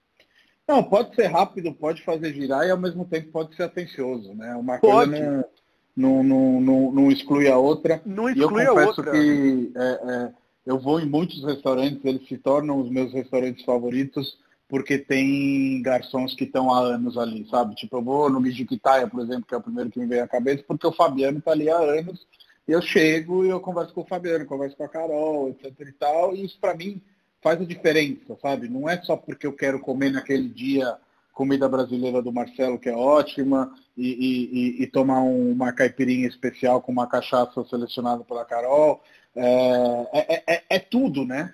Não, 0.68 0.84
pode 0.84 1.16
ser 1.16 1.26
rápido, 1.26 1.74
pode 1.74 2.04
fazer 2.04 2.36
girar 2.36 2.68
e 2.68 2.70
ao 2.70 2.78
mesmo 2.78 3.04
tempo 3.04 3.32
pode 3.32 3.56
ser 3.56 3.64
atencioso, 3.64 4.36
né? 4.36 4.54
Uma 4.56 4.78
pode. 4.78 5.10
coisa 5.10 5.48
não 5.96 6.24
não, 6.24 6.62
não, 6.62 6.92
não, 6.92 7.12
exclui 7.12 7.50
a 7.50 7.58
outra. 7.58 8.00
Não 8.06 8.30
exclui 8.30 8.62
e 8.62 8.66
eu 8.68 8.76
confesso 8.76 9.02
que 9.02 9.72
é, 9.76 9.82
é, 9.82 10.34
eu 10.68 10.78
vou 10.78 11.00
em 11.00 11.06
muitos 11.06 11.42
restaurantes, 11.46 12.04
eles 12.04 12.28
se 12.28 12.38
tornam 12.38 12.78
os 12.82 12.90
meus 12.90 13.14
restaurantes 13.14 13.64
favoritos 13.64 14.38
porque 14.68 14.98
tem 14.98 15.82
garçons 15.82 16.36
que 16.36 16.44
estão 16.44 16.74
há 16.74 16.80
anos 16.80 17.18
ali, 17.18 17.48
sabe? 17.50 17.74
Tipo, 17.74 17.98
eu 17.98 18.02
vou 18.02 18.30
no 18.30 18.42
Mijiquitaia, 18.42 19.08
por 19.08 19.22
exemplo, 19.22 19.46
que 19.48 19.56
é 19.56 19.58
o 19.58 19.64
primeiro 19.64 19.90
que 19.90 19.98
me 19.98 20.06
vem 20.06 20.20
à 20.20 20.28
cabeça, 20.28 20.62
porque 20.68 20.86
o 20.86 20.92
Fabiano 20.92 21.38
está 21.38 21.52
ali 21.52 21.70
há 21.70 21.78
anos, 21.78 22.28
e 22.68 22.74
eu 22.74 22.82
chego 22.82 23.46
e 23.46 23.50
eu 23.50 23.62
converso 23.62 23.94
com 23.94 24.02
o 24.02 24.06
Fabiano, 24.06 24.46
converso 24.46 24.76
com 24.76 24.84
a 24.84 24.90
Carol, 24.90 25.48
etc 25.48 25.74
e 25.88 25.92
tal, 25.94 26.36
e 26.36 26.44
isso 26.44 26.58
para 26.60 26.76
mim 26.76 27.02
faz 27.42 27.62
a 27.62 27.66
diferença, 27.66 28.38
sabe? 28.42 28.68
Não 28.68 28.90
é 28.90 29.02
só 29.04 29.16
porque 29.16 29.48
eu 29.48 29.54
quero 29.54 29.80
comer 29.80 30.12
naquele 30.12 30.50
dia 30.50 30.98
comida 31.32 31.70
brasileira 31.70 32.22
do 32.22 32.34
Marcelo, 32.34 32.80
que 32.80 32.90
é 32.90 32.96
ótima, 32.96 33.72
e, 33.96 34.80
e, 34.80 34.84
e 34.84 34.88
tomar 34.88 35.22
um, 35.22 35.52
uma 35.52 35.72
caipirinha 35.72 36.28
especial 36.28 36.82
com 36.82 36.92
uma 36.92 37.08
cachaça 37.08 37.64
selecionada 37.70 38.24
pela 38.24 38.44
Carol. 38.44 39.02
É, 39.40 40.10
é, 40.14 40.44
é, 40.48 40.64
é 40.68 40.80
tudo, 40.80 41.24
né? 41.24 41.54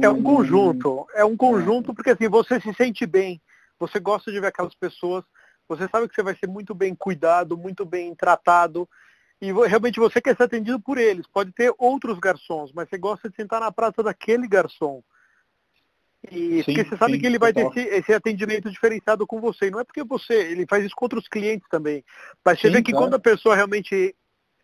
É 0.00 0.08
um 0.08 0.22
conjunto, 0.22 1.06
é 1.14 1.24
um 1.24 1.36
conjunto 1.36 1.92
porque 1.92 2.10
assim, 2.10 2.28
você 2.28 2.60
se 2.60 2.72
sente 2.74 3.04
bem, 3.04 3.40
você 3.78 3.98
gosta 3.98 4.30
de 4.30 4.38
ver 4.38 4.46
aquelas 4.46 4.74
pessoas, 4.74 5.24
você 5.68 5.88
sabe 5.88 6.08
que 6.08 6.14
você 6.14 6.22
vai 6.22 6.36
ser 6.36 6.46
muito 6.46 6.72
bem 6.72 6.94
cuidado, 6.94 7.58
muito 7.58 7.84
bem 7.84 8.14
tratado, 8.14 8.88
e 9.40 9.52
realmente 9.66 9.98
você 9.98 10.20
quer 10.20 10.36
ser 10.36 10.44
atendido 10.44 10.78
por 10.78 10.96
eles. 10.96 11.26
Pode 11.26 11.50
ter 11.52 11.74
outros 11.78 12.18
garçons, 12.20 12.72
mas 12.72 12.88
você 12.88 12.96
gosta 12.96 13.28
de 13.28 13.34
sentar 13.34 13.60
na 13.60 13.72
praça 13.72 14.00
daquele 14.00 14.46
garçom. 14.46 15.02
E 16.30 16.62
sim, 16.62 16.64
porque 16.64 16.84
você 16.84 16.96
sabe 16.96 17.14
sim, 17.14 17.20
que 17.20 17.26
ele 17.26 17.38
vai 17.38 17.52
ter 17.52 17.66
esse, 17.66 17.80
esse, 17.80 18.14
atendimento 18.14 18.70
diferenciado 18.70 19.26
com 19.26 19.40
você. 19.40 19.66
E 19.66 19.70
não 19.70 19.80
é 19.80 19.84
porque 19.84 20.02
você, 20.04 20.34
ele 20.34 20.64
faz 20.66 20.84
isso 20.84 20.94
contra 20.96 21.18
os 21.18 21.28
clientes 21.28 21.68
também. 21.68 22.02
Mas 22.42 22.60
você 22.60 22.68
sim, 22.68 22.74
vê 22.74 22.82
que 22.82 22.92
claro. 22.92 23.06
quando 23.06 23.14
a 23.14 23.18
pessoa 23.18 23.54
realmente. 23.54 24.14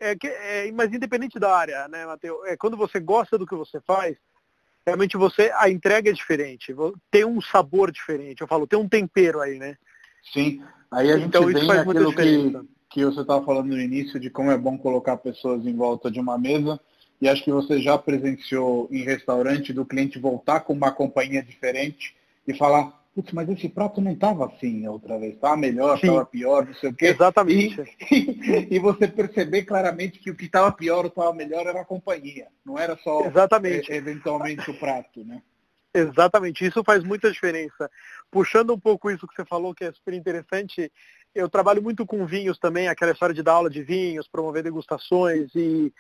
É, 0.01 0.17
é, 0.23 0.73
mas 0.73 0.93
independente 0.93 1.39
da 1.39 1.55
área, 1.55 1.87
né, 1.89 2.07
Matheus? 2.07 2.39
É, 2.47 2.57
quando 2.57 2.77
você 2.77 2.99
gosta 2.99 3.37
do 3.37 3.47
que 3.47 3.55
você 3.55 3.81
faz, 3.83 4.17
realmente 4.87 5.17
você. 5.17 5.53
A 5.55 5.69
entrega 5.69 6.09
é 6.11 6.13
diferente. 6.13 6.75
Tem 7.11 7.25
um 7.25 7.41
sabor 7.41 7.93
diferente. 7.93 8.41
Eu 8.41 8.49
falo, 8.49 8.67
tem 8.67 8.79
um 8.79 8.89
tempero 8.89 9.41
aí, 9.41 9.59
né? 9.59 9.77
Sim. 10.33 10.63
Aí 10.91 11.13
a 11.13 11.17
gente 11.17 11.29
então, 11.29 11.45
vem 11.47 11.71
aquilo 11.71 12.15
que, 12.15 12.69
que 12.89 13.05
você 13.05 13.21
estava 13.21 13.45
falando 13.45 13.69
no 13.69 13.81
início 13.81 14.19
de 14.19 14.31
como 14.31 14.51
é 14.51 14.59
bom 14.59 14.77
colocar 14.77 15.17
pessoas 15.19 15.65
em 15.65 15.77
volta 15.77 16.11
de 16.11 16.19
uma 16.19 16.37
mesa 16.37 16.81
e 17.21 17.29
acho 17.29 17.45
que 17.45 17.53
você 17.53 17.81
já 17.81 17.99
presenciou 17.99 18.89
em 18.91 19.05
restaurante 19.05 19.73
do 19.73 19.85
cliente 19.85 20.19
voltar 20.19 20.61
com 20.61 20.73
uma 20.73 20.91
companhia 20.91 21.43
diferente 21.43 22.17
e 22.49 22.55
falar, 22.55 23.00
putz, 23.15 23.33
mas 23.33 23.49
esse 23.49 23.69
prato 23.69 24.01
não 24.01 24.13
estava 24.13 24.47
assim 24.47 24.87
outra 24.87 25.19
vez, 25.19 25.35
estava 25.35 25.57
melhor, 25.57 25.97
estava 25.97 26.25
pior, 26.25 26.67
não 26.67 26.75
sei 26.75 26.91
o 26.91 26.95
quê. 26.95 27.07
Exatamente. 27.07 27.83
E, 28.11 28.75
e 28.75 28.79
você 28.79 29.07
perceber 29.07 29.63
claramente 29.63 30.19
que 30.19 30.31
o 30.31 30.35
que 30.35 30.47
estava 30.47 30.73
pior 30.73 31.05
ou 31.05 31.09
estava 31.09 31.33
melhor 31.33 31.67
era 31.67 31.81
a 31.81 31.85
companhia, 31.85 32.49
não 32.65 32.79
era 32.79 32.97
só 32.99 33.25
Exatamente. 33.27 33.93
É, 33.93 33.97
eventualmente 33.97 34.69
o 34.71 34.79
prato, 34.79 35.25
né? 35.25 35.43
Exatamente, 35.93 36.65
isso 36.65 36.85
faz 36.85 37.03
muita 37.03 37.31
diferença. 37.31 37.91
Puxando 38.31 38.73
um 38.73 38.79
pouco 38.79 39.11
isso 39.11 39.27
que 39.27 39.35
você 39.35 39.45
falou, 39.45 39.75
que 39.75 39.85
é 39.85 39.93
super 39.93 40.15
interessante, 40.15 40.91
eu 41.35 41.49
trabalho 41.49 41.83
muito 41.83 42.07
com 42.07 42.25
vinhos 42.27 42.59
também, 42.59 42.89
aquela 42.89 43.13
história 43.13 43.35
de 43.35 43.43
dar 43.43 43.53
aula 43.53 43.71
de 43.71 43.83
vinhos, 43.83 44.29
promover 44.29 44.63
degustações 44.63 45.51
e 45.55 45.93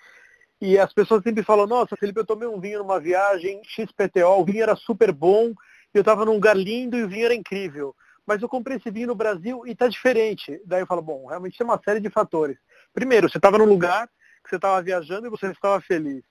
e 0.60 0.78
as 0.78 0.92
pessoas 0.92 1.22
sempre 1.22 1.42
falam, 1.42 1.66
nossa, 1.66 1.96
Felipe, 1.96 2.20
eu 2.20 2.26
tomei 2.26 2.46
um 2.46 2.60
vinho 2.60 2.80
numa 2.80 3.00
viagem 3.00 3.62
XPTO, 3.64 4.40
o 4.40 4.44
vinho 4.44 4.62
era 4.62 4.76
super 4.76 5.10
bom, 5.10 5.54
eu 5.98 6.00
estava 6.00 6.24
num 6.24 6.34
lugar 6.34 6.56
lindo 6.56 6.96
e 6.96 7.02
o 7.02 7.08
vinho 7.08 7.24
era 7.24 7.34
incrível. 7.34 7.94
Mas 8.26 8.42
eu 8.42 8.48
comprei 8.48 8.76
esse 8.76 8.90
vinho 8.90 9.08
no 9.08 9.14
Brasil 9.14 9.66
e 9.66 9.72
está 9.72 9.88
diferente. 9.88 10.60
Daí 10.64 10.82
eu 10.82 10.86
falo, 10.86 11.02
bom, 11.02 11.26
realmente 11.26 11.58
tem 11.58 11.66
uma 11.66 11.80
série 11.84 12.00
de 12.00 12.10
fatores. 12.10 12.56
Primeiro, 12.92 13.28
você 13.28 13.38
estava 13.38 13.58
num 13.58 13.64
lugar 13.64 14.08
que 14.42 14.50
você 14.50 14.56
estava 14.56 14.80
viajando 14.82 15.26
e 15.26 15.30
você 15.30 15.46
estava 15.48 15.80
feliz. 15.80 16.22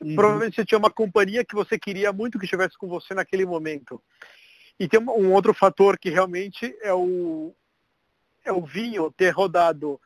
Uhum. 0.00 0.14
Provavelmente 0.14 0.56
você 0.56 0.64
tinha 0.64 0.78
uma 0.78 0.90
companhia 0.90 1.44
que 1.44 1.54
você 1.54 1.78
queria 1.78 2.12
muito 2.12 2.38
que 2.38 2.44
estivesse 2.44 2.76
com 2.76 2.88
você 2.88 3.14
naquele 3.14 3.46
momento. 3.46 4.02
E 4.78 4.88
tem 4.88 5.00
um 5.00 5.32
outro 5.32 5.54
fator 5.54 5.98
que 5.98 6.10
realmente 6.10 6.76
é 6.82 6.92
o, 6.92 7.54
é 8.44 8.52
o 8.52 8.62
vinho 8.62 9.10
ter 9.10 9.30
rodado 9.30 10.00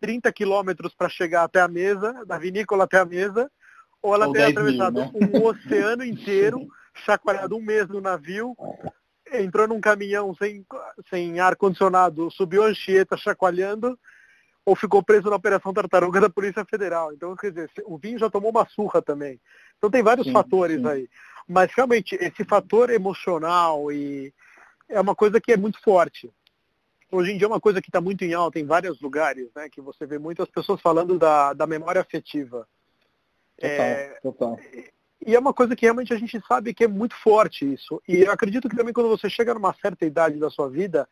30 0.00 0.32
quilômetros 0.32 0.94
para 0.94 1.08
chegar 1.08 1.44
até 1.44 1.60
a 1.60 1.68
mesa, 1.68 2.24
da 2.24 2.38
vinícola 2.38 2.84
até 2.84 2.98
a 2.98 3.04
mesa, 3.04 3.50
ou 4.00 4.14
ela 4.14 4.28
ou 4.28 4.32
tem 4.32 4.44
atravessado 4.44 5.10
mil, 5.12 5.20
né? 5.20 5.38
um 5.38 5.44
oceano 5.44 6.04
inteiro, 6.06 6.66
chacoalhado 7.00 7.56
um 7.56 7.62
mês 7.62 7.88
no 7.88 8.00
navio, 8.00 8.56
entrou 9.32 9.68
num 9.68 9.80
caminhão 9.80 10.34
sem, 10.34 10.64
sem 11.08 11.40
ar-condicionado, 11.40 12.30
subiu 12.30 12.64
a 12.64 12.66
Anchieta 12.66 13.16
chacoalhando, 13.16 13.98
ou 14.64 14.76
ficou 14.76 15.02
preso 15.02 15.28
na 15.30 15.36
Operação 15.36 15.72
Tartaruga 15.72 16.20
da 16.20 16.30
Polícia 16.30 16.64
Federal. 16.64 17.12
Então, 17.12 17.34
quer 17.34 17.50
dizer, 17.50 17.70
o 17.84 17.98
vinho 17.98 18.18
já 18.18 18.28
tomou 18.30 18.50
uma 18.50 18.68
surra 18.68 19.00
também. 19.00 19.40
Então 19.78 19.90
tem 19.90 20.02
vários 20.02 20.26
sim, 20.26 20.32
fatores 20.32 20.80
sim. 20.80 20.86
aí. 20.86 21.08
Mas 21.48 21.72
realmente, 21.74 22.14
esse 22.20 22.44
fator 22.44 22.90
emocional 22.90 23.90
e 23.90 24.32
é 24.88 25.00
uma 25.00 25.14
coisa 25.14 25.40
que 25.40 25.52
é 25.52 25.56
muito 25.56 25.80
forte. 25.80 26.30
Hoje 27.10 27.32
em 27.32 27.38
dia 27.38 27.46
é 27.46 27.48
uma 27.48 27.60
coisa 27.60 27.80
que 27.80 27.88
está 27.88 28.00
muito 28.00 28.22
em 28.24 28.34
alta 28.34 28.60
em 28.60 28.66
vários 28.66 29.00
lugares, 29.00 29.48
né? 29.54 29.68
Que 29.68 29.80
você 29.80 30.06
vê 30.06 30.18
muitas 30.18 30.48
pessoas 30.48 30.80
falando 30.80 31.18
da, 31.18 31.52
da 31.52 31.66
memória 31.66 32.00
afetiva. 32.00 32.68
Total, 33.56 33.86
é, 33.86 34.20
total. 34.22 34.60
E 35.26 35.34
é 35.34 35.38
uma 35.38 35.52
coisa 35.52 35.76
que 35.76 35.84
realmente 35.84 36.12
a 36.12 36.18
gente 36.18 36.40
sabe 36.46 36.72
que 36.72 36.84
é 36.84 36.88
muito 36.88 37.14
forte 37.14 37.70
isso. 37.70 38.02
E 38.08 38.22
eu 38.22 38.32
acredito 38.32 38.68
que 38.68 38.76
também 38.76 38.92
quando 38.92 39.08
você 39.08 39.28
chega 39.28 39.52
numa 39.52 39.74
certa 39.74 40.06
idade 40.06 40.38
da 40.38 40.48
sua 40.48 40.68
vida, 40.68 41.08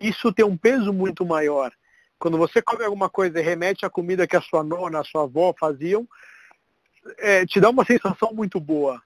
isso 0.00 0.32
tem 0.32 0.44
um 0.44 0.56
peso 0.56 0.92
muito 0.92 1.26
maior. 1.26 1.72
Quando 2.18 2.38
você 2.38 2.62
come 2.62 2.84
alguma 2.84 3.08
coisa 3.08 3.38
e 3.38 3.42
remete 3.42 3.84
à 3.84 3.90
comida 3.90 4.26
que 4.26 4.36
a 4.36 4.40
sua 4.40 4.62
nona, 4.62 5.00
a 5.00 5.04
sua 5.04 5.24
avó 5.24 5.54
faziam, 5.58 6.08
é, 7.18 7.44
te 7.46 7.60
dá 7.60 7.70
uma 7.70 7.84
sensação 7.84 8.32
muito 8.32 8.58
boa. 8.58 9.00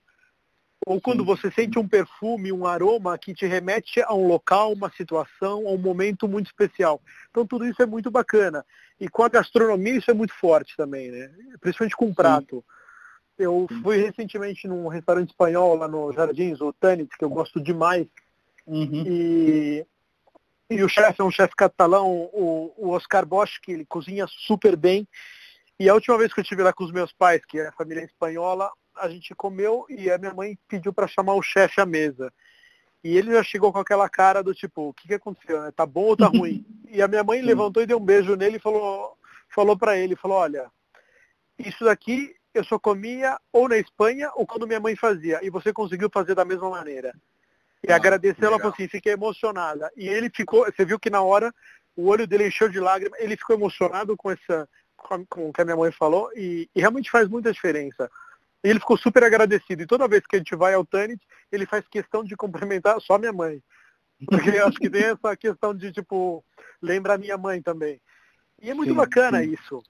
Ou 0.86 1.00
quando 1.00 1.24
você 1.24 1.50
sente 1.50 1.78
um 1.78 1.88
perfume, 1.88 2.52
um 2.52 2.66
aroma 2.66 3.16
que 3.16 3.32
te 3.32 3.46
remete 3.46 4.02
a 4.02 4.12
um 4.12 4.26
local, 4.26 4.72
uma 4.72 4.90
situação, 4.90 5.66
a 5.66 5.70
um 5.70 5.78
momento 5.78 6.28
muito 6.28 6.46
especial. 6.46 7.00
Então 7.30 7.46
tudo 7.46 7.66
isso 7.66 7.82
é 7.82 7.86
muito 7.86 8.10
bacana. 8.10 8.64
E 9.00 9.08
com 9.08 9.22
a 9.22 9.28
gastronomia 9.28 9.96
isso 9.96 10.10
é 10.10 10.14
muito 10.14 10.34
forte 10.34 10.76
também, 10.76 11.10
né? 11.10 11.30
Principalmente 11.60 11.96
com 11.96 12.06
um 12.06 12.14
prato. 12.14 12.56
Sim. 12.56 12.83
Eu 13.38 13.66
fui 13.82 13.96
recentemente 13.96 14.68
num 14.68 14.86
restaurante 14.86 15.30
espanhol 15.30 15.76
lá 15.76 15.88
no 15.88 16.12
Jardins, 16.12 16.60
o 16.60 16.72
Tanit, 16.72 17.16
que 17.18 17.24
eu 17.24 17.30
gosto 17.30 17.60
demais. 17.60 18.06
Uhum. 18.66 19.04
E, 19.06 19.86
e 20.70 20.82
o 20.82 20.88
chefe 20.88 21.20
é 21.20 21.24
um 21.24 21.30
chefe 21.30 21.54
catalão, 21.56 22.10
o, 22.32 22.72
o 22.76 22.90
Oscar 22.90 23.26
Bosch, 23.26 23.58
que 23.60 23.72
ele 23.72 23.84
cozinha 23.84 24.26
super 24.28 24.76
bem. 24.76 25.06
E 25.78 25.88
a 25.88 25.94
última 25.94 26.16
vez 26.16 26.32
que 26.32 26.40
eu 26.40 26.42
estive 26.42 26.62
lá 26.62 26.72
com 26.72 26.84
os 26.84 26.92
meus 26.92 27.12
pais, 27.12 27.44
que 27.44 27.58
é 27.58 27.68
a 27.68 27.72
família 27.72 28.04
espanhola, 28.04 28.70
a 28.96 29.08
gente 29.08 29.34
comeu 29.34 29.84
e 29.88 30.10
a 30.10 30.18
minha 30.18 30.32
mãe 30.32 30.56
pediu 30.68 30.92
para 30.92 31.08
chamar 31.08 31.34
o 31.34 31.42
chefe 31.42 31.80
à 31.80 31.86
mesa. 31.86 32.32
E 33.02 33.16
ele 33.16 33.32
já 33.32 33.42
chegou 33.42 33.72
com 33.72 33.78
aquela 33.78 34.08
cara 34.08 34.42
do 34.42 34.54
tipo, 34.54 34.88
o 34.88 34.94
que, 34.94 35.08
que 35.08 35.14
aconteceu? 35.14 35.60
Né? 35.60 35.70
Tá 35.72 35.84
bom 35.84 36.04
ou 36.04 36.16
tá 36.16 36.26
ruim? 36.26 36.64
e 36.88 37.02
a 37.02 37.08
minha 37.08 37.24
mãe 37.24 37.42
levantou 37.42 37.82
e 37.82 37.86
deu 37.86 37.98
um 37.98 38.04
beijo 38.04 38.36
nele 38.36 38.56
e 38.56 38.60
falou, 38.60 39.18
falou 39.48 39.76
para 39.76 39.98
ele, 39.98 40.16
falou, 40.16 40.38
olha, 40.38 40.70
isso 41.58 41.84
daqui 41.84 42.34
eu 42.54 42.64
só 42.64 42.78
comia 42.78 43.36
ou 43.52 43.68
na 43.68 43.76
Espanha 43.76 44.30
ou 44.34 44.46
quando 44.46 44.66
minha 44.66 44.80
mãe 44.80 44.94
fazia. 44.94 45.40
E 45.42 45.50
você 45.50 45.72
conseguiu 45.72 46.08
fazer 46.08 46.34
da 46.34 46.44
mesma 46.44 46.70
maneira. 46.70 47.12
E 47.86 47.92
ah, 47.92 47.96
agradeceu, 47.96 48.46
ela 48.46 48.58
falou 48.58 48.72
assim, 48.72 48.88
fiquei 48.88 49.12
emocionada. 49.12 49.90
E 49.96 50.08
ele 50.08 50.30
ficou, 50.30 50.64
você 50.64 50.84
viu 50.84 50.98
que 50.98 51.10
na 51.10 51.20
hora 51.20 51.52
o 51.96 52.08
olho 52.08 52.26
dele 52.26 52.46
encheu 52.46 52.68
de 52.68 52.80
lágrimas, 52.80 53.18
ele 53.20 53.36
ficou 53.36 53.56
emocionado 53.56 54.16
com 54.16 54.30
essa, 54.30 54.68
com, 54.96 55.48
o 55.48 55.52
que 55.52 55.60
a 55.60 55.64
minha 55.64 55.76
mãe 55.76 55.92
falou, 55.92 56.30
e, 56.34 56.68
e, 56.74 56.80
realmente 56.80 57.10
faz 57.10 57.28
muita 57.28 57.52
diferença. 57.52 58.10
E 58.62 58.70
ele 58.70 58.80
ficou 58.80 58.96
super 58.96 59.22
agradecido. 59.22 59.82
E 59.82 59.86
toda 59.86 60.08
vez 60.08 60.26
que 60.26 60.36
a 60.36 60.38
gente 60.38 60.56
vai 60.56 60.74
ao 60.74 60.86
Tanit, 60.86 61.22
ele 61.52 61.66
faz 61.66 61.86
questão 61.88 62.24
de 62.24 62.36
cumprimentar 62.36 62.98
só 63.00 63.18
minha 63.18 63.32
mãe. 63.32 63.62
Porque 64.26 64.50
eu 64.50 64.66
acho 64.66 64.78
que 64.78 64.88
tem 64.88 65.04
essa 65.12 65.36
questão 65.36 65.74
de, 65.74 65.92
tipo, 65.92 66.42
lembra 66.80 67.14
a 67.14 67.18
minha 67.18 67.36
mãe 67.36 67.60
também. 67.60 68.00
E 68.62 68.70
é 68.70 68.74
muito 68.74 68.90
sim, 68.90 68.96
bacana 68.96 69.42
sim. 69.42 69.52
isso 69.52 69.82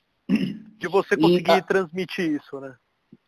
de 0.85 0.93
você 0.93 1.17
conseguir 1.17 1.51
e, 1.51 1.63
transmitir 1.63 2.31
isso, 2.33 2.61
né? 2.61 2.75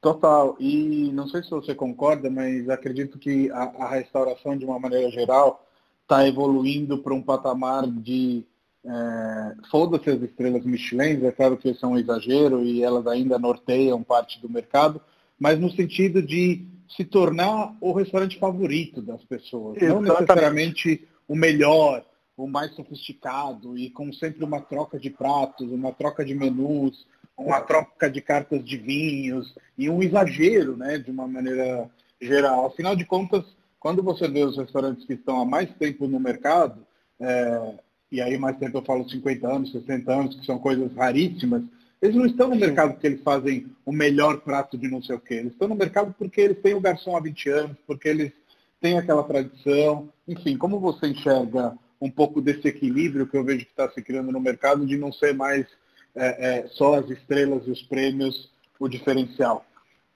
Total. 0.00 0.56
E 0.60 1.10
não 1.12 1.26
sei 1.28 1.42
se 1.42 1.50
você 1.50 1.74
concorda, 1.74 2.30
mas 2.30 2.68
acredito 2.68 3.18
que 3.18 3.50
a, 3.50 3.62
a 3.62 3.88
restauração, 3.90 4.56
de 4.56 4.64
uma 4.64 4.78
maneira 4.78 5.10
geral, 5.10 5.66
está 6.02 6.26
evoluindo 6.26 6.98
para 6.98 7.14
um 7.14 7.22
patamar 7.22 7.86
de 7.86 8.44
é, 8.84 9.54
foda-se 9.70 10.08
as 10.10 10.22
estrelas 10.22 10.64
Michelin, 10.64 11.24
é 11.26 11.32
claro 11.32 11.56
que 11.56 11.68
isso 11.68 11.84
é 11.84 11.88
um 11.88 11.98
exagero 11.98 12.62
e 12.62 12.82
elas 12.82 13.06
ainda 13.06 13.38
norteiam 13.38 14.02
parte 14.02 14.40
do 14.40 14.48
mercado, 14.48 15.00
mas 15.38 15.58
no 15.58 15.70
sentido 15.70 16.22
de 16.22 16.64
se 16.88 17.04
tornar 17.04 17.74
o 17.80 17.92
restaurante 17.92 18.38
favorito 18.38 19.02
das 19.02 19.24
pessoas, 19.24 19.76
Exatamente. 19.76 20.08
não 20.08 20.14
necessariamente 20.14 21.08
o 21.26 21.34
melhor, 21.34 22.04
o 22.36 22.46
mais 22.46 22.74
sofisticado 22.74 23.78
e 23.78 23.90
com 23.90 24.12
sempre 24.12 24.44
uma 24.44 24.60
troca 24.60 24.98
de 24.98 25.08
pratos, 25.08 25.70
uma 25.70 25.92
troca 25.92 26.24
de 26.24 26.34
menus, 26.34 27.06
uma 27.36 27.60
troca 27.60 28.10
de 28.10 28.20
cartas 28.20 28.64
de 28.64 28.76
vinhos 28.76 29.54
e 29.76 29.88
um 29.88 30.02
exagero, 30.02 30.76
né, 30.76 30.98
de 30.98 31.10
uma 31.10 31.26
maneira 31.26 31.90
geral. 32.20 32.66
Afinal 32.66 32.94
de 32.94 33.04
contas, 33.04 33.44
quando 33.78 34.02
você 34.02 34.28
vê 34.28 34.44
os 34.44 34.56
restaurantes 34.56 35.04
que 35.06 35.14
estão 35.14 35.40
há 35.40 35.44
mais 35.44 35.70
tempo 35.74 36.06
no 36.06 36.20
mercado, 36.20 36.86
é, 37.20 37.74
e 38.10 38.20
aí 38.20 38.38
mais 38.38 38.56
tempo 38.58 38.78
eu 38.78 38.82
falo 38.82 39.08
50 39.08 39.48
anos, 39.48 39.72
60 39.72 40.12
anos, 40.12 40.34
que 40.36 40.46
são 40.46 40.58
coisas 40.58 40.92
raríssimas, 40.94 41.62
eles 42.00 42.16
não 42.16 42.26
estão 42.26 42.48
no 42.48 42.56
mercado 42.56 42.92
porque 42.92 43.06
eles 43.06 43.22
fazem 43.22 43.66
o 43.84 43.92
melhor 43.92 44.40
prato 44.40 44.76
de 44.76 44.86
não 44.88 45.02
sei 45.02 45.16
o 45.16 45.20
quê. 45.20 45.34
Eles 45.34 45.52
estão 45.52 45.68
no 45.68 45.74
mercado 45.74 46.14
porque 46.16 46.40
eles 46.40 46.60
têm 46.60 46.74
o 46.74 46.80
garçom 46.80 47.16
há 47.16 47.20
20 47.20 47.48
anos, 47.48 47.76
porque 47.86 48.08
eles 48.08 48.32
têm 48.80 48.98
aquela 48.98 49.24
tradição. 49.24 50.08
Enfim, 50.28 50.58
como 50.58 50.78
você 50.78 51.06
enxerga 51.08 51.76
um 52.00 52.10
pouco 52.10 52.40
desse 52.40 52.68
equilíbrio 52.68 53.26
que 53.26 53.36
eu 53.36 53.44
vejo 53.44 53.64
que 53.64 53.70
está 53.70 53.90
se 53.90 54.02
criando 54.02 54.30
no 54.30 54.40
mercado 54.40 54.86
de 54.86 54.96
não 54.96 55.12
ser 55.12 55.34
mais 55.34 55.66
é, 56.14 56.58
é, 56.58 56.68
só 56.68 56.98
as 56.98 57.08
estrelas 57.10 57.66
e 57.66 57.70
os 57.70 57.82
prêmios 57.82 58.50
o 58.78 58.88
diferencial. 58.88 59.64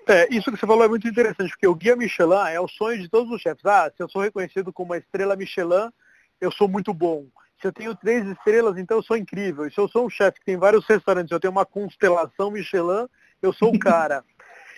É, 0.07 0.27
isso 0.35 0.51
que 0.51 0.59
você 0.59 0.67
falou 0.67 0.85
é 0.85 0.89
muito 0.89 1.07
interessante, 1.07 1.51
porque 1.51 1.67
o 1.67 1.75
Guia 1.75 1.97
Michelin 1.97 2.51
é 2.51 2.61
o 2.61 2.69
sonho 2.69 3.01
de 3.01 3.09
todos 3.09 3.33
os 3.33 3.41
chefes. 3.41 3.65
Ah, 3.65 3.91
se 3.95 4.03
eu 4.03 4.09
sou 4.09 4.23
reconhecido 4.23 4.73
como 4.73 4.91
uma 4.91 4.99
estrela 4.99 5.37
Michelin, 5.37 5.91
eu 6.41 6.51
sou 6.51 6.69
muito 6.69 6.93
bom. 6.93 7.27
Se 7.61 7.67
eu 7.67 7.73
tenho 7.73 7.95
três 7.95 8.27
estrelas, 8.27 8.79
então 8.79 8.99
eu 8.99 9.03
sou 9.03 9.17
incrível. 9.17 9.67
E 9.67 9.71
se 9.71 9.79
eu 9.79 9.89
sou 9.89 10.07
um 10.07 10.11
chefe 10.11 10.41
que 10.41 10.47
tem 10.47 10.57
vários 10.57 10.87
restaurantes, 10.87 11.31
eu 11.31 11.41
tenho 11.41 11.53
uma 11.53 11.67
constelação 11.67 12.51
Michelin, 12.51 13.07
eu 13.43 13.53
sou 13.53 13.75
o 13.75 13.79
cara. 13.79 14.25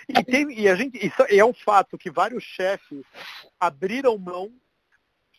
e, 0.08 0.24
tem, 0.24 0.52
e 0.52 0.68
a 0.68 0.74
gente, 0.74 1.04
isso 1.04 1.24
é 1.28 1.44
um 1.44 1.54
fato 1.54 1.96
que 1.96 2.10
vários 2.10 2.42
chefes 2.42 3.04
abriram 3.60 4.18
mão 4.18 4.52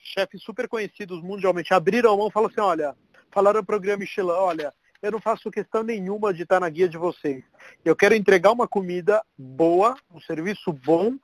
chefes 0.04 0.42
super 0.44 0.68
conhecidos 0.68 1.22
mundialmente 1.22 1.74
abriram 1.74 2.14
a 2.14 2.18
mão 2.18 2.28
e 2.28 2.32
falaram 2.32 2.52
assim, 2.52 2.62
olha, 2.62 2.96
falaram 3.32 3.64
para 3.64 3.76
o 3.76 3.80
programa 3.80 4.00
Michelin, 4.00 4.30
olha, 4.30 4.74
eu 5.02 5.12
não 5.12 5.20
faço 5.20 5.52
questão 5.52 5.84
nenhuma 5.84 6.34
de 6.34 6.44
estar 6.44 6.60
na 6.60 6.70
guia 6.70 6.88
de 6.88 6.98
vocês. 6.98 7.44
Eu 7.84 7.96
quero 7.96 8.16
entregar 8.16 8.52
uma 8.52 8.68
comida 8.68 9.22
boa, 9.38 9.96
um 10.14 10.20
serviço 10.22 10.72
bom 10.72 11.18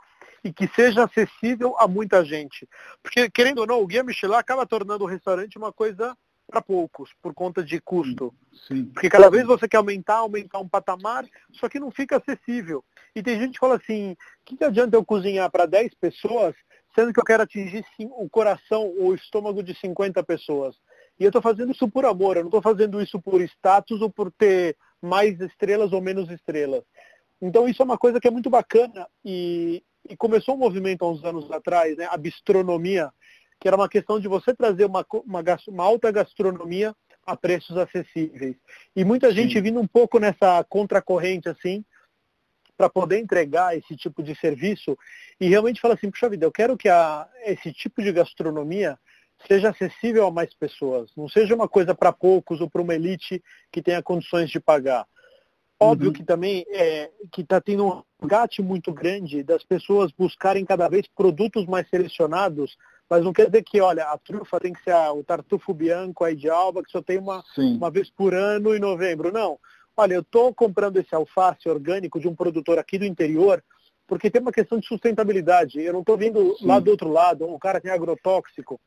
e 0.43 0.51
que 0.51 0.67
seja 0.75 1.05
acessível 1.05 1.75
a 1.77 1.87
muita 1.87 2.23
gente. 2.23 2.67
Porque, 3.01 3.29
querendo 3.29 3.59
ou 3.59 3.67
não, 3.67 3.81
o 3.81 3.87
Guia 3.87 4.03
Michelin 4.03 4.35
acaba 4.35 4.65
tornando 4.65 5.03
o 5.03 5.07
restaurante 5.07 5.57
uma 5.57 5.71
coisa 5.71 6.15
para 6.49 6.61
poucos, 6.61 7.11
por 7.21 7.33
conta 7.33 7.63
de 7.63 7.79
custo. 7.79 8.33
Sim. 8.67 8.85
Porque 8.85 9.09
cada 9.09 9.29
vez 9.29 9.45
você 9.45 9.67
quer 9.67 9.77
aumentar, 9.77 10.15
aumentar 10.15 10.59
um 10.59 10.67
patamar, 10.67 11.25
só 11.53 11.69
que 11.69 11.79
não 11.79 11.91
fica 11.91 12.17
acessível. 12.17 12.83
E 13.15 13.21
tem 13.21 13.39
gente 13.39 13.53
que 13.53 13.59
fala 13.59 13.75
assim, 13.75 14.13
o 14.13 14.17
que, 14.45 14.57
que 14.57 14.63
adianta 14.63 14.97
eu 14.97 15.05
cozinhar 15.05 15.49
para 15.51 15.65
10 15.65 15.93
pessoas 15.93 16.55
sendo 16.95 17.13
que 17.13 17.19
eu 17.19 17.25
quero 17.25 17.43
atingir 17.43 17.85
sim, 17.95 18.09
o 18.17 18.29
coração, 18.29 18.91
o 18.97 19.13
estômago 19.13 19.61
de 19.63 19.73
50 19.75 20.23
pessoas. 20.23 20.75
E 21.19 21.23
eu 21.23 21.29
estou 21.29 21.41
fazendo 21.41 21.71
isso 21.71 21.87
por 21.89 22.05
amor, 22.05 22.37
eu 22.37 22.43
não 22.43 22.49
estou 22.49 22.61
fazendo 22.61 23.01
isso 23.01 23.19
por 23.21 23.41
status 23.41 24.01
ou 24.01 24.09
por 24.09 24.31
ter 24.31 24.75
mais 25.01 25.39
estrelas 25.39 25.91
ou 25.91 26.01
menos 26.01 26.29
estrelas. 26.29 26.83
Então 27.41 27.67
isso 27.67 27.81
é 27.81 27.85
uma 27.85 27.97
coisa 27.97 28.19
que 28.19 28.27
é 28.27 28.31
muito 28.31 28.49
bacana 28.49 29.07
e, 29.23 29.83
e 30.09 30.15
começou 30.15 30.55
um 30.55 30.59
movimento 30.59 31.03
há 31.03 31.09
uns 31.09 31.23
anos 31.23 31.49
atrás, 31.51 31.95
né, 31.97 32.07
a 32.09 32.17
bistronomia, 32.17 33.11
que 33.59 33.67
era 33.67 33.77
uma 33.77 33.89
questão 33.89 34.19
de 34.19 34.27
você 34.27 34.53
trazer 34.53 34.85
uma, 34.85 35.05
uma, 35.25 35.43
uma 35.67 35.83
alta 35.83 36.11
gastronomia 36.11 36.95
a 37.25 37.35
preços 37.35 37.77
acessíveis. 37.77 38.55
E 38.95 39.03
muita 39.03 39.31
gente 39.31 39.53
Sim. 39.53 39.61
vindo 39.61 39.79
um 39.79 39.87
pouco 39.87 40.19
nessa 40.19 40.63
contracorrente, 40.63 41.47
assim, 41.49 41.83
para 42.79 42.89
poder 42.89 43.19
entregar 43.19 43.77
esse 43.77 43.93
tipo 43.97 44.23
de 44.23 44.33
serviço 44.39 44.97
e 45.37 45.49
realmente 45.49 45.81
falar 45.81 45.95
assim, 45.95 46.09
puxa 46.09 46.29
vida, 46.29 46.45
eu 46.45 46.51
quero 46.51 46.77
que 46.77 46.87
a, 46.87 47.27
esse 47.45 47.73
tipo 47.73 48.01
de 48.01 48.09
gastronomia 48.09 48.97
seja 49.45 49.71
acessível 49.71 50.25
a 50.25 50.31
mais 50.31 50.53
pessoas, 50.53 51.11
não 51.17 51.27
seja 51.27 51.53
uma 51.53 51.67
coisa 51.67 51.93
para 51.93 52.13
poucos 52.13 52.61
ou 52.61 52.69
para 52.69 52.81
uma 52.81 52.95
elite 52.95 53.43
que 53.69 53.81
tenha 53.81 54.01
condições 54.01 54.49
de 54.49 54.61
pagar. 54.61 55.05
Óbvio 55.77 56.07
uhum. 56.07 56.13
que 56.13 56.23
também 56.23 56.65
é, 56.69 57.09
que 57.33 57.41
está 57.41 57.59
tendo 57.59 57.85
um 58.21 58.27
gate 58.27 58.59
muito 58.59 58.93
grande 58.93 59.43
das 59.43 59.63
pessoas 59.63 60.13
buscarem 60.17 60.63
cada 60.63 60.87
vez 60.87 61.05
produtos 61.13 61.65
mais 61.65 61.89
selecionados, 61.89 62.77
mas 63.09 63.25
não 63.25 63.33
quer 63.33 63.47
dizer 63.47 63.63
que, 63.63 63.81
olha, 63.81 64.05
a 64.05 64.17
trufa 64.17 64.57
tem 64.57 64.71
que 64.71 64.83
ser 64.83 64.91
a, 64.91 65.11
o 65.11 65.21
tartufo 65.21 65.73
bianco 65.73 66.23
aí 66.23 66.35
de 66.35 66.49
alba, 66.49 66.81
que 66.81 66.91
só 66.91 67.01
tem 67.01 67.17
uma, 67.17 67.43
uma 67.57 67.91
vez 67.91 68.09
por 68.09 68.33
ano 68.33 68.73
em 68.73 68.79
novembro. 68.79 69.33
Não 69.33 69.59
olha, 69.99 70.13
eu 70.13 70.21
estou 70.21 70.53
comprando 70.53 70.97
esse 70.97 71.13
alface 71.13 71.67
orgânico 71.67 72.19
de 72.19 72.27
um 72.27 72.33
produtor 72.33 72.79
aqui 72.79 72.97
do 72.97 73.05
interior, 73.05 73.61
porque 74.07 74.29
tem 74.31 74.41
uma 74.41 74.51
questão 74.51 74.79
de 74.79 74.87
sustentabilidade. 74.87 75.79
Eu 75.81 75.91
não 75.91 75.99
estou 75.99 76.17
vindo 76.17 76.55
Sim. 76.57 76.65
lá 76.65 76.79
do 76.79 76.89
outro 76.89 77.09
lado, 77.09 77.45
o 77.45 77.59
cara 77.59 77.81
tem 77.81 77.91
agrotóxico. 77.91 78.79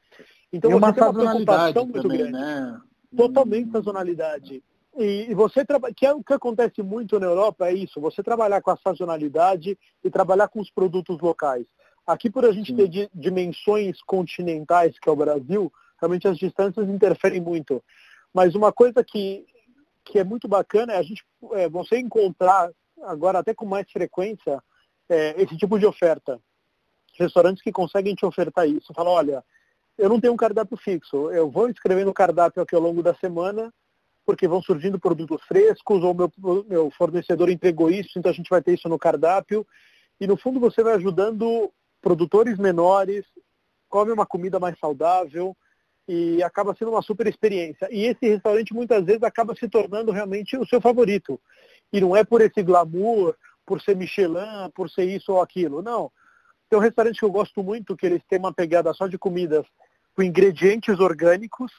Então 0.50 0.70
e 0.70 0.74
você 0.74 0.78
uma 0.78 0.92
tem 0.92 1.02
uma 1.04 1.12
preocupação 1.12 1.86
muito 1.86 2.02
também, 2.02 2.18
grande. 2.18 2.32
Né? 2.32 2.80
Totalmente 3.14 3.70
sazonalidade. 3.70 4.62
E, 4.98 5.34
você 5.34 5.64
trabalha, 5.64 5.94
que 5.94 6.06
é 6.06 6.12
o 6.12 6.22
que 6.22 6.32
acontece 6.32 6.82
muito 6.82 7.20
na 7.20 7.26
Europa, 7.26 7.68
é 7.68 7.74
isso, 7.74 8.00
você 8.00 8.22
trabalhar 8.22 8.60
com 8.60 8.70
a 8.70 8.76
sazonalidade 8.76 9.78
e 10.02 10.10
trabalhar 10.10 10.48
com 10.48 10.60
os 10.60 10.70
produtos 10.70 11.18
locais. 11.20 11.66
Aqui, 12.06 12.30
por 12.30 12.44
a 12.44 12.52
gente 12.52 12.74
Sim. 12.74 12.88
ter 12.88 13.10
dimensões 13.14 14.02
continentais, 14.02 14.98
que 14.98 15.08
é 15.08 15.12
o 15.12 15.16
Brasil, 15.16 15.72
realmente 16.00 16.26
as 16.26 16.36
distâncias 16.36 16.88
interferem 16.88 17.40
muito. 17.40 17.82
Mas 18.34 18.54
uma 18.54 18.72
coisa 18.72 19.04
que, 19.04 19.46
que 20.04 20.18
é 20.18 20.24
muito 20.24 20.48
bacana 20.48 20.92
é 20.92 20.98
a 20.98 21.02
gente 21.02 21.24
é, 21.52 21.68
você 21.68 21.98
encontrar, 21.98 22.70
agora 23.02 23.38
até 23.38 23.54
com 23.54 23.64
mais 23.64 23.90
frequência, 23.90 24.62
é, 25.08 25.40
esse 25.42 25.56
tipo 25.56 25.78
de 25.78 25.86
oferta. 25.86 26.40
Restaurantes 27.18 27.62
que 27.62 27.72
conseguem 27.72 28.14
te 28.14 28.24
ofertar 28.24 28.68
isso. 28.68 28.92
Fala, 28.94 29.10
olha, 29.10 29.44
eu 29.98 30.08
não 30.08 30.20
tenho 30.20 30.32
um 30.32 30.36
cardápio 30.36 30.76
fixo. 30.76 31.30
Eu 31.30 31.50
vou 31.50 31.68
escrevendo 31.68 32.12
cardápio 32.12 32.62
aqui 32.62 32.74
ao 32.74 32.80
longo 32.80 33.02
da 33.02 33.14
semana, 33.14 33.72
porque 34.24 34.48
vão 34.48 34.62
surgindo 34.62 34.98
produtos 34.98 35.42
frescos, 35.44 36.02
ou 36.02 36.14
meu, 36.14 36.32
meu 36.66 36.90
fornecedor 36.92 37.50
entregou 37.50 37.90
isso, 37.90 38.18
então 38.18 38.30
a 38.30 38.34
gente 38.34 38.48
vai 38.48 38.62
ter 38.62 38.74
isso 38.74 38.88
no 38.88 38.98
cardápio. 38.98 39.66
E 40.20 40.26
no 40.26 40.36
fundo 40.36 40.58
você 40.58 40.82
vai 40.82 40.94
ajudando 40.94 41.70
produtores 42.00 42.56
menores, 42.58 43.24
come 43.88 44.10
uma 44.10 44.26
comida 44.26 44.58
mais 44.58 44.78
saudável 44.78 45.56
e 46.08 46.42
acaba 46.42 46.74
sendo 46.74 46.90
uma 46.90 47.02
super 47.02 47.26
experiência. 47.26 47.88
E 47.90 48.04
esse 48.04 48.28
restaurante 48.28 48.74
muitas 48.74 49.04
vezes 49.04 49.22
acaba 49.22 49.54
se 49.54 49.68
tornando 49.68 50.10
realmente 50.10 50.56
o 50.56 50.66
seu 50.66 50.80
favorito. 50.80 51.40
E 51.92 52.00
não 52.00 52.16
é 52.16 52.24
por 52.24 52.40
esse 52.40 52.62
glamour, 52.62 53.34
por 53.64 53.80
ser 53.80 53.96
Michelin, 53.96 54.70
por 54.74 54.90
ser 54.90 55.04
isso 55.04 55.32
ou 55.32 55.40
aquilo. 55.40 55.82
Não. 55.82 56.10
Tem 56.68 56.78
um 56.78 56.82
restaurante 56.82 57.18
que 57.18 57.24
eu 57.24 57.30
gosto 57.30 57.62
muito, 57.62 57.96
que 57.96 58.06
eles 58.06 58.22
têm 58.28 58.38
uma 58.38 58.52
pegada 58.52 58.92
só 58.92 59.06
de 59.06 59.18
comidas 59.18 59.64
com 60.14 60.22
ingredientes 60.22 60.98
orgânicos 60.98 61.72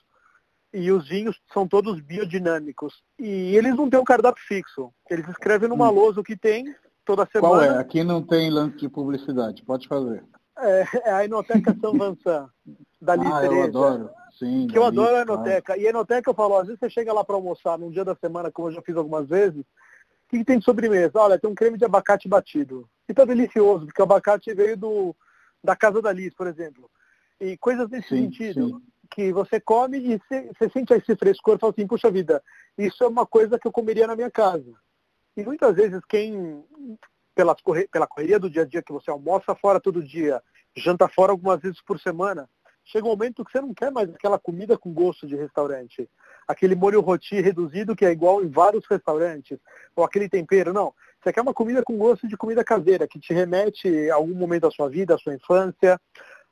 e 0.73 0.91
os 0.91 1.07
vinhos 1.07 1.39
são 1.53 1.67
todos 1.67 1.99
biodinâmicos. 1.99 3.03
E 3.19 3.55
eles 3.55 3.75
não 3.75 3.89
têm 3.89 3.99
um 3.99 4.03
cardápio 4.03 4.43
fixo. 4.47 4.91
Eles 5.09 5.27
escrevem 5.27 5.69
numa 5.69 5.89
hum. 5.89 5.93
lousa 5.93 6.21
o 6.21 6.23
que 6.23 6.37
tem 6.37 6.73
toda 7.05 7.27
semana. 7.31 7.53
Qual 7.53 7.61
é? 7.61 7.77
Aqui 7.77 8.03
não 8.03 8.21
tem 8.21 8.49
lance 8.49 8.77
de 8.77 8.89
publicidade. 8.89 9.63
Pode 9.63 9.87
fazer. 9.87 10.23
É, 10.57 10.85
é 11.05 11.11
a 11.11 11.25
Enoteca 11.25 11.75
São 11.79 11.93
Vincent, 11.93 12.49
da 13.01 13.15
Liz 13.15 13.27
Ah, 13.33 13.45
eu 13.45 13.63
adoro. 13.63 14.09
Sim, 14.37 14.67
que 14.67 14.77
eu 14.77 14.83
adoro 14.83 15.15
a 15.15 15.21
Enoteca. 15.21 15.77
E 15.77 15.85
a 15.85 15.89
Enoteca 15.89 16.29
eu 16.29 16.35
falo, 16.35 16.57
às 16.57 16.67
vezes 16.67 16.79
você 16.79 16.89
chega 16.89 17.13
lá 17.13 17.23
para 17.23 17.35
almoçar 17.35 17.77
num 17.77 17.91
dia 17.91 18.05
da 18.05 18.15
semana, 18.15 18.51
como 18.51 18.67
eu 18.67 18.73
já 18.73 18.81
fiz 18.81 18.95
algumas 18.95 19.27
vezes, 19.27 19.61
o 19.61 20.29
que, 20.29 20.39
que 20.39 20.45
tem 20.45 20.59
de 20.59 20.65
sobremesa? 20.65 21.11
Olha, 21.15 21.39
tem 21.39 21.49
um 21.49 21.55
creme 21.55 21.77
de 21.77 21.85
abacate 21.85 22.27
batido. 22.27 22.87
E 23.07 23.13
tá 23.13 23.25
delicioso, 23.25 23.85
porque 23.85 24.01
o 24.01 24.05
abacate 24.05 24.53
veio 24.53 24.75
do, 24.75 25.15
da 25.63 25.75
casa 25.75 26.01
da 26.01 26.11
Liz, 26.11 26.33
por 26.33 26.47
exemplo 26.47 26.89
e 27.43 27.57
coisas 27.57 27.89
nesse 27.89 28.09
sim, 28.09 28.23
sentido. 28.23 28.67
Sim. 28.67 28.81
Que 29.11 29.31
você 29.31 29.59
come 29.59 29.99
e 29.99 30.17
você 30.17 30.69
sente 30.71 30.93
esse 30.93 31.15
frescor 31.15 31.55
e 31.55 31.59
fala 31.59 31.71
assim, 31.71 31.85
puxa 31.85 32.09
vida, 32.09 32.41
isso 32.75 33.03
é 33.03 33.07
uma 33.07 33.27
coisa 33.27 33.59
que 33.59 33.67
eu 33.67 33.71
comeria 33.71 34.07
na 34.07 34.15
minha 34.15 34.31
casa. 34.31 34.73
E 35.37 35.43
muitas 35.43 35.75
vezes 35.75 35.99
quem, 36.09 36.63
pela, 37.35 37.55
pela 37.91 38.07
correria 38.07 38.39
do 38.39 38.49
dia 38.49 38.63
a 38.63 38.65
dia, 38.65 38.81
que 38.81 38.93
você 38.93 39.09
almoça 39.09 39.55
fora 39.55 39.79
todo 39.79 40.03
dia, 40.03 40.41
janta 40.75 41.07
fora 41.07 41.31
algumas 41.31 41.61
vezes 41.61 41.81
por 41.81 41.99
semana, 41.99 42.49
chega 42.85 43.05
um 43.05 43.09
momento 43.09 43.43
que 43.45 43.51
você 43.51 43.61
não 43.61 43.73
quer 43.73 43.91
mais 43.91 44.09
aquela 44.09 44.37
comida 44.37 44.77
com 44.77 44.93
gosto 44.93 45.25
de 45.25 45.35
restaurante. 45.35 46.09
Aquele 46.47 46.75
molho 46.75 47.01
roti 47.01 47.39
reduzido 47.39 47.95
que 47.95 48.05
é 48.05 48.11
igual 48.11 48.43
em 48.43 48.49
vários 48.49 48.85
restaurantes, 48.85 49.57
ou 49.95 50.03
aquele 50.03 50.27
tempero, 50.27 50.73
não. 50.73 50.93
Você 51.21 51.31
quer 51.31 51.41
uma 51.41 51.53
comida 51.53 51.81
com 51.83 51.97
gosto 51.97 52.27
de 52.27 52.35
comida 52.35 52.63
caseira, 52.63 53.07
que 53.07 53.19
te 53.19 53.33
remete 53.33 54.09
a 54.09 54.15
algum 54.15 54.35
momento 54.35 54.63
da 54.63 54.71
sua 54.71 54.89
vida, 54.89 55.15
à 55.15 55.17
sua 55.17 55.33
infância, 55.33 55.99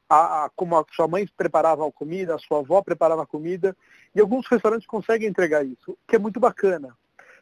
a, 0.08 0.46
a, 0.46 0.50
como 0.56 0.78
a 0.78 0.86
sua 0.94 1.08
mãe 1.08 1.28
preparava 1.36 1.86
a 1.86 1.92
comida, 1.92 2.36
a 2.36 2.40
sua 2.40 2.60
avó 2.60 2.82
preparava 2.82 3.24
a 3.24 3.26
comida, 3.26 3.76
e 4.16 4.22
alguns 4.22 4.48
restaurantes 4.48 4.88
conseguem 4.88 5.28
entregar 5.28 5.66
isso, 5.66 5.98
que 6.08 6.16
é 6.16 6.20
muito 6.20 6.40
bacana. 6.40 6.96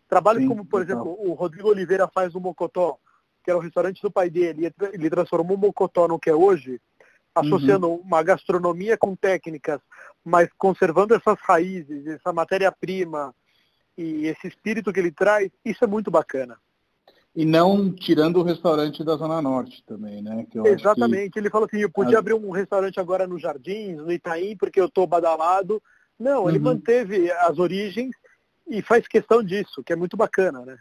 Trabalhos 0.08 0.48
como, 0.48 0.66
por 0.66 0.82
exemplo, 0.82 1.16
o 1.20 1.34
Rodrigo 1.34 1.70
Oliveira 1.70 2.08
faz 2.08 2.34
o 2.34 2.40
Mocotó, 2.40 2.98
que 3.44 3.50
era 3.50 3.58
o 3.58 3.62
restaurante 3.62 4.02
do 4.02 4.12
pai 4.12 4.30
dele, 4.30 4.72
ele 4.94 5.10
transformou 5.10 5.56
o 5.56 5.60
Mocotó 5.60 6.08
no 6.08 6.20
que 6.20 6.30
é 6.30 6.36
hoje, 6.36 6.80
associando 7.34 7.88
uhum. 7.88 8.02
uma 8.04 8.22
gastronomia 8.24 8.98
com 8.98 9.16
técnicas, 9.16 9.80
mas 10.24 10.50
conservando 10.58 11.16
essas 11.16 11.40
raízes, 11.42 12.06
essa 12.08 12.34
matéria-prima 12.34 13.34
e 13.98 14.28
esse 14.28 14.48
espírito 14.48 14.92
que 14.92 15.00
ele 15.00 15.12
traz, 15.12 15.50
isso 15.64 15.84
é 15.84 15.88
muito 15.88 16.12
bacana. 16.12 16.58
E 17.36 17.46
não 17.46 17.94
tirando 17.94 18.38
o 18.38 18.44
restaurante 18.44 19.04
da 19.04 19.16
Zona 19.16 19.42
Norte 19.42 19.84
também, 19.86 20.22
né? 20.22 20.46
Exatamente. 20.66 21.32
Que... 21.32 21.40
Ele 21.40 21.50
falou 21.50 21.68
assim, 21.68 21.82
eu 21.82 21.90
podia 21.90 22.18
abrir 22.18 22.34
um 22.34 22.50
restaurante 22.50 23.00
agora 23.00 23.28
no 23.28 23.38
Jardins, 23.38 23.98
no 23.98 24.12
Itaim, 24.12 24.58
porque 24.58 24.82
eu 24.82 24.88
estou 24.88 25.06
badalado. 25.06 25.82
Não, 26.20 26.50
ele 26.50 26.58
uhum. 26.58 26.66
manteve 26.66 27.32
as 27.32 27.60
origens 27.60 28.14
e 28.68 28.82
faz 28.82 29.08
questão 29.08 29.44
disso, 29.44 29.84
que 29.84 29.94
é 29.94 29.96
muito 29.96 30.18
bacana, 30.18 30.66
né? 30.66 30.78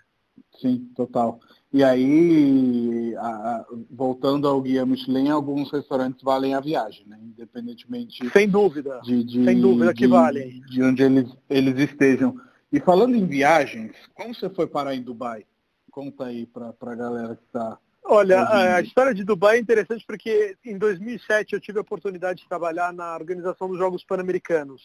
Sim, 0.61 0.91
total. 0.95 1.41
E 1.73 1.85
aí, 1.85 3.15
a, 3.17 3.27
a, 3.27 3.67
voltando 3.91 4.49
ao 4.49 4.61
guia 4.61 4.87
Michelin, 4.87 5.29
alguns 5.29 5.71
restaurantes 5.71 6.23
valem 6.23 6.55
a 6.55 6.61
viagem, 6.61 7.07
né? 7.07 7.19
Independentemente. 7.23 8.29
Sem 8.31 8.49
dúvida. 8.49 9.01
De, 9.03 9.23
de 9.23 9.45
Sem 9.45 9.61
dúvida 9.61 9.93
que 9.93 10.07
valem. 10.07 10.61
De 10.63 10.83
onde 10.83 11.03
eles, 11.03 11.31
eles 11.49 11.79
estejam. 11.79 12.37
E 12.73 12.81
falando 12.81 13.15
em 13.15 13.27
viagens, 13.27 13.93
como 14.15 14.35
você 14.35 14.49
foi 14.49 14.67
parar 14.67 14.95
em 14.95 15.03
Dubai? 15.03 15.45
Conta 15.91 16.27
aí 16.27 16.47
para 16.47 16.75
a 16.81 16.95
galera 16.95 17.37
que 17.37 17.45
está. 17.45 17.79
Olha, 18.05 18.49
a 18.77 18.81
história 18.81 19.13
de 19.13 19.23
Dubai 19.23 19.59
é 19.59 19.61
interessante 19.61 20.05
porque 20.07 20.57
em 20.65 20.79
2007 20.79 21.53
eu 21.53 21.61
tive 21.61 21.79
a 21.79 21.83
oportunidade 21.83 22.41
de 22.41 22.49
trabalhar 22.49 22.91
na 22.93 23.15
organização 23.15 23.69
dos 23.69 23.79
Jogos 23.79 24.03
Pan-Americanos 24.03 24.83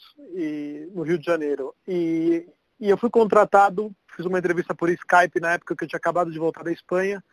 no 0.93 1.03
Rio 1.03 1.17
de 1.17 1.25
Janeiro. 1.25 1.73
E, 1.87 2.45
e 2.79 2.89
eu 2.89 2.97
fui 2.97 3.09
contratado, 3.09 3.95
fiz 4.15 4.25
uma 4.25 4.39
entrevista 4.39 4.73
por 4.73 4.89
Skype 4.89 5.39
na 5.39 5.53
época 5.53 5.75
que 5.75 5.83
eu 5.83 5.87
tinha 5.87 5.97
acabado 5.97 6.31
de 6.31 6.39
voltar 6.39 6.63
da 6.63 6.71
Espanha. 6.71 7.23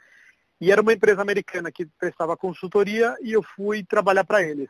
E 0.61 0.70
era 0.70 0.83
uma 0.83 0.93
empresa 0.93 1.22
americana 1.22 1.72
que 1.72 1.87
prestava 1.99 2.37
consultoria 2.37 3.16
e 3.22 3.33
eu 3.33 3.43
fui 3.43 3.83
trabalhar 3.83 4.24
para 4.24 4.43
eles. 4.43 4.68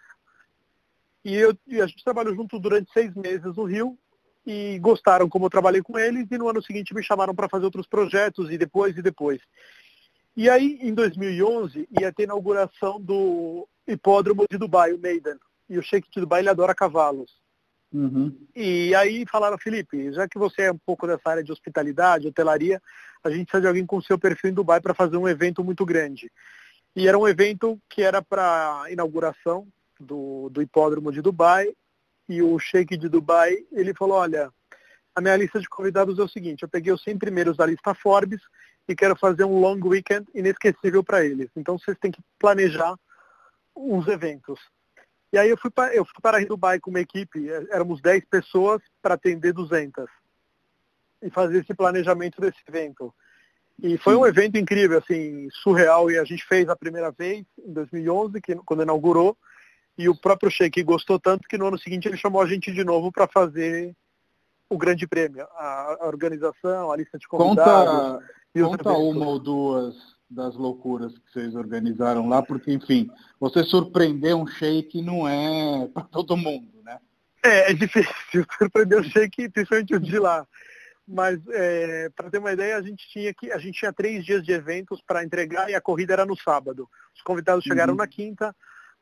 E, 1.25 1.35
eu, 1.35 1.57
e 1.67 1.81
a 1.81 1.87
gente 1.87 2.05
trabalhou 2.05 2.35
junto 2.35 2.59
durante 2.59 2.93
seis 2.93 3.15
meses 3.15 3.57
no 3.57 3.65
Rio 3.65 3.99
e 4.47 4.79
gostaram 4.79 5.29
como 5.29 5.47
eu 5.47 5.51
trabalhei 5.51 5.83
com 5.83 5.99
eles 5.99 6.27
e 6.31 6.39
no 6.39 6.49
ano 6.49 6.63
seguinte 6.63 6.95
me 6.95 7.03
chamaram 7.03 7.35
para 7.35 7.49
fazer 7.49 7.65
outros 7.65 7.87
projetos 7.87 8.51
e 8.51 8.57
depois 8.57 8.97
e 8.97 9.03
depois. 9.03 9.41
E 10.37 10.49
aí, 10.49 10.79
em 10.81 10.95
2011, 10.95 11.89
ia 12.01 12.13
ter 12.13 12.23
inauguração 12.23 13.01
do 13.01 13.69
hipódromo 13.87 14.45
de 14.51 14.57
Dubai, 14.57 14.93
o 14.93 14.99
Maiden. 14.99 15.37
E 15.69 15.79
o 15.79 15.83
Sheikh 15.83 16.09
de 16.11 16.21
Dubai, 16.21 16.41
ele 16.41 16.49
adora 16.49 16.75
cavalos. 16.75 17.39
Uhum. 17.93 18.36
E 18.55 18.95
aí 18.95 19.24
falaram, 19.26 19.59
Felipe, 19.59 20.12
já 20.12 20.28
que 20.28 20.38
você 20.38 20.62
é 20.62 20.72
um 20.72 20.78
pouco 20.78 21.07
dessa 21.07 21.28
área 21.28 21.43
de 21.43 21.51
hospitalidade, 21.51 22.28
hotelaria, 22.28 22.80
a 23.22 23.30
gente 23.30 23.47
precisa 23.47 23.62
de 23.62 23.66
alguém 23.66 23.84
com 23.84 24.01
seu 24.01 24.18
perfil 24.18 24.51
em 24.51 24.55
Dubai 24.55 24.80
para 24.80 24.95
fazer 24.95 25.16
um 25.16 25.28
evento 25.28 25.64
muito 25.64 25.84
grande. 25.84 26.30
E 26.95 27.09
era 27.09 27.18
um 27.18 27.28
evento 27.28 27.80
que 27.88 28.03
era 28.03 28.22
para 28.22 28.84
inauguração 28.91 29.66
do, 29.99 30.49
do 30.51 30.62
hipódromo 30.62 31.12
de 31.12 31.20
Dubai 31.20 31.72
e 32.28 32.43
o 32.43 32.59
Sheik 32.59 32.97
de 32.97 33.09
Dubai, 33.09 33.57
ele 33.72 33.93
falou, 33.93 34.18
olha, 34.18 34.51
a 35.14 35.20
minha 35.20 35.36
lista 35.36 35.61
de 35.61 35.68
convidados 35.68 36.18
é 36.18 36.22
o 36.22 36.28
seguinte, 36.28 36.62
eu 36.62 36.68
peguei 36.68 36.93
os 36.93 37.03
100 37.03 37.18
primeiros 37.18 37.57
da 37.57 37.66
lista 37.66 37.93
Forbes 37.93 38.41
e 38.88 38.95
quero 38.95 39.16
fazer 39.16 39.45
um 39.45 39.59
long 39.59 39.80
weekend 39.82 40.26
inesquecível 40.34 41.03
para 41.03 41.24
eles. 41.24 41.51
Então 41.57 41.78
vocês 41.78 41.97
têm 41.99 42.11
que 42.11 42.22
planejar 42.38 42.95
uns 43.76 44.07
eventos. 44.07 44.61
E 45.33 45.39
aí 45.39 45.49
eu 45.49 45.57
fui 45.57 45.70
para 45.70 45.95
eu 45.95 46.05
fui 46.05 46.20
para 46.20 46.45
Dubai 46.45 46.81
com 46.81 46.91
uma 46.91 47.01
equipe, 47.01 47.49
é, 47.49 47.66
éramos 47.70 48.01
10 48.01 48.24
pessoas 48.24 48.83
para 49.01 49.14
atender 49.14 49.53
200 49.53 50.07
e 51.22 51.31
fazer 51.31 51.59
esse 51.59 51.74
planejamento 51.74 52.41
desse 52.41 52.59
evento. 52.66 53.14
E 53.83 53.97
foi 53.97 54.14
um 54.14 54.26
evento 54.26 54.59
incrível, 54.59 54.99
assim, 54.99 55.49
surreal, 55.51 56.11
e 56.11 56.18
a 56.18 56.24
gente 56.24 56.45
fez 56.45 56.68
a 56.68 56.76
primeira 56.76 57.11
vez 57.11 57.47
em 57.59 57.72
2011, 57.72 58.41
que, 58.41 58.55
quando 58.57 58.83
inaugurou, 58.83 59.37
e 59.97 60.09
o 60.09 60.14
próprio 60.14 60.51
Sheik 60.51 60.83
gostou 60.83 61.18
tanto 61.18 61.49
que 61.49 61.57
no 61.57 61.66
ano 61.66 61.78
seguinte 61.78 62.07
ele 62.07 62.16
chamou 62.16 62.43
a 62.43 62.47
gente 62.47 62.72
de 62.72 62.85
novo 62.85 63.11
para 63.11 63.26
fazer 63.26 63.95
o 64.68 64.76
grande 64.76 65.07
prêmio, 65.07 65.47
a, 65.57 65.97
a, 66.01 66.07
organização, 66.07 66.93
a 66.93 66.97
lista 66.97 67.18
de 67.18 67.26
convidados. 67.26 68.22
Conta, 68.53 68.78
conta 68.78 68.93
uma 68.93 69.26
ou 69.26 69.39
duas 69.39 70.20
das 70.31 70.55
loucuras 70.57 71.12
que 71.18 71.33
vocês 71.33 71.55
organizaram 71.55 72.28
lá, 72.28 72.43
porque, 72.43 72.72
enfim, 72.72 73.11
você 73.39 73.64
surpreender 73.64 74.37
um 74.37 74.47
Sheik 74.47 75.03
não 75.03 75.28
é 75.28 75.89
para 75.93 76.05
todo 76.05 76.37
mundo, 76.37 76.83
né? 76.85 76.99
É, 77.45 77.70
é 77.70 77.74
difícil 77.74 78.12
surpreender 78.59 79.01
o 79.01 79.05
Sheik, 79.05 79.49
principalmente 79.49 79.95
o 79.95 80.01
de 80.01 80.18
lá. 80.18 80.47
Mas, 81.07 81.41
é, 81.49 82.09
para 82.14 82.31
ter 82.31 82.39
uma 82.39 82.53
ideia, 82.53 82.76
a 82.76 82.83
gente 82.83 83.09
tinha 83.09 83.35
que 83.35 83.51
a 83.51 83.59
gente 83.59 83.81
tinha 83.81 83.93
três 83.93 84.24
dias 84.24 84.45
de 84.45 84.53
eventos 84.53 85.03
para 85.05 85.24
entregar 85.24 85.68
e 85.68 85.74
a 85.74 85.81
corrida 85.81 86.12
era 86.12 86.24
no 86.24 86.37
sábado. 86.37 86.89
Os 87.16 87.22
convidados 87.22 87.64
chegaram 87.64 87.95
uhum. 87.95 87.99
na 87.99 88.07
quinta, 88.07 88.55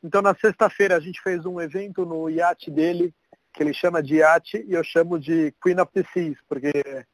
então, 0.02 0.22
na 0.22 0.34
sexta-feira, 0.34 0.96
a 0.96 1.00
gente 1.00 1.20
fez 1.20 1.44
um 1.44 1.60
evento 1.60 2.06
no 2.06 2.30
iate 2.30 2.70
dele, 2.70 3.12
que 3.52 3.62
ele 3.62 3.74
chama 3.74 4.02
de 4.02 4.16
iate, 4.16 4.64
e 4.68 4.74
eu 4.74 4.84
chamo 4.84 5.18
de 5.18 5.52
Queen 5.62 5.80
of 5.80 5.92
the 5.92 6.04
Seas, 6.12 6.36
porque 6.48 6.70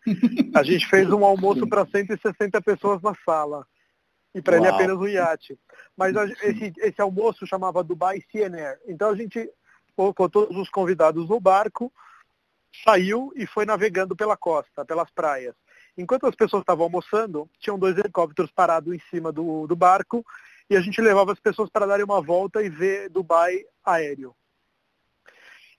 a 0.55 0.63
gente 0.63 0.87
fez 0.87 1.11
um 1.11 1.25
almoço 1.25 1.67
para 1.67 1.87
160 1.87 2.61
pessoas 2.61 3.01
na 3.01 3.15
sala. 3.25 3.67
E 4.35 4.43
para 4.43 4.57
ele 4.57 4.67
apenas 4.67 4.97
um 4.97 5.07
iate. 5.07 5.59
Mas 5.97 6.15
esse, 6.43 6.73
esse 6.79 7.01
almoço 7.01 7.47
chamava 7.47 7.85
Dubai 7.85 8.21
CNR. 8.33 8.79
Então 8.87 9.11
a 9.11 9.17
gente 9.17 9.49
colocou 9.97 10.29
todos 10.29 10.57
os 10.57 10.69
convidados 10.69 11.29
no 11.29 11.39
barco, 11.39 11.93
saiu 12.83 13.33
e 13.37 13.47
foi 13.47 13.65
navegando 13.65 14.17
pela 14.17 14.37
costa, 14.37 14.85
pelas 14.85 15.11
praias. 15.11 15.55
Enquanto 15.97 16.27
as 16.27 16.35
pessoas 16.35 16.63
estavam 16.63 16.85
almoçando, 16.85 17.49
tinham 17.61 17.79
dois 17.79 17.97
helicópteros 17.97 18.51
parados 18.51 18.93
em 18.93 18.99
cima 19.11 19.31
do, 19.31 19.67
do 19.69 19.77
barco 19.77 20.27
e 20.69 20.77
a 20.77 20.81
gente 20.81 21.01
levava 21.01 21.33
as 21.33 21.39
pessoas 21.39 21.71
para 21.71 21.87
darem 21.87 22.05
uma 22.05 22.21
volta 22.21 22.63
e 22.63 22.69
ver 22.69 23.09
Dubai 23.11 23.65
aéreo. 23.85 24.35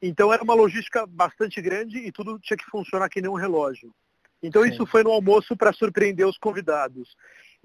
Então 0.02 0.32
era 0.32 0.44
uma 0.44 0.54
logística 0.54 1.06
bastante 1.06 1.62
grande 1.62 1.98
e 1.98 2.12
tudo 2.12 2.40
tinha 2.40 2.56
que 2.56 2.66
funcionar 2.66 3.10
que 3.10 3.22
nem 3.22 3.30
um 3.30 3.36
relógio. 3.36 3.94
Então 4.42 4.64
Sim. 4.64 4.70
isso 4.70 4.86
foi 4.86 5.04
no 5.04 5.12
almoço 5.12 5.56
para 5.58 5.74
surpreender 5.74 6.28
os 6.28 6.38
convidados. 6.38 7.16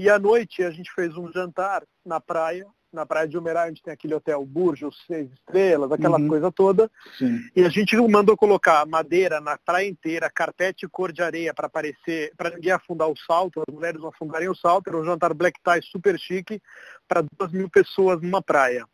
E 0.00 0.08
à 0.08 0.18
noite 0.18 0.64
a 0.64 0.70
gente 0.70 0.90
fez 0.94 1.14
um 1.14 1.30
jantar 1.30 1.82
na 2.06 2.18
praia, 2.18 2.66
na 2.90 3.04
praia 3.04 3.28
de 3.28 3.36
Umerá, 3.36 3.68
gente 3.68 3.82
tem 3.82 3.92
aquele 3.92 4.14
hotel 4.14 4.42
Burjo, 4.46 4.90
seis 5.06 5.30
estrelas, 5.30 5.92
aquela 5.92 6.18
uhum. 6.18 6.26
coisa 6.26 6.50
toda. 6.50 6.90
Sim. 7.18 7.38
E 7.54 7.62
a 7.62 7.68
gente 7.68 7.94
mandou 8.08 8.34
colocar 8.34 8.86
madeira 8.86 9.42
na 9.42 9.58
praia 9.58 9.86
inteira, 9.86 10.30
carpete 10.30 10.88
cor 10.88 11.12
de 11.12 11.20
areia 11.20 11.52
para 11.52 11.66
aparecer, 11.66 12.32
para 12.34 12.48
ninguém 12.48 12.72
afundar 12.72 13.10
o 13.10 13.14
salto, 13.26 13.60
as 13.60 13.74
mulheres 13.74 14.00
não 14.00 14.08
afundarem 14.08 14.48
o 14.48 14.54
salto. 14.54 14.88
Era 14.88 14.96
um 14.96 15.04
jantar 15.04 15.34
black 15.34 15.60
tie 15.62 15.82
super 15.82 16.18
chique 16.18 16.62
para 17.06 17.22
duas 17.38 17.52
mil 17.52 17.68
pessoas 17.68 18.22
numa 18.22 18.40
praia. 18.40 18.86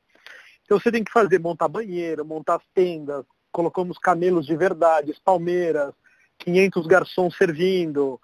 Então 0.65 0.77
você 0.77 0.91
tem 0.91 1.05
que 1.05 1.13
fazer, 1.13 1.39
montar 1.39 1.69
banheiro, 1.69 2.25
montar 2.25 2.57
as 2.57 2.67
tendas, 2.75 3.25
colocamos 3.53 3.97
camelos 3.97 4.45
de 4.45 4.57
verdade, 4.57 5.15
palmeiras, 5.25 5.95
500 6.39 6.85
garçons 6.89 7.37
servindo, 7.37 8.21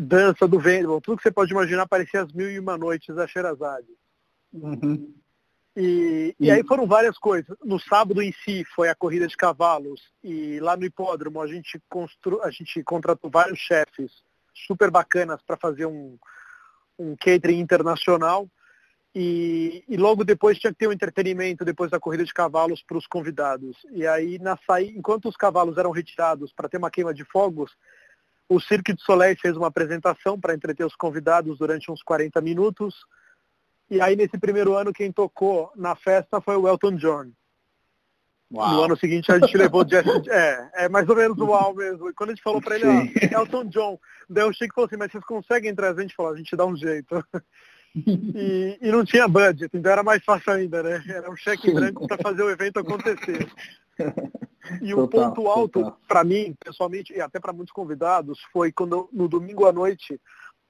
dança 0.00 0.46
do 0.46 0.58
vento, 0.58 1.00
tudo 1.00 1.16
que 1.16 1.22
você 1.22 1.30
pode 1.30 1.52
imaginar 1.52 1.86
parecia 1.86 2.22
as 2.22 2.32
mil 2.32 2.50
e 2.50 2.58
uma 2.58 2.76
noites 2.76 3.14
da 3.14 3.26
Sherazade. 3.26 3.88
Uhum. 4.52 5.14
E, 5.76 6.34
e, 6.40 6.50
aí 6.50 6.64
foram 6.64 6.86
várias 6.86 7.18
coisas. 7.18 7.54
No 7.62 7.78
sábado 7.78 8.22
em 8.22 8.32
si 8.32 8.64
foi 8.74 8.88
a 8.88 8.94
corrida 8.94 9.28
de 9.28 9.36
cavalos 9.36 10.00
e 10.24 10.58
lá 10.60 10.74
no 10.74 10.86
hipódromo 10.86 11.40
a 11.40 11.46
gente, 11.46 11.78
constru... 11.88 12.40
a 12.42 12.50
gente 12.50 12.82
contratou 12.82 13.30
vários 13.30 13.58
chefes 13.58 14.10
super 14.54 14.90
bacanas 14.90 15.42
para 15.42 15.58
fazer 15.58 15.84
um, 15.84 16.16
um 16.98 17.14
catering 17.14 17.60
internacional 17.60 18.48
e, 19.14 19.84
e, 19.86 19.96
logo 19.98 20.24
depois 20.24 20.58
tinha 20.58 20.72
que 20.72 20.78
ter 20.78 20.88
um 20.88 20.92
entretenimento 20.92 21.64
depois 21.64 21.90
da 21.90 22.00
corrida 22.00 22.24
de 22.24 22.32
cavalos 22.32 22.82
para 22.82 22.96
os 22.96 23.06
convidados. 23.06 23.76
E 23.90 24.06
aí 24.06 24.38
na 24.38 24.58
saída, 24.66 24.98
enquanto 24.98 25.28
os 25.28 25.36
cavalos 25.36 25.76
eram 25.76 25.90
retirados 25.90 26.54
para 26.54 26.70
ter 26.70 26.78
uma 26.78 26.90
queima 26.90 27.12
de 27.12 27.24
fogos, 27.24 27.70
o 28.48 28.60
Cirque 28.60 28.92
du 28.92 29.00
Soleil 29.00 29.36
fez 29.40 29.56
uma 29.56 29.68
apresentação 29.68 30.38
para 30.38 30.54
entreter 30.54 30.86
os 30.86 30.94
convidados 30.94 31.58
durante 31.58 31.90
uns 31.90 32.02
40 32.02 32.40
minutos. 32.40 32.94
E 33.90 34.00
aí, 34.00 34.16
nesse 34.16 34.38
primeiro 34.38 34.74
ano, 34.74 34.92
quem 34.92 35.12
tocou 35.12 35.70
na 35.76 35.94
festa 35.94 36.40
foi 36.40 36.56
o 36.56 36.68
Elton 36.68 36.96
John. 36.96 37.30
Uau. 38.52 38.74
No 38.74 38.82
ano 38.84 38.96
seguinte, 38.96 39.30
a 39.32 39.38
gente 39.38 39.56
levou 39.56 39.84
o 39.84 39.88
Jesse... 39.88 40.08
É, 40.30 40.84
é 40.84 40.88
mais 40.88 41.08
ou 41.08 41.16
menos 41.16 41.36
uau 41.38 41.74
mesmo. 41.74 42.08
E 42.08 42.14
quando 42.14 42.30
a 42.30 42.32
gente 42.34 42.42
falou 42.42 42.60
para 42.60 42.76
ele, 42.76 42.86
ó, 42.86 43.40
Elton 43.40 43.64
John, 43.66 43.98
daí 44.28 44.44
o 44.44 44.52
Chico 44.52 44.74
falou 44.74 44.86
assim, 44.86 44.96
mas 44.96 45.10
vocês 45.10 45.24
conseguem 45.24 45.74
trazer? 45.74 46.00
A 46.00 46.02
gente 46.02 46.14
falou, 46.14 46.32
a 46.32 46.36
gente 46.36 46.56
dá 46.56 46.64
um 46.64 46.76
jeito. 46.76 47.24
E, 48.06 48.78
e, 48.82 48.90
não 48.90 49.06
tinha 49.06 49.26
budget, 49.26 49.74
então 49.74 49.90
era 49.90 50.02
mais 50.02 50.22
fácil 50.22 50.52
ainda, 50.52 50.82
né? 50.82 51.02
Era 51.08 51.30
um 51.30 51.36
cheque 51.36 51.72
branco 51.72 52.06
para 52.06 52.18
fazer 52.22 52.42
o 52.42 52.50
evento 52.50 52.78
acontecer. 52.78 53.50
E 54.82 54.92
o 54.94 55.08
ponto 55.08 55.48
alto, 55.48 55.92
para 56.08 56.24
mim, 56.24 56.54
pessoalmente, 56.64 57.12
e 57.12 57.20
até 57.20 57.38
para 57.38 57.52
muitos 57.52 57.72
convidados, 57.72 58.40
foi 58.52 58.72
quando 58.72 59.08
no 59.12 59.28
domingo 59.28 59.66
à 59.66 59.72
noite 59.72 60.20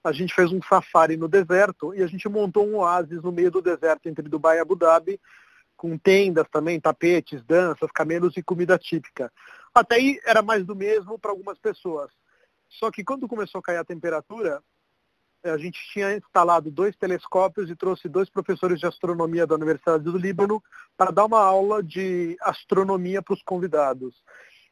a 0.04 0.12
gente 0.12 0.34
fez 0.34 0.52
um 0.52 0.62
safari 0.62 1.16
no 1.16 1.26
deserto 1.28 1.92
e 1.94 2.02
a 2.02 2.06
gente 2.06 2.28
montou 2.28 2.66
um 2.66 2.76
oásis 2.76 3.22
no 3.22 3.32
meio 3.32 3.50
do 3.50 3.60
deserto 3.60 4.08
entre 4.08 4.28
Dubai 4.28 4.58
e 4.58 4.60
Abu 4.60 4.76
Dhabi, 4.76 5.20
com 5.76 5.98
tendas 5.98 6.48
também, 6.48 6.80
tapetes, 6.80 7.42
danças, 7.44 7.90
camelos 7.92 8.36
e 8.36 8.42
comida 8.42 8.78
típica. 8.78 9.32
Até 9.74 9.96
aí 9.96 10.20
era 10.24 10.42
mais 10.42 10.64
do 10.64 10.76
mesmo 10.76 11.18
para 11.18 11.32
algumas 11.32 11.58
pessoas. 11.58 12.10
Só 12.68 12.90
que 12.90 13.04
quando 13.04 13.28
começou 13.28 13.58
a 13.58 13.62
cair 13.62 13.78
a 13.78 13.84
temperatura, 13.84 14.62
a 15.50 15.58
gente 15.58 15.78
tinha 15.92 16.16
instalado 16.16 16.70
dois 16.70 16.96
telescópios 16.96 17.70
e 17.70 17.76
trouxe 17.76 18.08
dois 18.08 18.28
professores 18.28 18.78
de 18.78 18.86
astronomia 18.86 19.46
da 19.46 19.54
Universidade 19.54 20.04
do 20.04 20.16
Líbano 20.16 20.62
para 20.96 21.10
dar 21.10 21.24
uma 21.26 21.40
aula 21.40 21.82
de 21.82 22.36
astronomia 22.40 23.22
para 23.22 23.34
os 23.34 23.42
convidados. 23.42 24.14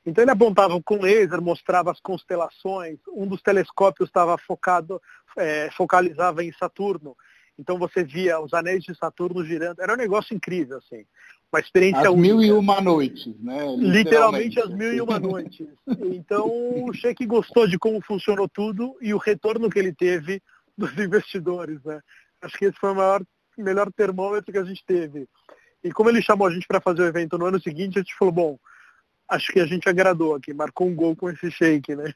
Então 0.06 0.22
ele 0.22 0.30
apontava 0.30 0.80
com 0.82 1.00
laser, 1.00 1.40
mostrava 1.40 1.90
as 1.90 2.00
constelações, 2.00 2.98
um 3.12 3.26
dos 3.26 3.40
telescópios 3.40 4.08
estava 4.08 4.36
focado, 4.36 5.00
é, 5.36 5.70
focalizava 5.72 6.44
em 6.44 6.52
Saturno. 6.52 7.16
Então 7.58 7.78
você 7.78 8.04
via 8.04 8.40
os 8.40 8.52
anéis 8.52 8.82
de 8.84 8.94
Saturno 8.96 9.44
girando. 9.44 9.80
Era 9.80 9.94
um 9.94 9.96
negócio 9.96 10.34
incrível, 10.34 10.78
assim. 10.78 11.06
Uma 11.52 11.60
experiência 11.60 12.08
As 12.08 12.16
mil 12.16 12.42
e 12.42 12.50
uma 12.50 12.80
noites, 12.80 13.26
né? 13.40 13.64
Literalmente, 13.76 13.92
Literalmente 13.92 14.60
as 14.60 14.70
mil 14.70 14.92
e 14.92 15.00
uma 15.00 15.18
noites. 15.20 15.68
Então 16.12 16.48
o 16.84 16.92
Sheik 16.92 17.24
gostou 17.26 17.66
de 17.68 17.78
como 17.78 18.02
funcionou 18.02 18.48
tudo 18.48 18.96
e 19.00 19.14
o 19.14 19.18
retorno 19.18 19.70
que 19.70 19.78
ele 19.78 19.92
teve 19.92 20.42
dos 20.78 20.92
investidores, 20.98 21.82
né? 21.84 22.00
Acho 22.42 22.58
que 22.58 22.66
esse 22.66 22.78
foi 22.78 22.90
o 22.90 22.94
maior, 22.94 23.22
melhor 23.56 23.90
termômetro 23.92 24.52
que 24.52 24.58
a 24.58 24.64
gente 24.64 24.84
teve. 24.84 25.28
E 25.82 25.92
como 25.92 26.10
ele 26.10 26.22
chamou 26.22 26.46
a 26.46 26.50
gente 26.50 26.66
para 26.66 26.80
fazer 26.80 27.02
o 27.02 27.06
evento 27.06 27.38
no 27.38 27.46
ano 27.46 27.60
seguinte, 27.60 27.98
a 27.98 28.02
gente 28.02 28.16
falou, 28.16 28.32
bom, 28.32 28.58
acho 29.28 29.52
que 29.52 29.60
a 29.60 29.66
gente 29.66 29.88
agradou 29.88 30.34
aqui, 30.34 30.52
marcou 30.52 30.86
um 30.86 30.94
gol 30.94 31.14
com 31.14 31.30
esse 31.30 31.50
shake, 31.50 31.94
né? 31.94 32.12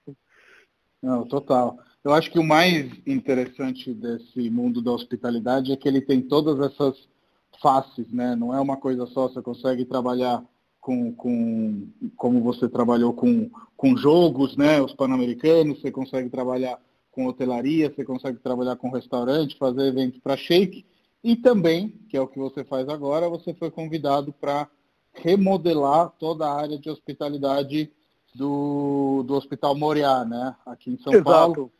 Não, 1.03 1.27
total. 1.27 1.79
Eu 2.03 2.13
acho 2.13 2.31
que 2.31 2.39
o 2.39 2.45
mais 2.45 2.91
interessante 3.07 3.93
desse 3.93 4.49
mundo 4.51 4.81
da 4.81 4.93
hospitalidade 4.93 5.73
é 5.73 5.77
que 5.77 5.87
ele 5.87 6.01
tem 6.01 6.23
todas 6.23 6.59
essas 6.61 7.09
faces, 7.61 8.11
né? 8.13 8.35
Não 8.37 8.55
é 8.55 8.61
uma 8.61 8.77
coisa 8.77 9.07
só, 9.07 9.29
você 9.29 9.43
consegue 9.43 9.85
trabalhar 9.85 10.43
com, 10.81 11.13
com 11.13 11.89
como 12.17 12.41
você 12.41 12.69
trabalhou 12.69 13.13
com, 13.13 13.51
com 13.77 13.97
jogos, 13.97 14.57
né? 14.57 14.81
Os 14.81 14.95
pan-americanos, 14.95 15.81
você 15.81 15.91
consegue 15.91 16.31
trabalhar 16.31 16.79
com 17.19 17.27
hotelaria, 17.27 17.93
você 17.93 18.05
consegue 18.05 18.39
trabalhar 18.39 18.77
com 18.77 18.93
restaurante, 18.93 19.59
fazer 19.59 19.89
eventos 19.89 20.21
para 20.21 20.37
shake 20.37 20.87
e 21.25 21.35
também, 21.35 21.89
que 22.09 22.16
é 22.16 22.21
o 22.21 22.29
que 22.29 22.39
você 22.39 22.62
faz 22.62 22.89
agora, 22.89 23.29
você 23.29 23.53
foi 23.53 23.73
convidado 23.73 24.33
para 24.33 24.69
remodelar 25.12 26.11
toda 26.16 26.47
a 26.47 26.55
área 26.55 26.79
de 26.79 26.89
hospitalidade 26.89 27.91
do, 28.33 29.25
do 29.27 29.35
Hospital 29.35 29.75
Moriá, 29.75 30.25
né? 30.25 30.55
Aqui 30.64 30.93
em 30.93 30.99
São 30.99 31.12
Exato. 31.12 31.25
Paulo, 31.25 31.73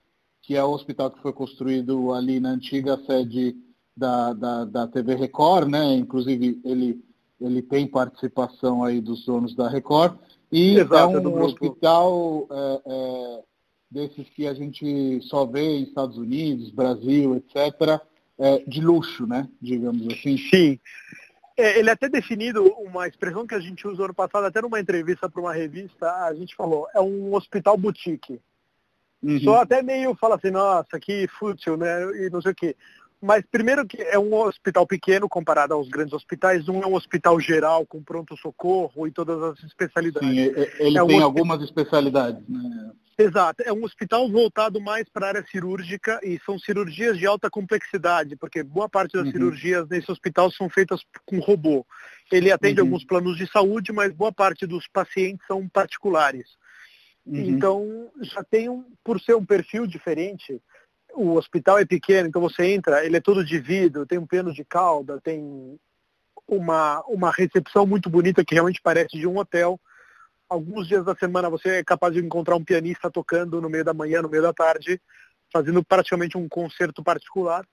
que 0.43 0.57
é 0.57 0.65
o 0.65 0.73
hospital 0.73 1.09
que 1.13 1.23
foi 1.23 1.33
construído 1.33 2.13
ali 2.13 2.41
na 2.41 2.49
antiga 2.49 2.99
sede 3.07 3.55
da, 3.97 4.33
da, 4.33 4.65
da 4.65 4.89
TV 4.89 5.15
Record, 5.15 5.69
né? 5.69 5.95
Inclusive 5.95 6.61
ele, 6.65 7.01
ele 7.41 7.63
tem 7.63 7.87
participação 7.87 8.83
aí 8.83 9.01
dos 9.01 9.25
donos 9.25 9.55
da 9.55 9.69
Record. 9.69 10.19
E 10.51 10.79
Exato, 10.79 10.97
é 10.97 11.21
um 11.21 11.43
hospital 11.45 12.49
é, 12.51 12.81
é, 12.87 13.43
desses 13.91 14.29
que 14.31 14.47
a 14.47 14.55
gente 14.55 15.21
só 15.23 15.47
vê 15.47 15.79
em 15.79 15.83
Estados 15.85 16.17
Unidos, 16.17 16.71
Brasil, 16.71 17.37
etc., 17.37 18.01
é, 18.39 18.59
de 18.67 18.81
luxo, 18.81 19.27
né? 19.27 19.49
Digamos 19.61 20.07
assim. 20.07 20.37
Sim. 20.37 20.79
É, 21.57 21.79
ele 21.79 21.91
é 21.91 21.93
até 21.93 22.09
definido 22.09 22.65
uma 22.79 23.09
expressão 23.09 23.47
que 23.47 23.55
a 23.55 23.59
gente 23.59 23.87
usou 23.89 24.05
ano 24.05 24.15
passado, 24.15 24.45
até 24.45 24.63
numa 24.63 24.79
entrevista 24.79 25.29
para 25.29 25.41
uma 25.41 25.53
revista, 25.53 26.09
a 26.25 26.33
gente 26.33 26.55
falou, 26.55 26.87
é 26.95 27.01
um 27.01 27.35
hospital 27.35 27.77
boutique. 27.77 28.41
Uhum. 29.21 29.41
Só 29.41 29.63
até 29.63 29.83
meio 29.83 30.15
fala 30.15 30.37
assim, 30.37 30.51
nossa, 30.51 31.01
que 31.01 31.27
fútil, 31.37 31.77
né? 31.77 32.05
E 32.27 32.31
não 32.31 32.41
sei 32.41 32.53
o 32.53 32.55
quê. 32.55 32.77
Mas 33.21 33.45
primeiro 33.51 33.85
que 33.85 34.01
é 34.01 34.17
um 34.17 34.33
hospital 34.33 34.87
pequeno 34.87 35.29
comparado 35.29 35.75
aos 35.75 35.89
grandes 35.89 36.13
hospitais, 36.13 36.65
não 36.67 36.81
é 36.81 36.87
um 36.87 36.95
hospital 36.95 37.41
geral 37.41 37.85
com 37.85 38.01
pronto-socorro 38.01 39.09
e 39.09 39.11
todas 39.11 39.43
as 39.43 39.65
especialidades. 39.65 40.29
Sim, 40.29 40.39
ele 40.79 40.97
é 40.97 41.03
um 41.03 41.09
tem 41.09 41.21
algumas 41.21 41.61
especialidades, 41.61 42.49
né? 42.49 42.93
Exato, 43.21 43.65
é 43.67 43.73
um 43.73 43.83
hospital 43.83 44.31
voltado 44.31 44.81
mais 44.81 45.09
para 45.09 45.27
a 45.27 45.29
área 45.31 45.45
cirúrgica 45.51 46.21
e 46.23 46.39
são 46.47 46.57
cirurgias 46.57 47.19
de 47.19 47.27
alta 47.27 47.51
complexidade, 47.51 48.37
porque 48.37 48.63
boa 48.63 48.89
parte 48.89 49.15
das 49.15 49.27
uhum. 49.27 49.33
cirurgias 49.33 49.89
nesse 49.89 50.11
hospital 50.11 50.53
são 50.53 50.71
feitas 50.71 51.01
com 51.27 51.41
robô. 51.41 51.85
Ele 52.31 52.53
atende 52.53 52.81
uhum. 52.81 52.87
alguns 52.87 53.05
planos 53.05 53.37
de 53.37 53.51
saúde, 53.51 53.93
mas 53.93 54.13
boa 54.13 54.33
parte 54.33 54.67
dos 54.69 54.87
pacientes 54.87 55.45
são 55.49 55.69
particulares. 55.69 56.47
Uhum. 57.27 57.35
Então, 57.35 58.11
já 58.23 58.45
tem 58.45 58.69
um, 58.69 58.85
por 59.03 59.21
ser 59.21 59.35
um 59.35 59.45
perfil 59.45 59.85
diferente, 59.85 60.63
o 61.13 61.35
hospital 61.35 61.79
é 61.81 61.85
pequeno, 61.85 62.29
então 62.29 62.41
você 62.41 62.67
entra, 62.67 63.05
ele 63.05 63.17
é 63.17 63.21
todo 63.21 63.45
de 63.45 63.59
vidro, 63.59 64.07
tem 64.07 64.19
um 64.19 64.27
piano 64.27 64.53
de 64.53 64.65
cauda, 64.65 65.21
tem 65.21 65.77
uma, 66.47 67.03
uma 67.09 67.33
recepção 67.33 67.85
muito 67.85 68.09
bonita 68.09 68.45
que 68.45 68.55
realmente 68.55 68.81
parece 68.81 69.19
de 69.19 69.27
um 69.27 69.39
hotel. 69.39 69.81
Alguns 70.49 70.89
dias 70.89 71.05
da 71.05 71.15
semana 71.15 71.51
você 71.51 71.77
é 71.77 71.85
capaz 71.85 72.15
de 72.15 72.21
encontrar 72.21 72.57
um 72.57 72.65
pianista 72.65 73.11
tocando 73.11 73.61
no 73.61 73.69
meio 73.69 73.85
da 73.85 73.93
manhã, 73.93 74.23
no 74.23 74.31
meio 74.31 74.43
da 74.43 74.53
tarde, 74.53 75.01
fazendo 75.53 75.85
praticamente 75.85 76.39
um 76.39 76.49
concerto 76.49 77.03
particular. 77.03 77.67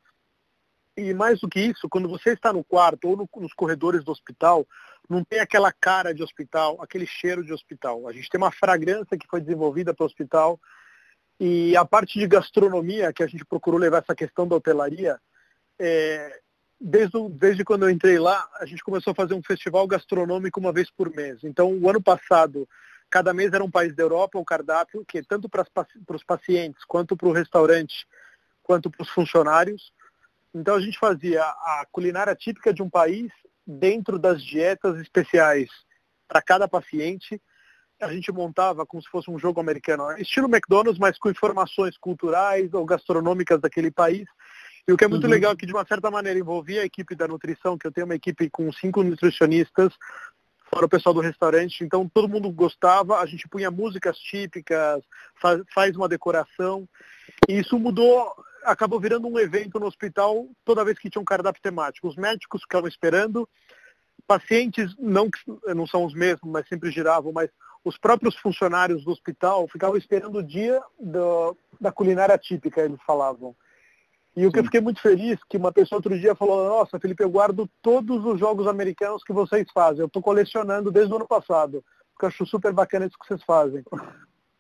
E 0.98 1.14
mais 1.14 1.40
do 1.40 1.50
que 1.50 1.60
isso, 1.60 1.90
quando 1.90 2.08
você 2.08 2.32
está 2.32 2.52
no 2.52 2.64
quarto 2.64 3.10
ou 3.10 3.18
no, 3.18 3.30
nos 3.38 3.54
corredores 3.54 4.04
do 4.04 4.12
hospital, 4.12 4.66
não 5.10 5.24
tem 5.24 5.40
aquela 5.40 5.72
cara 5.72 6.14
de 6.14 6.24
hospital, 6.24 6.78
aquele 6.82 7.06
cheiro 7.06 7.44
de 7.44 7.54
hospital. 7.54 8.08
A 8.08 8.14
gente 8.14 8.30
tem 8.30 8.40
uma 8.40 8.52
fragrância 8.52 9.18
que 9.18 9.28
foi 9.28 9.42
desenvolvida 9.42 9.94
pelo 9.94 10.08
hospital 10.08 10.60
e 11.40 11.76
a 11.76 11.84
parte 11.84 12.18
de 12.18 12.28
gastronomia, 12.28 13.12
que 13.12 13.24
a 13.24 13.28
gente 13.28 13.46
procurou 13.46 13.80
levar 13.80 14.00
essa 14.00 14.16
questão 14.16 14.48
da 14.48 14.56
hotelaria, 14.56 15.20
é, 15.78 16.42
desde, 16.88 17.30
desde 17.30 17.64
quando 17.64 17.84
eu 17.84 17.90
entrei 17.90 18.20
lá, 18.20 18.48
a 18.60 18.66
gente 18.66 18.84
começou 18.84 19.12
a 19.12 19.16
fazer 19.16 19.34
um 19.34 19.42
festival 19.42 19.88
gastronômico 19.88 20.60
uma 20.60 20.72
vez 20.72 20.92
por 20.92 21.10
mês. 21.10 21.44
Então, 21.44 21.74
o 21.74 21.90
ano 21.90 22.02
passado, 22.02 22.70
cada 23.10 23.34
mês 23.34 23.52
era 23.52 23.64
um 23.64 23.72
país 23.72 23.96
da 23.96 24.04
Europa, 24.04 24.38
o 24.38 24.46
cardápio, 24.46 25.04
que 25.04 25.24
tanto 25.24 25.50
para 25.50 25.66
os 26.12 26.24
pacientes, 26.24 26.86
quanto 26.86 27.18
para 27.18 27.28
o 27.28 27.32
restaurante, 27.32 28.06
quanto 28.62 28.92
para 28.92 29.02
os 29.02 29.10
funcionários. 29.10 29.92
Então 30.54 30.76
a 30.76 30.80
gente 30.80 31.00
fazia 31.00 31.42
a 31.42 31.86
culinária 31.92 32.36
típica 32.36 32.72
de 32.74 32.84
um 32.84 32.90
país 32.90 33.32
dentro 33.66 34.20
das 34.20 34.44
dietas 34.44 35.00
especiais 35.00 35.70
para 36.28 36.42
cada 36.42 36.68
paciente. 36.68 37.42
A 38.00 38.12
gente 38.12 38.32
montava 38.32 38.86
como 38.86 39.02
se 39.02 39.10
fosse 39.10 39.30
um 39.30 39.40
jogo 39.40 39.60
americano, 39.60 40.12
estilo 40.18 40.48
McDonald's, 40.48 41.00
mas 41.00 41.18
com 41.18 41.30
informações 41.30 41.98
culturais 41.98 42.74
ou 42.74 42.86
gastronômicas 42.86 43.60
daquele 43.60 43.92
país. 43.92 44.26
E 44.88 44.94
o 44.94 44.98
que 44.98 45.04
é 45.04 45.08
muito 45.08 45.24
uhum. 45.24 45.30
legal 45.30 45.54
é 45.54 45.56
que, 45.56 45.66
de 45.66 45.74
uma 45.74 45.86
certa 45.86 46.12
maneira, 46.12 46.38
envolvia 46.38 46.82
a 46.82 46.86
equipe 46.86 47.16
da 47.16 47.28
nutrição, 47.28 47.78
que 47.78 47.88
eu 47.88 47.92
tenho 47.92 48.06
uma 48.06 48.16
equipe 48.16 48.50
com 48.50 48.72
cinco 48.72 49.02
nutricionistas, 49.02 49.92
fora 50.72 50.86
o 50.86 50.90
pessoal 50.90 51.14
do 51.14 51.22
restaurante, 51.22 51.84
então 51.84 52.10
todo 52.14 52.30
mundo 52.30 52.52
gostava, 52.52 53.20
a 53.20 53.26
gente 53.26 53.48
punha 53.48 53.72
músicas 53.72 54.18
típicas, 54.18 55.02
faz, 55.42 55.62
faz 55.74 55.96
uma 55.96 56.08
decoração, 56.08 56.88
e 57.48 57.60
isso 57.60 57.80
mudou, 57.80 58.32
acabou 58.64 59.00
virando 59.00 59.28
um 59.28 59.40
evento 59.40 59.80
no 59.80 59.88
hospital 59.88 60.48
toda 60.64 60.86
vez 60.86 61.00
que 61.00 61.10
tinha 61.10 61.22
um 61.22 61.26
cardápio 61.26 61.62
temático. 61.62 62.08
Os 62.08 62.16
médicos 62.16 62.62
ficavam 62.62 62.88
esperando, 62.88 63.48
pacientes 64.28 64.96
não, 65.00 65.30
não 65.76 65.88
são 65.88 66.04
os 66.06 66.14
mesmos, 66.14 66.52
mas 66.52 66.68
sempre 66.68 66.92
giravam, 66.92 67.32
mas 67.32 67.50
os 67.84 67.98
próprios 67.98 68.36
funcionários 68.38 69.04
do 69.04 69.12
hospital 69.12 69.68
ficavam 69.68 69.98
esperando 69.98 70.40
o 70.40 70.44
dia 70.44 70.82
do, 71.00 71.56
da 71.80 71.92
culinária 71.92 72.38
típica, 72.38 72.82
eles 72.82 73.00
falavam. 73.06 73.56
E 74.36 74.46
o 74.46 74.52
que 74.52 74.60
eu 74.60 74.64
fiquei 74.66 74.82
muito 74.82 75.02
feliz, 75.02 75.40
que 75.50 75.56
uma 75.56 75.72
pessoa 75.72 76.00
outro 76.00 76.20
dia 76.20 76.36
falou, 76.36 76.68
nossa, 76.68 77.00
Felipe, 77.00 77.24
eu 77.24 77.30
guardo 77.30 77.70
todos 77.82 78.26
os 78.26 78.38
jogos 78.38 78.68
americanos 78.68 79.24
que 79.24 79.32
vocês 79.32 79.66
fazem. 79.74 80.02
Eu 80.02 80.08
estou 80.08 80.22
colecionando 80.22 80.92
desde 80.92 81.14
o 81.14 81.16
ano 81.16 81.28
passado. 81.28 81.84
Porque 82.14 82.26
eu 82.26 82.28
acho 82.28 82.46
super 82.46 82.74
bacana 82.74 83.06
isso 83.06 83.18
que 83.18 83.26
vocês 83.26 83.42
fazem. 83.44 83.84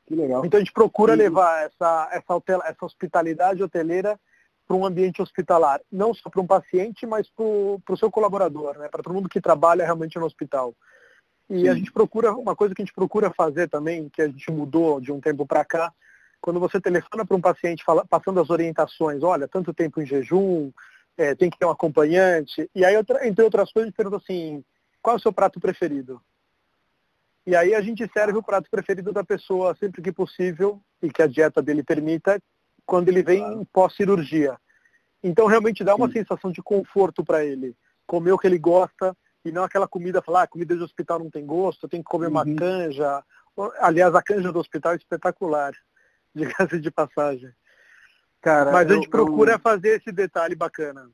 Que 0.05 0.15
legal. 0.15 0.45
Então 0.45 0.57
a 0.57 0.61
gente 0.61 0.71
procura 0.71 1.13
e... 1.13 1.17
levar 1.17 1.65
essa, 1.65 2.09
essa, 2.11 2.41
essa 2.65 2.85
hospitalidade 2.85 3.61
hoteleira 3.61 4.17
para 4.65 4.77
um 4.77 4.85
ambiente 4.85 5.21
hospitalar. 5.21 5.81
Não 5.91 6.13
só 6.13 6.29
para 6.29 6.41
um 6.41 6.47
paciente, 6.47 7.05
mas 7.05 7.29
para 7.29 7.43
o 7.43 7.97
seu 7.97 8.09
colaborador, 8.09 8.77
né? 8.77 8.87
para 8.87 9.03
todo 9.03 9.13
mundo 9.13 9.29
que 9.29 9.41
trabalha 9.41 9.83
realmente 9.83 10.17
no 10.17 10.25
hospital. 10.25 10.73
E 11.49 11.61
Sim. 11.61 11.69
a 11.69 11.75
gente 11.75 11.91
procura, 11.91 12.33
uma 12.33 12.55
coisa 12.55 12.73
que 12.73 12.81
a 12.81 12.85
gente 12.85 12.93
procura 12.93 13.29
fazer 13.29 13.69
também, 13.69 14.09
que 14.09 14.21
a 14.21 14.27
gente 14.27 14.49
mudou 14.51 14.99
de 14.99 15.11
um 15.11 15.19
tempo 15.19 15.45
para 15.45 15.63
cá, 15.63 15.93
quando 16.45 16.59
você 16.59 16.79
telefona 16.79 17.25
para 17.25 17.35
um 17.35 17.41
paciente 17.41 17.83
fala, 17.83 18.05
passando 18.05 18.39
as 18.39 18.51
orientações, 18.51 19.23
olha, 19.23 19.47
tanto 19.47 19.73
tempo 19.73 19.99
em 19.99 20.05
jejum, 20.05 20.71
é, 21.17 21.33
tem 21.33 21.49
que 21.49 21.57
ter 21.57 21.65
um 21.65 21.71
acompanhante, 21.71 22.69
e 22.75 22.85
aí, 22.85 22.93
entre 23.23 23.43
outras 23.43 23.71
coisas, 23.73 23.91
pergunta 23.91 24.17
assim, 24.17 24.63
qual 25.01 25.15
é 25.15 25.17
o 25.17 25.19
seu 25.19 25.33
prato 25.33 25.59
preferido? 25.59 26.21
E 27.47 27.55
aí 27.55 27.73
a 27.73 27.81
gente 27.81 28.07
serve 28.13 28.37
o 28.37 28.43
prato 28.43 28.69
preferido 28.69 29.11
da 29.11 29.23
pessoa 29.23 29.75
sempre 29.79 30.03
que 30.03 30.11
possível 30.11 30.79
e 31.01 31.09
que 31.09 31.23
a 31.23 31.25
dieta 31.25 31.63
dele 31.63 31.81
permita, 31.81 32.39
quando 32.85 33.09
ele 33.09 33.23
vem 33.23 33.39
claro. 33.39 33.67
pós-cirurgia. 33.73 34.55
Então 35.23 35.47
realmente 35.47 35.83
dá 35.83 35.95
uma 35.95 36.07
Sim. 36.09 36.19
sensação 36.19 36.51
de 36.51 36.61
conforto 36.61 37.25
para 37.25 37.43
ele. 37.43 37.75
Comer 38.05 38.33
o 38.33 38.37
que 38.37 38.45
ele 38.45 38.59
gosta 38.59 39.17
e 39.43 39.51
não 39.51 39.63
aquela 39.63 39.87
comida, 39.87 40.21
falar, 40.21 40.43
ah, 40.43 40.47
comida 40.47 40.77
de 40.77 40.83
hospital 40.83 41.17
não 41.17 41.31
tem 41.31 41.43
gosto, 41.43 41.89
tem 41.89 42.03
que 42.03 42.07
comer 42.07 42.27
uhum. 42.27 42.33
uma 42.33 42.45
canja. 42.55 43.23
Aliás, 43.79 44.13
a 44.13 44.21
canja 44.21 44.51
do 44.51 44.59
hospital 44.59 44.93
é 44.93 44.97
espetacular 44.97 45.73
diga-se 46.35 46.79
de 46.79 46.91
passagem. 46.91 47.49
Cara, 48.41 48.71
Mas 48.71 48.91
a 48.91 48.93
gente 48.93 49.05
eu, 49.05 49.09
procura 49.09 49.53
eu... 49.53 49.59
fazer 49.59 49.97
esse 49.97 50.11
detalhe 50.11 50.55
bacana. 50.55 51.09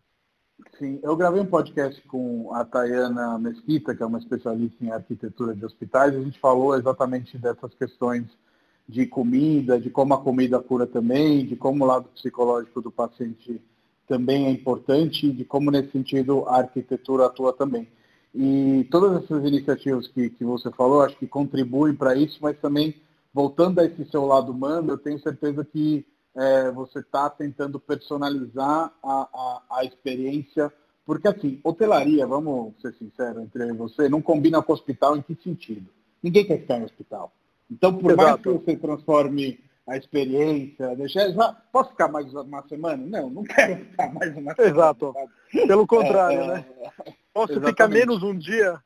Sim, 0.78 1.00
eu 1.02 1.16
gravei 1.16 1.42
um 1.42 1.46
podcast 1.46 2.02
com 2.08 2.54
a 2.54 2.64
Tayana 2.66 3.40
Mesquita, 3.40 3.96
que 3.96 4.04
é 4.04 4.06
uma 4.06 4.20
especialista 4.20 4.84
em 4.84 4.92
arquitetura 4.92 5.56
de 5.56 5.66
hospitais, 5.66 6.14
e 6.14 6.18
a 6.18 6.22
gente 6.22 6.40
falou 6.40 6.76
exatamente 6.76 7.38
dessas 7.38 7.74
questões 7.74 8.26
de 8.88 9.06
comida, 9.06 9.80
de 9.80 9.90
como 9.90 10.14
a 10.14 10.22
comida 10.22 10.60
cura 10.60 10.86
também, 10.86 11.46
de 11.46 11.56
como 11.56 11.84
o 11.84 11.88
lado 11.88 12.10
psicológico 12.10 12.82
do 12.82 12.92
paciente 12.92 13.62
também 14.08 14.48
é 14.48 14.52
importante, 14.52 15.32
de 15.32 15.46
como 15.46 15.72
nesse 15.72 15.92
sentido 15.92 16.44
a 16.48 16.58
arquitetura 16.58 17.28
atua 17.28 17.54
também. 17.54 17.88
E 18.36 18.88
todas 18.92 19.24
essas 19.24 19.46
iniciativas 19.46 20.08
que, 20.10 20.30
que 20.30 20.44
você 20.44 20.70
falou, 20.72 21.02
acho 21.02 21.18
que 21.18 21.28
contribuem 21.28 21.96
para 21.96 22.16
isso, 22.16 22.38
mas 22.42 22.58
também 22.60 22.96
voltando 23.34 23.80
a 23.80 23.86
esse 23.86 24.06
seu 24.06 24.26
lado 24.26 24.52
humano, 24.52 24.92
eu 24.92 24.98
tenho 24.98 25.20
certeza 25.20 25.64
que 25.64 26.06
é, 26.36 26.72
você 26.72 27.00
está 27.00 27.30
tentando 27.30 27.80
personalizar 27.80 28.94
a, 29.04 29.28
a, 29.34 29.62
a, 29.80 29.86
experiência, 29.86 30.72
porque 31.06 31.28
assim, 31.28 31.60
hotelaria, 31.64 32.26
vamos 32.26 32.74
ser 32.82 32.94
sinceros 32.94 33.44
entre 33.44 33.72
você, 33.74 34.08
não 34.08 34.22
combina 34.22 34.62
com 34.62 34.74
hospital 34.74 35.18
em 35.18 35.22
que 35.22 35.36
sentido? 35.44 35.90
Ninguém 36.22 36.46
quer 36.46 36.60
ficar 36.60 36.78
em 36.78 36.84
hospital. 36.84 37.32
Então, 37.70 37.98
por 37.98 38.12
Exato. 38.12 38.24
mais 38.24 38.42
que 38.42 38.50
você 38.50 38.76
transforme 38.78 39.60
a 39.88 39.98
experiência, 39.98 40.96
deixar, 40.96 41.34
posso 41.72 41.90
ficar 41.92 42.08
mais 42.08 42.32
uma 42.34 42.64
semana? 42.68 43.04
Não, 43.06 43.30
não 43.30 43.44
quero 43.44 43.78
ficar 43.86 44.14
mais 44.14 44.36
uma 44.38 44.54
semana. 44.56 44.74
Exato. 44.74 45.14
Pelo 45.52 45.88
contrário, 45.88 46.42
é, 46.42 46.48
né? 46.48 46.66
É, 46.80 47.14
posso 47.34 47.54
exatamente. 47.54 47.70
ficar 47.70 47.88
menos 47.88 48.24
um 48.24 48.38
dia? 48.38 48.80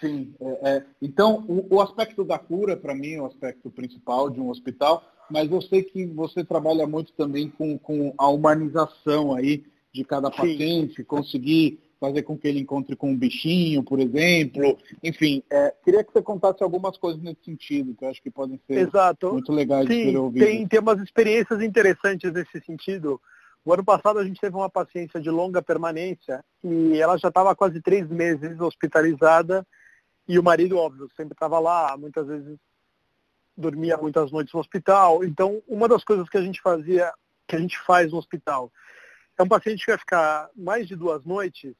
Sim. 0.00 0.34
É, 0.40 0.70
é. 0.70 0.84
Então, 1.00 1.44
o, 1.48 1.76
o, 1.76 1.80
aspecto 1.80 2.24
da 2.24 2.38
cura, 2.38 2.76
para 2.76 2.94
mim, 2.94 3.14
é 3.14 3.22
o 3.22 3.26
aspecto 3.26 3.70
principal 3.70 4.30
de 4.30 4.40
um 4.40 4.50
hospital, 4.50 5.02
mas 5.30 5.50
eu 5.50 5.60
sei 5.60 5.82
que 5.82 6.06
você 6.06 6.44
trabalha 6.44 6.86
muito 6.86 7.12
também 7.12 7.48
com, 7.50 7.78
com 7.78 8.14
a 8.16 8.28
humanização 8.28 9.34
aí 9.34 9.64
de 9.92 10.04
cada 10.04 10.30
paciente, 10.30 10.96
Sim. 10.96 11.04
conseguir 11.04 11.80
fazer 12.00 12.22
com 12.22 12.38
que 12.38 12.46
ele 12.46 12.60
encontre 12.60 12.94
com 12.94 13.10
um 13.10 13.16
bichinho, 13.16 13.82
por 13.82 13.98
exemplo. 13.98 14.78
Enfim, 15.02 15.42
é, 15.50 15.74
queria 15.84 16.04
que 16.04 16.12
você 16.12 16.22
contasse 16.22 16.62
algumas 16.62 16.96
coisas 16.96 17.20
nesse 17.20 17.44
sentido, 17.44 17.94
que 17.94 18.04
eu 18.04 18.08
acho 18.08 18.22
que 18.22 18.30
podem 18.30 18.60
ser 18.66 18.78
Exato. 18.78 19.32
muito 19.32 19.52
legais 19.52 19.86
Sim, 19.88 19.96
de 19.96 20.10
ser 20.10 20.16
ouvidas. 20.16 20.48
Tem, 20.48 20.68
tem 20.68 20.80
umas 20.80 21.00
experiências 21.00 21.60
interessantes 21.60 22.32
nesse 22.32 22.60
sentido. 22.60 23.20
O 23.64 23.72
ano 23.72 23.84
passado 23.84 24.18
a 24.18 24.24
gente 24.24 24.40
teve 24.40 24.56
uma 24.56 24.70
paciência 24.70 25.20
de 25.20 25.30
longa 25.30 25.62
permanência 25.62 26.44
e 26.62 26.98
ela 26.98 27.16
já 27.18 27.28
estava 27.28 27.54
quase 27.54 27.80
três 27.80 28.08
meses 28.08 28.60
hospitalizada 28.60 29.66
e 30.26 30.38
o 30.38 30.42
marido, 30.42 30.78
óbvio, 30.78 31.08
sempre 31.16 31.34
estava 31.34 31.58
lá, 31.58 31.96
muitas 31.96 32.26
vezes 32.26 32.58
dormia 33.56 33.96
muitas 33.96 34.30
noites 34.30 34.52
no 34.54 34.60
hospital. 34.60 35.24
Então, 35.24 35.62
uma 35.66 35.88
das 35.88 36.04
coisas 36.04 36.28
que 36.28 36.38
a 36.38 36.42
gente 36.42 36.60
fazia, 36.60 37.12
que 37.46 37.56
a 37.56 37.58
gente 37.58 37.78
faz 37.80 38.12
no 38.12 38.18
hospital, 38.18 38.70
é 39.36 39.42
um 39.42 39.48
paciente 39.48 39.84
que 39.84 39.90
vai 39.90 39.98
ficar 39.98 40.48
mais 40.54 40.86
de 40.86 40.94
duas 40.94 41.24
noites, 41.24 41.74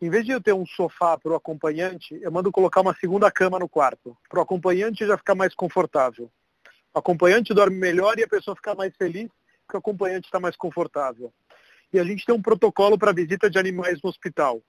em 0.00 0.08
vez 0.08 0.24
de 0.24 0.30
eu 0.30 0.40
ter 0.40 0.52
um 0.52 0.64
sofá 0.64 1.18
para 1.18 1.32
o 1.32 1.34
acompanhante, 1.34 2.18
eu 2.22 2.30
mando 2.30 2.52
colocar 2.52 2.80
uma 2.80 2.94
segunda 2.94 3.30
cama 3.30 3.58
no 3.58 3.68
quarto, 3.68 4.16
para 4.28 4.38
o 4.38 4.42
acompanhante 4.42 5.06
já 5.06 5.18
ficar 5.18 5.34
mais 5.34 5.54
confortável. 5.54 6.30
O 6.94 6.98
acompanhante 6.98 7.52
dorme 7.52 7.76
melhor 7.76 8.18
e 8.18 8.22
a 8.22 8.28
pessoa 8.28 8.54
fica 8.54 8.74
mais 8.74 8.94
feliz 8.96 9.28
que 9.68 9.76
o 9.76 9.78
acompanhante 9.78 10.26
está 10.26 10.40
mais 10.40 10.56
confortável. 10.56 11.32
E 11.92 11.98
a 11.98 12.04
gente 12.04 12.24
tem 12.24 12.34
um 12.34 12.42
protocolo 12.42 12.98
para 12.98 13.12
visita 13.12 13.48
de 13.48 13.58
animais 13.58 14.00
no 14.02 14.10
hospital. 14.10 14.62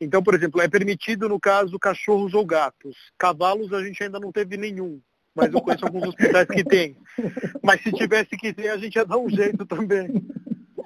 Então, 0.00 0.22
por 0.22 0.34
exemplo, 0.34 0.60
é 0.60 0.68
permitido, 0.68 1.28
no 1.28 1.38
caso, 1.38 1.78
cachorros 1.78 2.34
ou 2.34 2.44
gatos. 2.44 2.96
Cavalos 3.18 3.72
a 3.72 3.82
gente 3.82 4.02
ainda 4.02 4.18
não 4.18 4.32
teve 4.32 4.56
nenhum, 4.56 5.00
mas 5.34 5.52
eu 5.52 5.60
conheço 5.60 5.84
alguns 5.84 6.08
hospitais 6.08 6.46
que 6.46 6.64
tem. 6.64 6.96
Mas 7.62 7.82
se 7.82 7.92
tivesse 7.92 8.36
que 8.36 8.52
ter, 8.52 8.70
a 8.70 8.76
gente 8.76 8.96
ia 8.96 9.04
dar 9.04 9.18
um 9.18 9.28
jeito 9.28 9.64
também. 9.64 10.26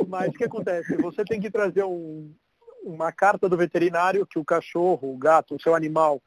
Mas 0.07 0.29
o 0.29 0.33
que 0.33 0.45
acontece? 0.45 0.97
Você 0.97 1.25
tem 1.25 1.41
que 1.41 1.51
trazer 1.51 1.85
um, 1.85 2.33
uma 2.83 3.13
carta 3.13 3.49
do 3.49 3.57
veterinário 3.57 4.27
que 4.27 4.39
o 4.39 4.45
cachorro, 4.45 5.13
o 5.13 5.19
gato, 5.19 5.55
o 5.55 5.61
seu 5.61 5.75
animal 5.75 6.23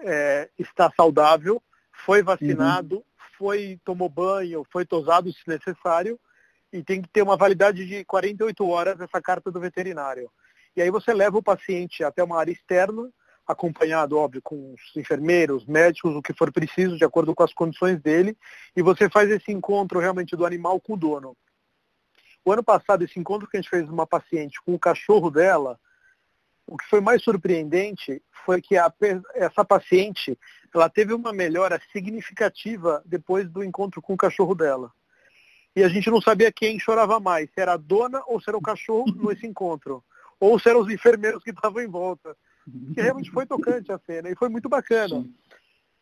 é, 0.00 0.48
está 0.58 0.90
saudável, 0.96 1.62
foi 2.04 2.22
vacinado, 2.22 2.96
uhum. 2.96 3.02
foi 3.38 3.80
tomou 3.84 4.08
banho, 4.08 4.64
foi 4.70 4.84
tosado 4.84 5.32
se 5.32 5.42
necessário, 5.46 6.18
e 6.74 6.82
tem 6.82 7.00
que 7.00 7.08
ter 7.08 7.22
uma 7.22 7.36
validade 7.36 7.86
de 7.86 8.04
48 8.04 8.68
horas 8.68 9.00
essa 9.00 9.22
carta 9.22 9.48
do 9.48 9.60
veterinário. 9.60 10.28
E 10.76 10.82
aí 10.82 10.90
você 10.90 11.14
leva 11.14 11.38
o 11.38 11.42
paciente 11.42 12.02
até 12.02 12.22
uma 12.22 12.36
área 12.36 12.50
externa, 12.50 13.08
acompanhado, 13.46 14.18
óbvio, 14.18 14.42
com 14.42 14.74
os 14.74 14.96
enfermeiros, 14.96 15.64
médicos, 15.66 16.16
o 16.16 16.22
que 16.22 16.34
for 16.34 16.52
preciso, 16.52 16.96
de 16.96 17.04
acordo 17.04 17.32
com 17.32 17.44
as 17.44 17.54
condições 17.54 18.02
dele, 18.02 18.36
e 18.74 18.82
você 18.82 19.08
faz 19.08 19.30
esse 19.30 19.52
encontro 19.52 20.00
realmente 20.00 20.34
do 20.34 20.44
animal 20.44 20.80
com 20.80 20.94
o 20.94 20.96
dono. 20.96 21.36
O 22.44 22.50
ano 22.50 22.64
passado, 22.64 23.04
esse 23.04 23.20
encontro 23.20 23.48
que 23.48 23.56
a 23.56 23.60
gente 23.60 23.70
fez 23.70 23.88
uma 23.88 24.06
paciente 24.06 24.60
com 24.66 24.74
o 24.74 24.78
cachorro 24.78 25.30
dela, 25.30 25.78
o 26.66 26.76
que 26.76 26.88
foi 26.88 27.00
mais 27.00 27.22
surpreendente 27.22 28.20
foi 28.44 28.60
que 28.60 28.76
a, 28.76 28.92
essa 29.34 29.64
paciente 29.64 30.36
ela 30.74 30.90
teve 30.90 31.14
uma 31.14 31.32
melhora 31.32 31.80
significativa 31.92 33.00
depois 33.06 33.48
do 33.48 33.62
encontro 33.62 34.02
com 34.02 34.14
o 34.14 34.16
cachorro 34.18 34.56
dela 34.56 34.90
e 35.76 35.82
a 35.82 35.88
gente 35.88 36.10
não 36.10 36.20
sabia 36.20 36.52
quem 36.52 36.78
chorava 36.78 37.18
mais, 37.18 37.50
se 37.50 37.60
era 37.60 37.72
a 37.72 37.76
dona 37.76 38.22
ou 38.26 38.40
se 38.40 38.48
era 38.48 38.56
o 38.56 38.62
cachorro 38.62 39.06
nesse 39.28 39.46
encontro, 39.46 40.02
ou 40.38 40.58
se 40.58 40.68
eram 40.68 40.80
os 40.80 40.92
enfermeiros 40.92 41.42
que 41.42 41.50
estavam 41.50 41.82
em 41.82 41.88
volta. 41.88 42.36
Que 42.94 43.00
realmente 43.02 43.30
foi 43.30 43.44
tocante 43.44 43.92
a 43.92 43.98
cena 43.98 44.30
e 44.30 44.36
foi 44.36 44.48
muito 44.48 44.68
bacana. 44.70 45.20
Sim. 45.20 45.34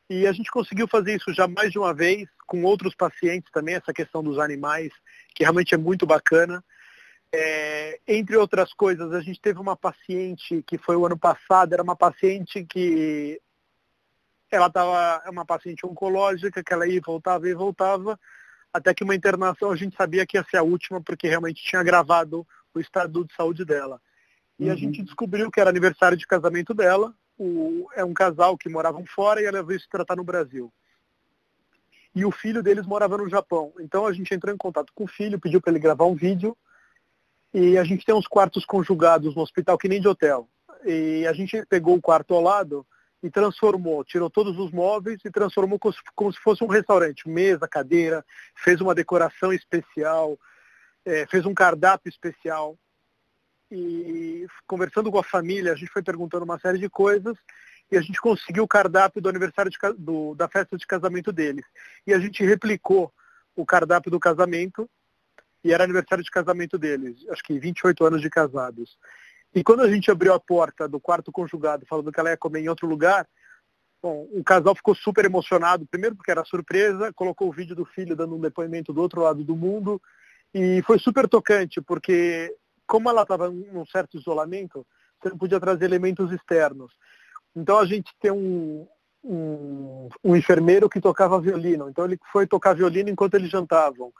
E 0.09 0.27
a 0.27 0.33
gente 0.33 0.51
conseguiu 0.51 0.87
fazer 0.87 1.16
isso 1.16 1.33
já 1.33 1.49
mais 1.49 1.73
de 1.73 1.79
uma 1.79 1.95
vez, 1.95 2.29
com 2.47 2.62
outros 2.64 2.95
pacientes 2.95 3.51
também, 3.51 3.75
essa 3.75 3.93
questão 3.93 4.23
dos 4.23 4.39
animais, 4.39 4.93
que 5.35 5.43
realmente 5.43 5.75
é 5.75 5.79
muito 5.79 6.07
bacana. 6.07 6.62
É, 7.35 7.99
entre 8.07 8.37
outras 8.37 8.75
coisas, 8.75 9.12
a 9.12 9.20
gente 9.23 9.41
teve 9.41 9.59
uma 9.59 9.75
paciente 9.75 10.62
que 10.66 10.77
foi 10.77 10.97
o 10.97 11.07
ano 11.07 11.18
passado, 11.18 11.73
era 11.73 11.83
uma 11.83 11.97
paciente 11.97 12.64
que 12.64 13.41
ela 14.51 14.66
estava, 14.66 15.23
é 15.25 15.31
uma 15.31 15.47
paciente 15.47 15.87
oncológica, 15.87 16.62
que 16.62 16.75
ela 16.75 16.87
ia 16.87 16.97
e 16.97 17.01
voltava 17.01 17.49
e 17.49 17.55
voltava, 17.55 18.20
até 18.73 18.95
que 18.95 19.05
uma 19.05 19.14
internação 19.14 19.70
a 19.70 19.77
gente 19.77 19.97
sabia 19.97 20.27
que 20.27 20.37
ia 20.37 20.45
ser 20.51 20.57
a 20.57 20.62
última, 20.62 21.01
porque 21.01 21.29
realmente 21.29 21.62
tinha 21.62 21.83
gravado 21.83 22.47
o 22.75 22.81
estado 22.81 23.25
de 23.25 23.35
saúde 23.35 23.64
dela. 23.64 24.01
E 24.59 24.66
uhum. 24.66 24.73
a 24.73 24.77
gente 24.77 25.03
descobriu 25.03 25.51
que 25.51 25.61
era 25.61 25.70
aniversário 25.70 26.16
de 26.16 26.27
casamento 26.27 26.73
dela, 26.73 27.14
o, 27.39 27.89
é 27.95 28.05
um 28.05 28.14
casal 28.14 28.57
que 28.57 28.68
moravam 28.68 29.05
fora 29.05 29.41
e 29.41 29.45
ela 29.45 29.62
veio 29.62 29.81
se 29.81 29.89
tratar 29.89 30.16
no 30.16 30.25
Brasil. 30.25 30.73
E 32.14 32.25
o 32.25 32.31
filho 32.31 32.62
deles 32.62 32.87
morava 32.87 33.16
no 33.16 33.29
Japão. 33.29 33.73
Então 33.81 34.07
a 34.07 34.12
gente 34.12 34.35
entrou 34.35 34.55
em 34.55 34.59
contato 34.59 34.93
com 34.95 35.05
o 35.05 35.09
filho, 35.09 35.41
pediu 35.41 35.61
para 35.61 35.73
ele 35.73 35.81
gravar 35.81 36.05
um 36.05 36.14
vídeo. 36.14 36.57
E 37.55 37.77
a 37.77 37.85
gente 37.85 38.05
tem 38.05 38.14
uns 38.14 38.27
quartos 38.27 38.64
conjugados 38.64 39.35
no 39.35 39.43
hospital 39.43 39.79
que 39.79 39.89
nem 39.89 40.01
de 40.01 40.09
hotel. 40.09 40.49
E 40.85 41.27
a 41.27 41.33
gente 41.33 41.64
pegou 41.66 41.97
o 41.97 42.01
quarto 42.01 42.35
ao 42.35 42.43
lado 42.43 42.87
e 43.23 43.31
transformou, 43.31 44.05
tirou 44.05 44.29
todos 44.29 44.59
os 44.59 44.73
móveis 44.73 45.20
e 45.25 45.31
transformou 45.31 45.79
como 45.79 45.95
se, 45.95 46.01
como 46.14 46.33
se 46.33 46.41
fosse 46.41 46.64
um 46.64 46.66
restaurante, 46.66 47.29
mesa, 47.29 47.68
cadeira, 47.68 48.25
fez 48.57 48.81
uma 48.81 48.95
decoração 48.95 49.53
especial, 49.53 50.39
é, 51.05 51.27
fez 51.27 51.47
um 51.47 51.55
cardápio 51.55 52.11
especial. 52.11 52.77
E 53.70 54.47
conversando 54.66 55.11
com 55.11 55.18
a 55.18 55.25
família, 55.25 55.73
a 55.73 55.77
gente 55.77 55.91
foi 55.91 56.03
perguntando 56.03 56.45
uma 56.45 56.59
série 56.59 56.79
de 56.79 56.91
coisas 56.91 57.37
e 57.91 57.97
a 57.97 58.01
gente 58.01 58.20
conseguiu 58.20 58.64
o 58.64 58.68
cardápio 58.68 59.23
do 59.23 59.29
aniversário 59.29 59.70
de, 59.70 59.79
do, 59.99 60.35
da 60.35 60.49
festa 60.49 60.77
de 60.77 60.87
casamento 60.87 61.33
deles. 61.33 61.64
E 62.07 62.12
a 62.12 62.18
gente 62.18 62.45
replicou 62.45 63.12
o 63.55 63.64
cardápio 63.64 64.11
do 64.11 64.18
casamento 64.18 64.89
e 65.64 65.73
era 65.73 65.85
aniversário 65.85 66.25
de 66.25 66.31
casamento 66.31 66.77
deles, 66.77 67.25
acho 67.31 67.43
que 67.45 67.59
28 67.59 68.05
anos 68.05 68.20
de 68.20 68.29
casados. 68.29 68.99
E 69.55 69.63
quando 69.63 69.81
a 69.81 69.91
gente 69.91 70.11
abriu 70.11 70.33
a 70.33 70.41
porta 70.41 70.89
do 70.89 70.99
quarto 70.99 71.31
conjugado, 71.31 71.85
falando 71.87 72.11
que 72.11 72.19
ela 72.19 72.31
ia 72.31 72.37
comer 72.37 72.61
em 72.61 72.69
outro 72.69 72.87
lugar, 72.87 73.29
bom, 74.03 74.27
o 74.33 74.43
casal 74.43 74.75
ficou 74.75 74.95
super 74.95 75.25
emocionado, 75.25 75.87
primeiro 75.87 76.17
porque 76.17 76.31
era 76.31 76.45
surpresa, 76.45 77.13
colocou 77.13 77.49
o 77.49 77.53
vídeo 77.53 77.77
do 77.77 77.85
filho 77.85 78.17
dando 78.17 78.35
um 78.35 78.41
depoimento 78.41 78.93
do 78.93 79.01
outro 79.01 79.21
lado 79.21 79.45
do 79.45 79.55
mundo, 79.55 80.01
e 80.55 80.83
foi 80.83 80.99
super 80.99 81.29
tocante, 81.29 81.81
porque 81.81 82.55
como 82.87 83.09
ela 83.09 83.23
estava 83.23 83.51
num 83.51 83.87
certo 83.87 84.19
isolamento, 84.19 84.87
você 85.21 85.31
não 85.31 85.39
podia 85.39 85.61
trazer 85.61 85.85
elementos 85.85 86.33
externos. 86.33 86.93
Então 87.55 87.79
a 87.79 87.87
gente 87.87 88.11
tem 88.21 88.31
um, 88.31 88.87
um, 89.23 90.09
um 90.25 90.37
enfermeiro 90.37 90.89
que 90.89 91.01
tocava 91.01 91.41
violino, 91.41 91.89
então 91.89 92.05
ele 92.05 92.19
foi 92.33 92.47
tocar 92.47 92.75
violino 92.75 93.09
enquanto 93.09 93.35
eles 93.35 93.51
jantavam. 93.51 94.13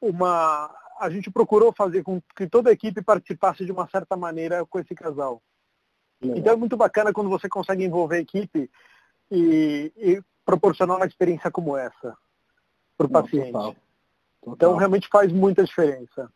Uma 0.00 0.70
a 0.98 1.10
gente 1.10 1.30
procurou 1.30 1.72
fazer 1.72 2.02
com 2.02 2.20
que 2.34 2.46
toda 2.46 2.70
a 2.70 2.72
equipe 2.72 3.02
participasse 3.02 3.64
de 3.64 3.72
uma 3.72 3.88
certa 3.88 4.16
maneira 4.16 4.64
com 4.66 4.78
esse 4.78 4.94
casal. 4.94 5.42
Legal. 6.20 6.38
Então 6.38 6.52
é 6.52 6.56
muito 6.56 6.76
bacana 6.76 7.12
quando 7.12 7.30
você 7.30 7.48
consegue 7.48 7.84
envolver 7.84 8.16
a 8.16 8.20
equipe 8.20 8.70
e, 9.30 9.92
e 9.96 10.22
proporcionar 10.44 10.96
uma 10.96 11.06
experiência 11.06 11.50
como 11.50 11.76
essa 11.76 12.16
para 12.96 13.06
o 13.06 13.10
paciente. 13.10 13.52
Total. 13.52 13.76
Total. 14.40 14.54
Então 14.54 14.76
realmente 14.76 15.08
faz 15.08 15.32
muita 15.32 15.64
diferença. 15.64 16.30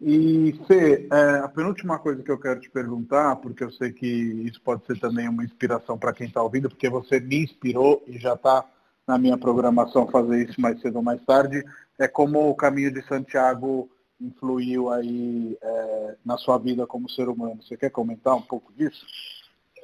E 0.00 0.52
Fê, 0.66 1.08
é, 1.10 1.38
a 1.38 1.48
penúltima 1.48 1.98
coisa 1.98 2.22
que 2.22 2.30
eu 2.30 2.38
quero 2.38 2.60
te 2.60 2.68
perguntar, 2.68 3.36
porque 3.36 3.64
eu 3.64 3.70
sei 3.70 3.92
que 3.92 4.06
isso 4.06 4.60
pode 4.60 4.84
ser 4.84 4.98
também 5.00 5.26
uma 5.26 5.44
inspiração 5.44 5.96
para 5.96 6.12
quem 6.12 6.26
está 6.26 6.42
ouvindo, 6.42 6.68
porque 6.68 6.88
você 6.90 7.18
me 7.18 7.44
inspirou 7.44 8.02
e 8.06 8.18
já 8.18 8.34
está 8.34 8.64
na 9.06 9.16
minha 9.18 9.38
programação 9.38 10.08
fazer 10.08 10.48
isso 10.48 10.60
mais 10.60 10.80
cedo 10.80 10.96
ou 10.96 11.02
mais 11.02 11.22
tarde, 11.24 11.64
é 11.98 12.08
como 12.08 12.50
o 12.50 12.54
caminho 12.54 12.90
de 12.90 13.06
Santiago 13.06 13.88
influiu 14.20 14.90
aí 14.90 15.56
é, 15.62 16.16
na 16.24 16.36
sua 16.36 16.58
vida 16.58 16.86
como 16.86 17.08
ser 17.08 17.28
humano. 17.28 17.62
Você 17.62 17.76
quer 17.76 17.90
comentar 17.90 18.34
um 18.34 18.42
pouco 18.42 18.72
disso? 18.72 19.04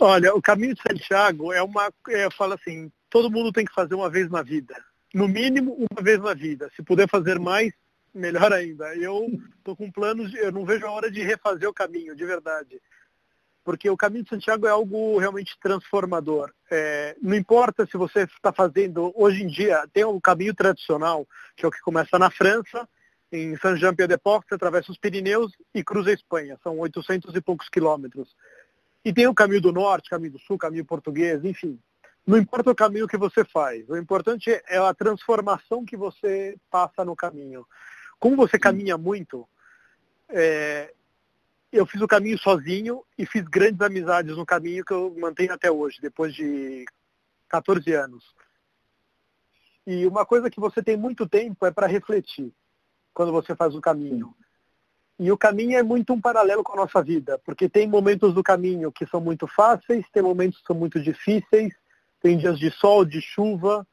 Olha, 0.00 0.34
o 0.34 0.42
caminho 0.42 0.74
de 0.74 0.82
Santiago 0.82 1.52
é 1.52 1.62
uma, 1.62 1.92
é, 2.08 2.24
eu 2.24 2.30
falo 2.32 2.54
assim, 2.54 2.90
todo 3.08 3.30
mundo 3.30 3.52
tem 3.52 3.64
que 3.64 3.74
fazer 3.74 3.94
uma 3.94 4.10
vez 4.10 4.28
na 4.30 4.42
vida. 4.42 4.74
No 5.14 5.28
mínimo, 5.28 5.76
uma 5.90 6.02
vez 6.02 6.18
na 6.20 6.34
vida. 6.34 6.70
Se 6.74 6.82
puder 6.82 7.08
fazer 7.08 7.38
mais, 7.38 7.72
melhor 8.14 8.52
ainda. 8.52 8.94
Eu 8.96 9.28
estou 9.58 9.76
com 9.76 9.90
planos, 9.90 10.34
eu 10.34 10.50
não 10.50 10.64
vejo 10.64 10.86
a 10.86 10.90
hora 10.90 11.10
de 11.10 11.22
refazer 11.22 11.68
o 11.68 11.74
caminho, 11.74 12.16
de 12.16 12.24
verdade 12.24 12.80
porque 13.64 13.88
o 13.88 13.96
caminho 13.96 14.24
de 14.24 14.30
Santiago 14.30 14.66
é 14.66 14.70
algo 14.70 15.18
realmente 15.18 15.56
transformador. 15.60 16.52
É, 16.70 17.16
não 17.22 17.36
importa 17.36 17.86
se 17.86 17.96
você 17.96 18.22
está 18.22 18.52
fazendo, 18.52 19.12
hoje 19.14 19.42
em 19.42 19.46
dia, 19.46 19.86
tem 19.92 20.04
o 20.04 20.20
caminho 20.20 20.54
tradicional, 20.54 21.26
que 21.56 21.64
é 21.64 21.68
o 21.68 21.70
que 21.70 21.80
começa 21.80 22.18
na 22.18 22.30
França, 22.30 22.88
em 23.32 23.56
Saint-Jean-Pied-de-Port, 23.56 24.46
você 24.46 24.54
atravessa 24.54 24.92
os 24.92 24.98
Pirineus 24.98 25.52
e 25.74 25.82
cruza 25.82 26.10
a 26.10 26.12
Espanha, 26.12 26.58
são 26.62 26.78
800 26.78 27.34
e 27.34 27.40
poucos 27.40 27.68
quilômetros. 27.68 28.36
E 29.04 29.12
tem 29.12 29.26
o 29.26 29.34
caminho 29.34 29.60
do 29.60 29.72
norte, 29.72 30.10
caminho 30.10 30.32
do 30.32 30.38
sul, 30.40 30.58
caminho 30.58 30.84
português, 30.84 31.42
enfim. 31.44 31.78
Não 32.26 32.36
importa 32.36 32.70
o 32.70 32.74
caminho 32.74 33.08
que 33.08 33.16
você 33.16 33.44
faz, 33.44 33.88
o 33.88 33.96
importante 33.96 34.50
é 34.68 34.76
a 34.78 34.94
transformação 34.94 35.84
que 35.84 35.96
você 35.96 36.56
passa 36.70 37.04
no 37.04 37.16
caminho. 37.16 37.66
Como 38.20 38.36
você 38.36 38.58
caminha 38.58 38.96
muito, 38.96 39.48
é, 40.28 40.92
eu 41.72 41.86
fiz 41.86 42.00
o 42.02 42.08
caminho 42.08 42.38
sozinho 42.38 43.02
e 43.16 43.24
fiz 43.24 43.42
grandes 43.44 43.80
amizades 43.80 44.36
no 44.36 44.44
caminho 44.44 44.84
que 44.84 44.92
eu 44.92 45.14
mantenho 45.18 45.54
até 45.54 45.70
hoje, 45.70 46.00
depois 46.00 46.34
de 46.34 46.84
14 47.48 47.92
anos. 47.94 48.34
E 49.86 50.06
uma 50.06 50.24
coisa 50.26 50.50
que 50.50 50.60
você 50.60 50.82
tem 50.82 50.96
muito 50.96 51.26
tempo 51.26 51.64
é 51.66 51.70
para 51.70 51.86
refletir 51.86 52.52
quando 53.14 53.32
você 53.32 53.56
faz 53.56 53.74
o 53.74 53.80
caminho. 53.80 54.34
E 55.18 55.30
o 55.32 55.38
caminho 55.38 55.78
é 55.78 55.82
muito 55.82 56.12
um 56.12 56.20
paralelo 56.20 56.62
com 56.62 56.72
a 56.72 56.76
nossa 56.76 57.02
vida, 57.02 57.38
porque 57.44 57.68
tem 57.68 57.88
momentos 57.88 58.34
do 58.34 58.42
caminho 58.42 58.92
que 58.92 59.06
são 59.06 59.20
muito 59.20 59.46
fáceis, 59.46 60.04
tem 60.12 60.22
momentos 60.22 60.60
que 60.60 60.66
são 60.66 60.76
muito 60.76 61.00
difíceis, 61.00 61.74
tem 62.20 62.36
dias 62.36 62.58
de 62.58 62.70
sol, 62.70 63.04
de 63.04 63.20
chuva, 63.20 63.86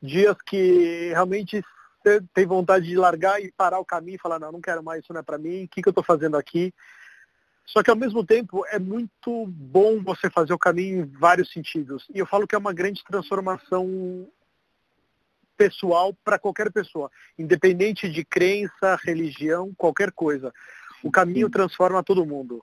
dias 0.00 0.36
que 0.44 1.10
realmente 1.10 1.62
você 2.02 2.20
tem 2.34 2.46
vontade 2.46 2.86
de 2.86 2.96
largar 2.96 3.40
e 3.40 3.52
parar 3.52 3.78
o 3.78 3.84
caminho 3.84 4.16
e 4.16 4.20
falar, 4.20 4.38
não, 4.38 4.52
não 4.52 4.60
quero 4.60 4.82
mais, 4.82 5.02
isso 5.02 5.12
não 5.12 5.20
é 5.20 5.22
para 5.22 5.38
mim, 5.38 5.64
o 5.64 5.68
que, 5.68 5.80
que 5.80 5.88
eu 5.88 5.92
estou 5.92 6.04
fazendo 6.04 6.36
aqui? 6.36 6.74
Só 7.66 7.82
que 7.82 7.90
ao 7.90 7.96
mesmo 7.96 8.24
tempo 8.24 8.64
é 8.66 8.78
muito 8.78 9.46
bom 9.46 10.02
você 10.02 10.28
fazer 10.28 10.52
o 10.52 10.58
caminho 10.58 11.04
em 11.04 11.06
vários 11.06 11.52
sentidos. 11.52 12.06
E 12.14 12.18
eu 12.18 12.26
falo 12.26 12.46
que 12.46 12.54
é 12.54 12.58
uma 12.58 12.72
grande 12.72 13.02
transformação 13.04 14.28
pessoal 15.56 16.12
para 16.24 16.38
qualquer 16.38 16.72
pessoa, 16.72 17.10
independente 17.38 18.08
de 18.10 18.24
crença, 18.24 18.98
religião, 19.04 19.72
qualquer 19.76 20.10
coisa. 20.10 20.52
O 21.02 21.10
caminho 21.10 21.48
transforma 21.48 22.02
todo 22.02 22.26
mundo. 22.26 22.62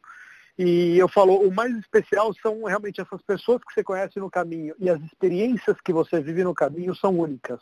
E 0.58 0.98
eu 0.98 1.08
falo, 1.08 1.36
o 1.36 1.54
mais 1.54 1.74
especial 1.78 2.34
são 2.34 2.66
realmente 2.66 3.00
essas 3.00 3.22
pessoas 3.22 3.62
que 3.64 3.74
você 3.74 3.82
conhece 3.82 4.20
no 4.20 4.30
caminho 4.30 4.76
e 4.78 4.90
as 4.90 5.02
experiências 5.02 5.78
que 5.80 5.94
você 5.94 6.20
vive 6.20 6.44
no 6.44 6.54
caminho 6.54 6.94
são 6.94 7.18
únicas. 7.18 7.62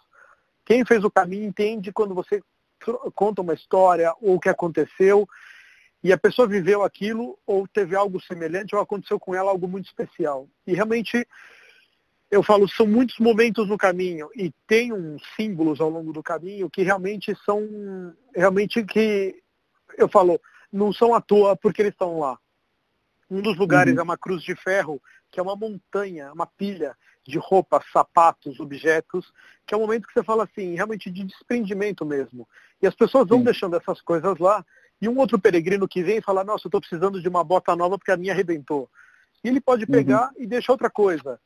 Quem 0.66 0.84
fez 0.84 1.04
o 1.04 1.12
caminho 1.12 1.46
entende 1.46 1.94
quando 1.94 2.16
você 2.16 2.42
conta 3.14 3.42
uma 3.42 3.54
história 3.54 4.12
ou 4.20 4.36
o 4.36 4.40
que 4.40 4.50
aconteceu 4.50 5.28
e 6.04 6.14
a 6.14 6.18
pessoa 6.18 6.48
viveu 6.48 6.84
aquilo 6.84 7.38
ou 7.46 7.68
teve 7.68 7.96
algo 7.96 8.22
semelhante 8.22 8.76
ou 8.76 8.82
aconteceu 8.82 9.20
com 9.20 9.34
ela 9.34 9.52
algo 9.52 9.68
muito 9.68 9.86
especial. 9.86 10.48
E 10.66 10.74
realmente, 10.74 11.28
eu 12.30 12.44
falo, 12.44 12.68
são 12.68 12.86
muitos 12.86 13.18
momentos 13.20 13.68
no 13.68 13.78
caminho 13.78 14.30
e 14.36 14.54
tem 14.68 14.94
uns 14.94 15.22
símbolos 15.36 15.82
ao 15.82 15.90
longo 15.90 16.14
do 16.14 16.22
caminho 16.22 16.70
que 16.70 16.84
realmente 16.84 17.36
são, 17.44 18.14
realmente 18.36 18.84
que, 18.84 19.42
eu 19.98 20.08
falo, 20.08 20.40
não 20.72 20.94
são 20.94 21.14
à 21.14 21.22
toa 21.22 21.56
porque 21.56 21.82
eles 21.82 21.94
estão 21.94 22.20
lá. 22.20 22.38
Um 23.30 23.42
dos 23.42 23.58
lugares 23.58 23.94
uhum. 23.94 24.00
é 24.00 24.04
uma 24.04 24.18
cruz 24.18 24.44
de 24.44 24.56
ferro, 24.56 25.02
que 25.32 25.40
é 25.40 25.44
uma 25.44 25.56
montanha, 25.56 26.32
uma 26.32 26.46
pilha 26.46 26.96
de 27.26 27.38
roupas, 27.38 27.84
sapatos, 27.92 28.60
objetos, 28.60 29.34
que 29.66 29.74
é 29.74 29.78
um 29.78 29.82
momento 29.82 30.08
que 30.08 30.14
você 30.14 30.24
fala 30.24 30.46
assim, 30.46 30.76
realmente 30.76 31.12
de 31.12 31.26
desprendimento 31.26 32.06
mesmo. 32.06 32.48
E 32.82 32.88
as 32.88 32.96
pessoas 32.96 33.28
vão 33.28 33.40
Sim. 33.40 33.46
deixando 33.46 33.76
essas 33.76 34.00
coisas 34.00 34.38
lá 34.40 34.66
e 35.02 35.08
um 35.08 35.18
outro 35.18 35.40
peregrino 35.40 35.88
que 35.88 36.04
vem 36.04 36.18
e 36.18 36.22
fala, 36.22 36.44
nossa, 36.44 36.66
eu 36.66 36.70
estou 36.70 36.82
precisando 36.82 37.22
de 37.22 37.28
uma 37.28 37.44
bota 37.44 37.76
nova 37.76 37.98
porque 37.98 38.12
a 38.12 38.18
minha 38.18 38.34
arrebentou. 38.34 38.90
E 39.44 39.48
ele 39.48 39.62
pode 39.62 39.86
pegar 39.86 40.30
uhum. 40.30 40.44
e 40.44 40.48
deixar 40.48 40.72
outra 40.72 40.90
coisa. 40.90 41.40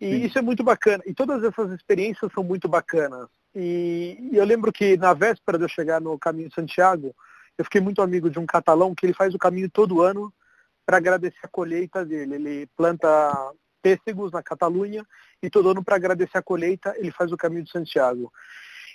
E 0.00 0.10
Sim. 0.10 0.24
isso 0.24 0.38
é 0.38 0.42
muito 0.42 0.62
bacana. 0.62 1.02
E 1.06 1.14
todas 1.14 1.42
essas 1.42 1.70
experiências 1.72 2.30
são 2.32 2.44
muito 2.44 2.68
bacanas. 2.68 3.28
E, 3.54 4.18
e, 4.32 4.36
eu 4.36 4.44
lembro 4.44 4.72
que 4.72 4.96
na 4.96 5.14
véspera 5.14 5.56
de 5.56 5.64
eu 5.64 5.68
chegar 5.68 6.00
no 6.00 6.18
caminho 6.18 6.48
de 6.48 6.54
Santiago, 6.54 7.14
eu 7.56 7.64
fiquei 7.64 7.80
muito 7.80 8.02
amigo 8.02 8.28
de 8.28 8.38
um 8.38 8.44
catalão 8.44 8.94
que 8.94 9.06
ele 9.06 9.14
faz 9.14 9.34
o 9.34 9.38
caminho 9.38 9.70
todo 9.70 10.02
ano 10.02 10.32
para 10.84 10.98
agradecer 10.98 11.40
a 11.42 11.48
colheita 11.48 12.04
dele. 12.04 12.34
Ele 12.34 12.66
planta 12.76 13.08
pêssegos 13.80 14.32
na 14.32 14.42
Catalunha 14.42 15.06
e 15.42 15.48
todo 15.48 15.68
ano 15.68 15.84
para 15.84 15.96
agradecer 15.96 16.38
a 16.38 16.42
colheita 16.42 16.94
ele 16.96 17.10
faz 17.10 17.30
o 17.32 17.36
caminho 17.36 17.64
de 17.64 17.70
Santiago. 17.70 18.32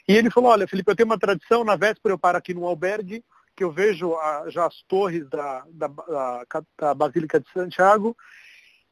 E 0.08 0.14
ele 0.14 0.32
falou, 0.32 0.52
olha, 0.52 0.68
Felipe, 0.68 0.92
eu 0.92 0.96
tenho 0.96 1.08
uma 1.08 1.20
tradição, 1.20 1.64
na 1.64 1.76
véspera 1.76 2.14
eu 2.14 2.20
paro 2.20 2.38
aqui 2.38 2.54
no 2.54 2.66
albergue 2.66 3.24
que 3.60 3.64
eu 3.66 3.72
vejo 3.74 4.16
a, 4.16 4.46
já 4.50 4.66
as 4.68 4.82
torres 4.84 5.28
da, 5.28 5.66
da, 5.68 5.88
da, 5.88 6.46
da, 6.78 6.94
Basílica 6.94 7.42
de 7.42 7.52
Santiago, 7.52 8.16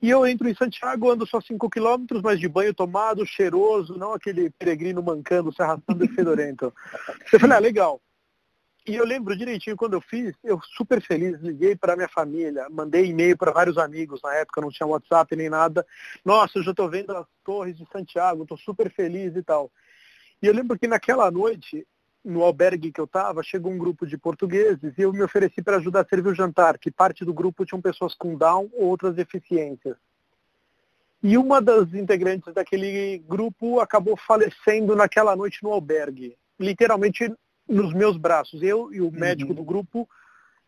e 0.02 0.10
eu 0.10 0.28
entro 0.28 0.50
em 0.50 0.54
Santiago, 0.54 1.10
ando 1.10 1.26
só 1.26 1.40
5 1.40 1.70
quilômetros, 1.70 2.22
mas 2.22 2.38
de 2.38 2.50
banho 2.50 2.74
tomado, 2.74 3.26
cheiroso, 3.26 3.98
não 3.98 4.12
aquele 4.12 4.50
peregrino 4.50 5.02
mancando, 5.02 5.54
se 5.54 5.62
arrastando 5.62 6.04
e 6.04 6.10
fedorento. 6.10 6.74
Eu 7.32 7.40
falei, 7.40 7.56
ah, 7.56 7.62
legal. 7.62 8.02
E 8.86 8.96
eu 8.96 9.06
lembro 9.06 9.38
direitinho 9.38 9.76
quando 9.76 9.96
eu 9.96 10.02
fiz, 10.02 10.34
eu 10.42 10.62
super 10.78 11.02
feliz, 11.02 11.38
liguei 11.42 11.76
para 11.76 11.98
minha 11.98 12.08
família, 12.08 12.68
mandei 12.70 13.08
e-mail 13.08 13.38
para 13.38 13.52
vários 13.52 13.78
amigos, 13.78 14.22
na 14.24 14.34
época 14.36 14.62
não 14.62 14.70
tinha 14.70 14.88
WhatsApp 14.88 15.36
nem 15.36 15.50
nada. 15.50 15.86
Nossa, 16.24 16.58
eu 16.58 16.64
já 16.64 16.72
estou 16.72 16.90
vendo 16.90 17.12
as 17.12 17.28
torres 17.44 17.78
de 17.78 17.86
Santiago, 17.92 18.44
estou 18.44 18.58
super 18.58 18.90
feliz 18.90 19.36
e 19.36 19.44
tal. 19.44 19.70
E 20.42 20.48
eu 20.48 20.54
lembro 20.54 20.80
que 20.80 20.88
naquela 20.88 21.30
noite 21.30 21.86
no 22.24 22.44
albergue 22.44 22.92
que 22.92 23.00
eu 23.00 23.06
estava, 23.06 23.42
chegou 23.44 23.72
um 23.72 23.78
grupo 23.78 24.06
de 24.06 24.18
portugueses 24.18 24.94
e 24.98 25.02
eu 25.02 25.14
me 25.14 25.24
ofereci 25.24 25.62
para 25.62 25.78
ajudar 25.78 26.02
a 26.02 26.08
servir 26.08 26.30
o 26.30 26.36
jantar, 26.36 26.78
que 26.78 26.92
parte 26.92 27.24
do 27.24 27.34
grupo 27.34 27.66
tinham 27.66 27.82
pessoas 27.82 28.14
com 28.14 28.36
Down 28.36 28.70
ou 28.74 28.88
outras 28.88 29.16
deficiências. 29.16 29.96
E 31.24 31.38
uma 31.38 31.62
das 31.62 31.94
integrantes 31.94 32.54
daquele 32.54 33.18
grupo 33.20 33.80
acabou 33.80 34.16
falecendo 34.16 34.96
naquela 34.96 35.36
noite 35.36 35.64
no 35.64 35.72
albergue, 35.72 36.38
literalmente 36.60 37.32
nos 37.68 37.94
meus 37.94 38.18
braços. 38.18 38.62
Eu 38.62 38.94
e 38.94 39.02
o 39.02 39.12
médico 39.12 39.52
uhum. 39.52 39.56
do 39.56 39.64
grupo, 39.64 40.08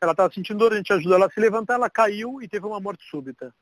ela 0.02 0.12
estava 0.12 0.34
sentindo 0.34 0.60
dor, 0.60 0.74
a 0.74 0.78
gente 0.78 0.92
ajudou 0.92 1.16
ela 1.16 1.28
a 1.28 1.30
se 1.30 1.40
levantar, 1.40 1.76
ela 1.76 1.90
caiu 1.90 2.42
e 2.42 2.48
teve 2.48 2.66
uma 2.66 2.80
morte 2.80 3.04
súbita. 3.10 3.54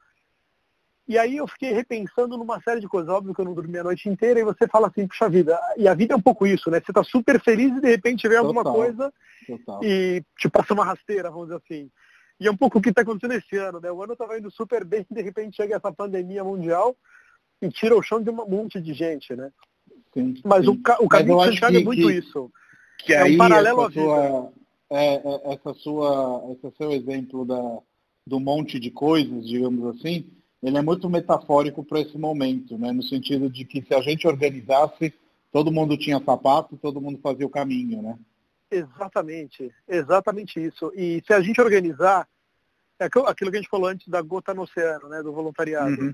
E 1.08 1.18
aí 1.18 1.38
eu 1.38 1.47
fiquei 1.47 1.72
repensando 1.72 2.38
numa 2.38 2.60
série 2.62 2.82
de 2.82 2.88
coisas. 2.88 3.10
Óbvio 3.10 3.34
que 3.34 3.39
eu 3.39 3.45
não 3.45 3.53
dormi 3.53 3.78
a 3.78 3.84
noite 3.84 4.10
inteira 4.10 4.39
e 4.39 4.43
você 4.43 4.68
fala 4.68 4.88
assim, 4.88 5.08
puxa 5.08 5.30
vida. 5.30 5.58
E 5.78 5.88
a 5.88 5.93
vida 5.93 6.14
é 6.14 6.18
um 6.18 6.22
pouco 6.22 6.45
isso, 6.45 6.70
né? 6.70 6.82
Você 6.86 6.91
tá 6.91 7.03
super 7.03 7.39
feliz 7.41 7.76
e 7.78 7.82
de 7.82 7.88
repente 7.88 8.28
vem 8.28 8.38
alguma 8.38 8.64
total, 8.64 8.76
coisa 8.78 9.14
total. 9.47 9.84
e 9.84 10.22
te 10.38 10.49
passa 10.49 10.74
uma 10.74 10.84
rasteira, 10.84 11.32
vamos 11.32 11.47
dizer 11.47 11.62
assim. 11.64 11.89
E 12.39 12.47
é 12.47 12.51
um 12.51 12.58
pouco 12.58 12.78
o 12.78 12.82
que 12.82 12.89
está 12.89 13.03
acontecendo 13.03 13.34
esse 13.34 13.55
ano, 13.55 13.80
né? 13.80 13.89
O 13.89 14.03
ano 14.03 14.14
estava 14.14 14.38
indo 14.38 14.51
super 14.51 14.84
bem 14.84 15.05
e 15.10 15.14
de 15.14 15.22
repente 15.22 15.55
chega 15.55 15.78
essa 15.78 15.91
pandemia 15.91 16.43
mundial 16.43 16.95
e 17.62 17.70
tira 17.70 17.95
o 17.95 18.03
chão 18.03 18.22
de 18.22 18.30
um 18.30 18.34
monte 18.34 18.82
de 18.82 18.93
gente, 18.93 19.34
né? 19.34 19.49
Sim, 20.14 20.36
Mas 20.43 20.66
sim. 20.66 20.72
o, 20.72 21.05
o 21.05 21.08
caminho 21.08 21.39
que 21.39 21.58
você 21.58 21.66
é 21.66 21.84
muito 21.84 22.08
que, 22.08 22.14
isso. 22.14 22.51
Que 22.99 23.14
é 23.14 23.24
um 23.24 23.38
paralelo 23.38 23.82
à 23.82 23.88
vida. 23.88 24.01
Sua, 24.01 24.53
é, 24.89 25.16
é, 25.16 25.53
essa 25.53 25.74
sua, 25.76 26.43
esse 26.51 26.78
seu 26.78 26.91
exemplo 26.91 27.45
da, 27.45 27.80
do 28.26 28.39
monte 28.39 28.80
de 28.80 28.91
coisas, 28.91 29.47
digamos 29.47 29.95
assim, 29.95 30.30
ele 30.68 30.78
é 30.78 30.82
muito 30.82 31.09
metafórico 31.09 31.84
para 31.84 32.01
esse 32.01 32.18
momento, 32.18 32.78
né? 32.78 32.91
no 32.91 33.01
sentido 33.01 33.49
de 33.49 33.63
que 33.63 33.82
se 33.82 33.93
a 33.93 34.01
gente 34.01 34.28
organizasse, 34.28 35.13
todo 35.51 35.72
mundo 35.72 35.97
tinha 35.97 36.22
sapato, 36.24 36.78
todo 36.78 37.01
mundo 37.01 37.20
fazia 37.20 37.45
o 37.45 37.49
caminho, 37.49 38.01
né? 38.01 38.18
Exatamente, 38.70 39.74
exatamente 39.88 40.59
isso. 40.59 40.91
E 40.93 41.24
se 41.26 41.34
a 41.34 41.39
gente 41.39 41.61
organizar, 41.61 42.28
é 42.99 43.05
aquilo 43.05 43.49
que 43.49 43.57
a 43.57 43.61
gente 43.61 43.70
falou 43.70 43.88
antes 43.88 44.07
da 44.09 44.22
gota 44.22 44.53
no 44.53 44.63
oceano, 44.63 45.07
né, 45.07 45.24
do 45.24 45.32
voluntariado. 45.32 46.01
Uhum. 46.01 46.13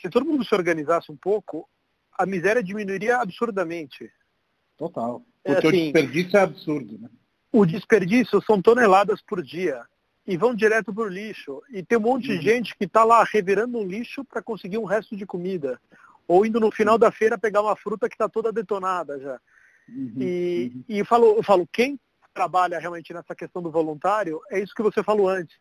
Se 0.00 0.08
todo 0.08 0.24
mundo 0.24 0.44
se 0.44 0.54
organizasse 0.54 1.10
um 1.10 1.16
pouco, 1.16 1.68
a 2.16 2.24
miséria 2.24 2.62
diminuiria 2.62 3.16
absurdamente. 3.16 4.08
Total. 4.76 5.22
É 5.44 5.54
Porque 5.54 5.66
é, 5.66 5.70
assim, 5.70 5.78
o 5.80 5.92
desperdício 5.92 6.36
é 6.36 6.40
absurdo, 6.42 6.98
né? 6.98 7.08
O 7.52 7.66
desperdício 7.66 8.40
são 8.42 8.62
toneladas 8.62 9.20
por 9.22 9.42
dia 9.42 9.84
e 10.30 10.36
vão 10.36 10.54
direto 10.54 10.94
para 10.94 11.02
o 11.02 11.08
lixo. 11.08 11.60
E 11.70 11.82
tem 11.82 11.98
um 11.98 12.02
monte 12.02 12.28
de 12.28 12.36
uhum. 12.36 12.42
gente 12.42 12.76
que 12.76 12.84
está 12.84 13.02
lá 13.02 13.24
revirando 13.24 13.76
um 13.76 13.84
lixo 13.84 14.24
para 14.24 14.40
conseguir 14.40 14.78
um 14.78 14.84
resto 14.84 15.16
de 15.16 15.26
comida. 15.26 15.80
Ou 16.28 16.46
indo 16.46 16.60
no 16.60 16.70
final 16.70 16.96
da 16.96 17.10
feira 17.10 17.36
pegar 17.36 17.62
uma 17.62 17.74
fruta 17.74 18.08
que 18.08 18.14
está 18.14 18.28
toda 18.28 18.52
detonada 18.52 19.18
já. 19.18 19.40
Uhum. 19.88 20.14
E, 20.18 20.72
uhum. 20.72 20.84
e 20.88 20.98
eu, 21.00 21.04
falo, 21.04 21.34
eu 21.36 21.42
falo, 21.42 21.68
quem 21.72 21.98
trabalha 22.32 22.78
realmente 22.78 23.12
nessa 23.12 23.34
questão 23.34 23.60
do 23.60 23.72
voluntário, 23.72 24.40
é 24.52 24.60
isso 24.60 24.72
que 24.72 24.84
você 24.84 25.02
falou 25.02 25.28
antes. 25.28 25.56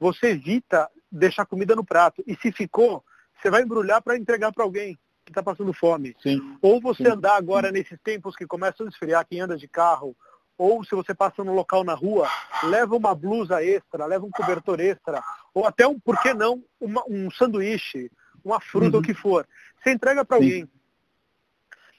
Você 0.00 0.28
evita 0.28 0.88
deixar 1.12 1.44
comida 1.44 1.76
no 1.76 1.84
prato. 1.84 2.24
E 2.26 2.34
se 2.34 2.50
ficou, 2.50 3.04
você 3.36 3.50
vai 3.50 3.60
embrulhar 3.60 4.00
para 4.00 4.16
entregar 4.16 4.52
para 4.52 4.64
alguém 4.64 4.98
que 5.22 5.32
está 5.32 5.42
passando 5.42 5.74
fome. 5.74 6.16
Sim. 6.22 6.56
Ou 6.62 6.80
você 6.80 7.04
Sim. 7.04 7.10
andar 7.10 7.36
agora 7.36 7.70
nesses 7.70 8.00
tempos 8.00 8.34
que 8.34 8.46
começam 8.46 8.86
a 8.86 8.88
esfriar, 8.88 9.26
quem 9.28 9.42
anda 9.42 9.58
de 9.58 9.68
carro, 9.68 10.16
ou 10.56 10.84
se 10.84 10.94
você 10.94 11.14
passa 11.14 11.42
no 11.42 11.52
local 11.52 11.82
na 11.84 11.94
rua, 11.94 12.28
leva 12.64 12.96
uma 12.96 13.14
blusa 13.14 13.62
extra, 13.64 14.06
leva 14.06 14.24
um 14.24 14.30
cobertor 14.30 14.80
extra, 14.80 15.22
ou 15.52 15.66
até 15.66 15.86
um, 15.86 15.98
por 15.98 16.20
que 16.20 16.32
não, 16.32 16.62
uma, 16.80 17.02
um 17.08 17.30
sanduíche, 17.30 18.10
uma 18.44 18.60
fruta, 18.60 18.96
uhum. 18.96 19.02
o 19.02 19.04
que 19.04 19.14
for. 19.14 19.46
Você 19.82 19.90
entrega 19.90 20.24
para 20.24 20.36
alguém. 20.36 20.68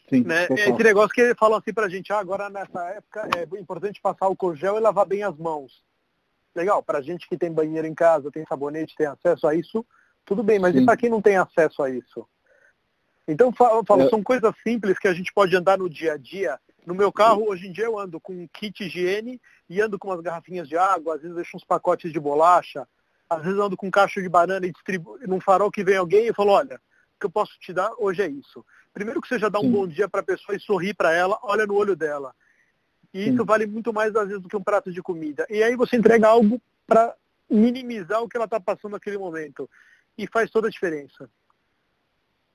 Sim, 0.09 0.23
né? 0.23 0.47
Esse 0.51 0.83
negócio 0.83 1.09
que 1.09 1.33
falam 1.35 1.57
assim 1.57 1.73
pra 1.73 1.89
gente, 1.89 2.13
ah, 2.13 2.19
agora 2.19 2.49
nessa 2.49 2.83
época 2.89 3.27
é 3.35 3.59
importante 3.59 3.99
passar 3.99 4.29
o 4.29 4.55
gel 4.55 4.77
e 4.77 4.79
lavar 4.79 5.05
bem 5.05 5.23
as 5.23 5.35
mãos. 5.35 5.83
Legal, 6.55 6.81
pra 6.81 7.01
gente 7.01 7.27
que 7.27 7.37
tem 7.37 7.51
banheiro 7.51 7.87
em 7.87 7.95
casa, 7.95 8.31
tem 8.31 8.45
sabonete, 8.45 8.95
tem 8.95 9.07
acesso 9.07 9.47
a 9.47 9.55
isso, 9.55 9.85
tudo 10.23 10.43
bem, 10.43 10.59
mas 10.59 10.73
Sim. 10.73 10.83
e 10.83 10.85
para 10.85 10.95
quem 10.95 11.09
não 11.09 11.21
tem 11.21 11.37
acesso 11.37 11.83
a 11.83 11.89
isso? 11.89 12.25
Então, 13.27 13.51
eu 13.59 13.83
falo, 13.83 14.03
é. 14.03 14.09
são 14.09 14.21
coisas 14.21 14.53
simples 14.63 14.99
que 14.99 15.07
a 15.07 15.13
gente 15.13 15.33
pode 15.33 15.55
andar 15.55 15.79
no 15.79 15.89
dia 15.89 16.13
a 16.13 16.17
dia 16.17 16.59
no 16.85 16.93
meu 16.93 17.11
carro, 17.11 17.49
hoje 17.49 17.67
em 17.67 17.71
dia, 17.71 17.85
eu 17.85 17.97
ando 17.97 18.19
com 18.19 18.33
um 18.33 18.47
kit 18.47 18.83
higiene 18.83 19.41
e 19.69 19.81
ando 19.81 19.97
com 19.97 20.09
umas 20.09 20.21
garrafinhas 20.21 20.67
de 20.67 20.77
água, 20.77 21.15
às 21.15 21.21
vezes 21.21 21.35
deixo 21.35 21.57
uns 21.57 21.63
pacotes 21.63 22.13
de 22.13 22.19
bolacha, 22.19 22.87
às 23.29 23.43
vezes 23.43 23.59
ando 23.59 23.75
com 23.75 23.87
um 23.87 23.91
cacho 23.91 24.21
de 24.21 24.29
banana 24.29 24.65
e 24.65 24.71
distribuo 24.71 25.17
num 25.27 25.41
farol 25.41 25.71
que 25.71 25.83
vem 25.83 25.97
alguém 25.97 26.27
e 26.27 26.33
falo, 26.33 26.51
olha, 26.51 26.75
o 26.75 27.19
que 27.19 27.25
eu 27.25 27.29
posso 27.29 27.57
te 27.59 27.73
dar 27.73 27.91
hoje 27.97 28.21
é 28.21 28.27
isso. 28.27 28.63
Primeiro 28.93 29.19
que 29.19 29.27
você 29.27 29.39
já 29.39 29.49
dá 29.49 29.59
um 29.59 29.63
Sim. 29.63 29.71
bom 29.71 29.87
dia 29.87 30.07
para 30.07 30.21
a 30.21 30.23
pessoa 30.23 30.55
e 30.55 30.59
sorri 30.59 30.93
para 30.93 31.11
ela, 31.11 31.39
olha 31.41 31.65
no 31.65 31.75
olho 31.75 31.95
dela. 31.95 32.33
E 33.13 33.23
Sim. 33.23 33.33
isso 33.33 33.45
vale 33.45 33.65
muito 33.65 33.91
mais 33.91 34.15
às 34.15 34.27
vezes 34.27 34.41
do 34.41 34.49
que 34.49 34.55
um 34.55 34.63
prato 34.63 34.91
de 34.91 35.01
comida. 35.01 35.45
E 35.49 35.63
aí 35.63 35.75
você 35.75 35.97
entrega 35.97 36.27
algo 36.27 36.61
para 36.85 37.15
minimizar 37.49 38.21
o 38.21 38.29
que 38.29 38.37
ela 38.37 38.45
está 38.45 38.59
passando 38.59 38.91
naquele 38.91 39.17
momento. 39.17 39.69
E 40.17 40.27
faz 40.27 40.49
toda 40.51 40.67
a 40.67 40.71
diferença. 40.71 41.29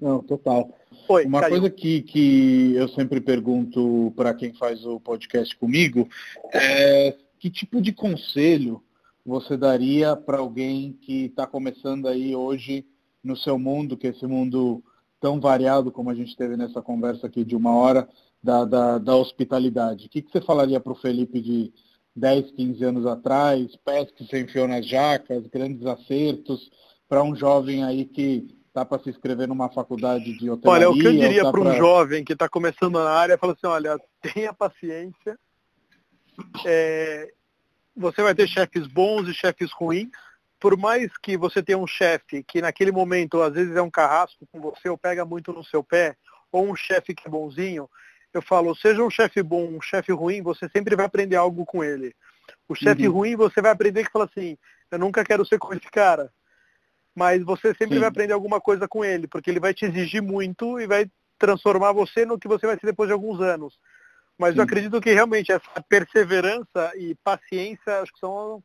Não, 0.00 0.22
total. 0.22 0.72
Oi, 1.08 1.24
Uma 1.26 1.40
caiu. 1.40 1.50
coisa 1.52 1.70
que, 1.70 2.02
que 2.02 2.74
eu 2.74 2.88
sempre 2.88 3.20
pergunto 3.20 4.12
para 4.16 4.32
quem 4.32 4.52
faz 4.54 4.84
o 4.84 4.98
podcast 5.00 5.56
comigo 5.56 6.08
é 6.52 7.16
que 7.38 7.50
tipo 7.50 7.80
de 7.80 7.92
conselho 7.92 8.82
você 9.24 9.56
daria 9.56 10.16
para 10.16 10.38
alguém 10.38 10.92
que 10.92 11.26
está 11.26 11.46
começando 11.46 12.08
aí 12.08 12.34
hoje 12.34 12.86
no 13.22 13.36
seu 13.36 13.58
mundo, 13.58 13.96
que 13.96 14.06
é 14.06 14.10
esse 14.10 14.26
mundo 14.26 14.82
tão 15.20 15.38
variado 15.38 15.92
como 15.92 16.10
a 16.10 16.14
gente 16.14 16.34
teve 16.34 16.56
nessa 16.56 16.80
conversa 16.80 17.26
aqui 17.26 17.44
de 17.44 17.54
uma 17.54 17.74
hora, 17.74 18.08
da, 18.42 18.64
da, 18.64 18.98
da 18.98 19.16
hospitalidade? 19.16 20.06
O 20.06 20.08
que, 20.08 20.22
que 20.22 20.30
você 20.30 20.40
falaria 20.40 20.80
para 20.80 20.92
o 20.92 20.96
Felipe 20.96 21.40
de 21.40 21.72
10, 22.16 22.52
15 22.52 22.84
anos 22.84 23.06
atrás, 23.06 23.76
pés 23.84 24.10
que 24.10 24.24
você 24.24 24.40
enfiou 24.40 24.66
nas 24.66 24.86
jacas, 24.86 25.46
grandes 25.48 25.84
acertos, 25.86 26.70
para 27.08 27.22
um 27.22 27.34
jovem 27.34 27.84
aí 27.84 28.06
que 28.06 28.46
Tá 28.72 28.84
para 28.84 29.02
se 29.02 29.10
inscrever 29.10 29.48
numa 29.48 29.68
faculdade 29.68 30.38
de 30.38 30.48
hotelaria? 30.48 30.88
Olha, 30.88 30.90
o 30.90 30.94
que 30.94 31.06
eu 31.06 31.12
diria 31.12 31.42
tá 31.42 31.50
para 31.50 31.60
um 31.60 31.64
pra... 31.64 31.76
jovem 31.76 32.24
que 32.24 32.34
está 32.34 32.48
começando 32.48 32.94
na 32.94 33.10
área, 33.10 33.36
fala 33.36 33.52
assim, 33.52 33.66
olha, 33.66 33.98
tenha 34.22 34.52
paciência. 34.52 35.38
É, 36.64 37.32
você 37.96 38.22
vai 38.22 38.34
ter 38.34 38.46
chefes 38.46 38.86
bons 38.86 39.28
e 39.28 39.34
chefes 39.34 39.72
ruins. 39.72 40.08
Por 40.60 40.76
mais 40.76 41.10
que 41.18 41.36
você 41.36 41.62
tenha 41.62 41.78
um 41.78 41.86
chefe 41.86 42.44
que 42.44 42.60
naquele 42.60 42.92
momento 42.92 43.42
às 43.42 43.54
vezes 43.54 43.74
é 43.74 43.82
um 43.82 43.90
carrasco 43.90 44.46
com 44.52 44.60
você 44.60 44.88
ou 44.88 44.96
pega 44.96 45.24
muito 45.24 45.52
no 45.52 45.64
seu 45.64 45.82
pé, 45.82 46.14
ou 46.52 46.70
um 46.70 46.76
chefe 46.76 47.14
que 47.14 47.26
é 47.26 47.30
bonzinho, 47.30 47.88
eu 48.32 48.42
falo, 48.42 48.76
seja 48.76 49.02
um 49.02 49.10
chefe 49.10 49.42
bom, 49.42 49.66
um 49.66 49.80
chefe 49.80 50.12
ruim, 50.12 50.42
você 50.42 50.68
sempre 50.68 50.94
vai 50.94 51.06
aprender 51.06 51.36
algo 51.36 51.64
com 51.64 51.82
ele. 51.82 52.14
O 52.68 52.74
chefe 52.74 53.08
uhum. 53.08 53.14
ruim, 53.14 53.36
você 53.36 53.60
vai 53.60 53.70
aprender 53.70 54.04
que 54.04 54.12
fala 54.12 54.26
assim, 54.26 54.56
eu 54.90 54.98
nunca 54.98 55.24
quero 55.24 55.44
ser 55.44 55.58
com 55.58 55.72
esse 55.72 55.90
cara 55.90 56.30
mas 57.20 57.44
você 57.44 57.74
sempre 57.74 57.96
Sim. 57.96 58.00
vai 58.00 58.08
aprender 58.08 58.32
alguma 58.32 58.58
coisa 58.58 58.88
com 58.88 59.04
ele, 59.04 59.28
porque 59.28 59.50
ele 59.50 59.60
vai 59.60 59.74
te 59.74 59.84
exigir 59.84 60.22
muito 60.22 60.80
e 60.80 60.86
vai 60.86 61.06
transformar 61.38 61.92
você 61.92 62.24
no 62.24 62.38
que 62.38 62.48
você 62.48 62.66
vai 62.66 62.78
ser 62.80 62.86
depois 62.86 63.08
de 63.08 63.12
alguns 63.12 63.42
anos. 63.42 63.78
Mas 64.38 64.52
Sim. 64.52 64.60
eu 64.60 64.64
acredito 64.64 64.98
que 65.02 65.12
realmente 65.12 65.52
essa 65.52 65.84
perseverança 65.86 66.90
e 66.96 67.14
paciência 67.16 68.00
acho 68.00 68.10
que 68.10 68.20
são 68.20 68.62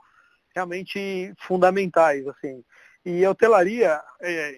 realmente 0.56 1.34
fundamentais, 1.38 2.26
assim. 2.30 2.64
E 3.06 3.26
a 3.26 3.32
hotelaria, 3.32 4.02
é, 4.22 4.58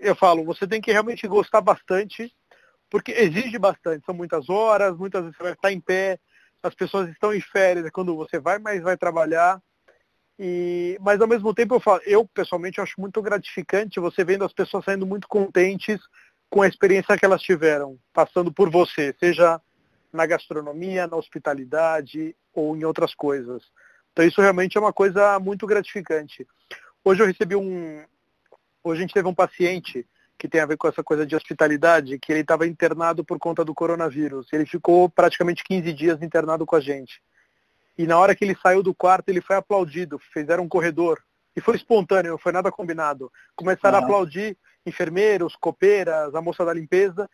eu 0.00 0.16
falo, 0.16 0.44
você 0.44 0.66
tem 0.66 0.80
que 0.80 0.90
realmente 0.90 1.24
gostar 1.28 1.60
bastante, 1.60 2.34
porque 2.90 3.12
exige 3.12 3.60
bastante, 3.60 4.04
são 4.04 4.14
muitas 4.14 4.50
horas, 4.50 4.96
muitas 4.96 5.22
vezes 5.22 5.36
você 5.36 5.42
vai 5.44 5.52
estar 5.52 5.70
em 5.70 5.80
pé, 5.80 6.18
as 6.60 6.74
pessoas 6.74 7.08
estão 7.10 7.32
em 7.32 7.40
férias, 7.40 7.86
é 7.86 7.92
quando 7.92 8.16
você 8.16 8.40
vai 8.40 8.58
mais 8.58 8.82
vai 8.82 8.96
trabalhar. 8.96 9.62
E, 10.38 10.98
mas 11.00 11.20
ao 11.20 11.28
mesmo 11.28 11.54
tempo 11.54 11.74
eu 11.74 11.80
falo, 11.80 12.00
eu 12.04 12.26
pessoalmente 12.26 12.80
acho 12.80 13.00
muito 13.00 13.22
gratificante 13.22 14.00
você 14.00 14.24
vendo 14.24 14.44
as 14.44 14.52
pessoas 14.52 14.84
saindo 14.84 15.06
muito 15.06 15.28
contentes 15.28 16.00
com 16.50 16.62
a 16.62 16.68
experiência 16.68 17.16
que 17.16 17.24
elas 17.24 17.42
tiveram, 17.42 17.98
passando 18.12 18.52
por 18.52 18.70
você, 18.70 19.14
seja 19.18 19.60
na 20.12 20.26
gastronomia, 20.26 21.06
na 21.06 21.16
hospitalidade 21.16 22.34
ou 22.52 22.76
em 22.76 22.84
outras 22.84 23.14
coisas. 23.14 23.62
Então 24.12 24.24
isso 24.24 24.40
realmente 24.40 24.76
é 24.76 24.80
uma 24.80 24.92
coisa 24.92 25.38
muito 25.40 25.66
gratificante. 25.66 26.46
Hoje 27.04 27.22
eu 27.22 27.26
recebi 27.26 27.56
um. 27.56 28.04
Hoje 28.82 28.98
a 28.98 29.02
gente 29.02 29.14
teve 29.14 29.28
um 29.28 29.34
paciente 29.34 30.06
que 30.38 30.48
tem 30.48 30.60
a 30.60 30.66
ver 30.66 30.76
com 30.76 30.86
essa 30.86 31.02
coisa 31.02 31.26
de 31.26 31.34
hospitalidade, 31.34 32.18
que 32.18 32.32
ele 32.32 32.40
estava 32.40 32.66
internado 32.66 33.24
por 33.24 33.38
conta 33.38 33.64
do 33.64 33.74
coronavírus. 33.74 34.46
Ele 34.52 34.66
ficou 34.66 35.08
praticamente 35.08 35.64
15 35.64 35.92
dias 35.92 36.22
internado 36.22 36.66
com 36.66 36.76
a 36.76 36.80
gente. 36.80 37.20
E 37.96 38.06
na 38.06 38.18
hora 38.18 38.34
que 38.34 38.44
ele 38.44 38.56
saiu 38.60 38.82
do 38.82 38.94
quarto, 38.94 39.28
ele 39.28 39.40
foi 39.40 39.56
aplaudido, 39.56 40.18
fizeram 40.32 40.64
um 40.64 40.68
corredor. 40.68 41.22
E 41.56 41.60
foi 41.60 41.76
espontâneo, 41.76 42.32
não 42.32 42.38
foi 42.38 42.52
nada 42.52 42.70
combinado. 42.70 43.30
Começaram 43.54 43.98
a 43.98 44.00
aplaudir 44.00 44.56
enfermeiros, 44.84 45.54
copeiras, 45.54 46.34
a 46.34 46.42
moça 46.42 46.64
da 46.64 46.72
limpeza. 46.72 47.30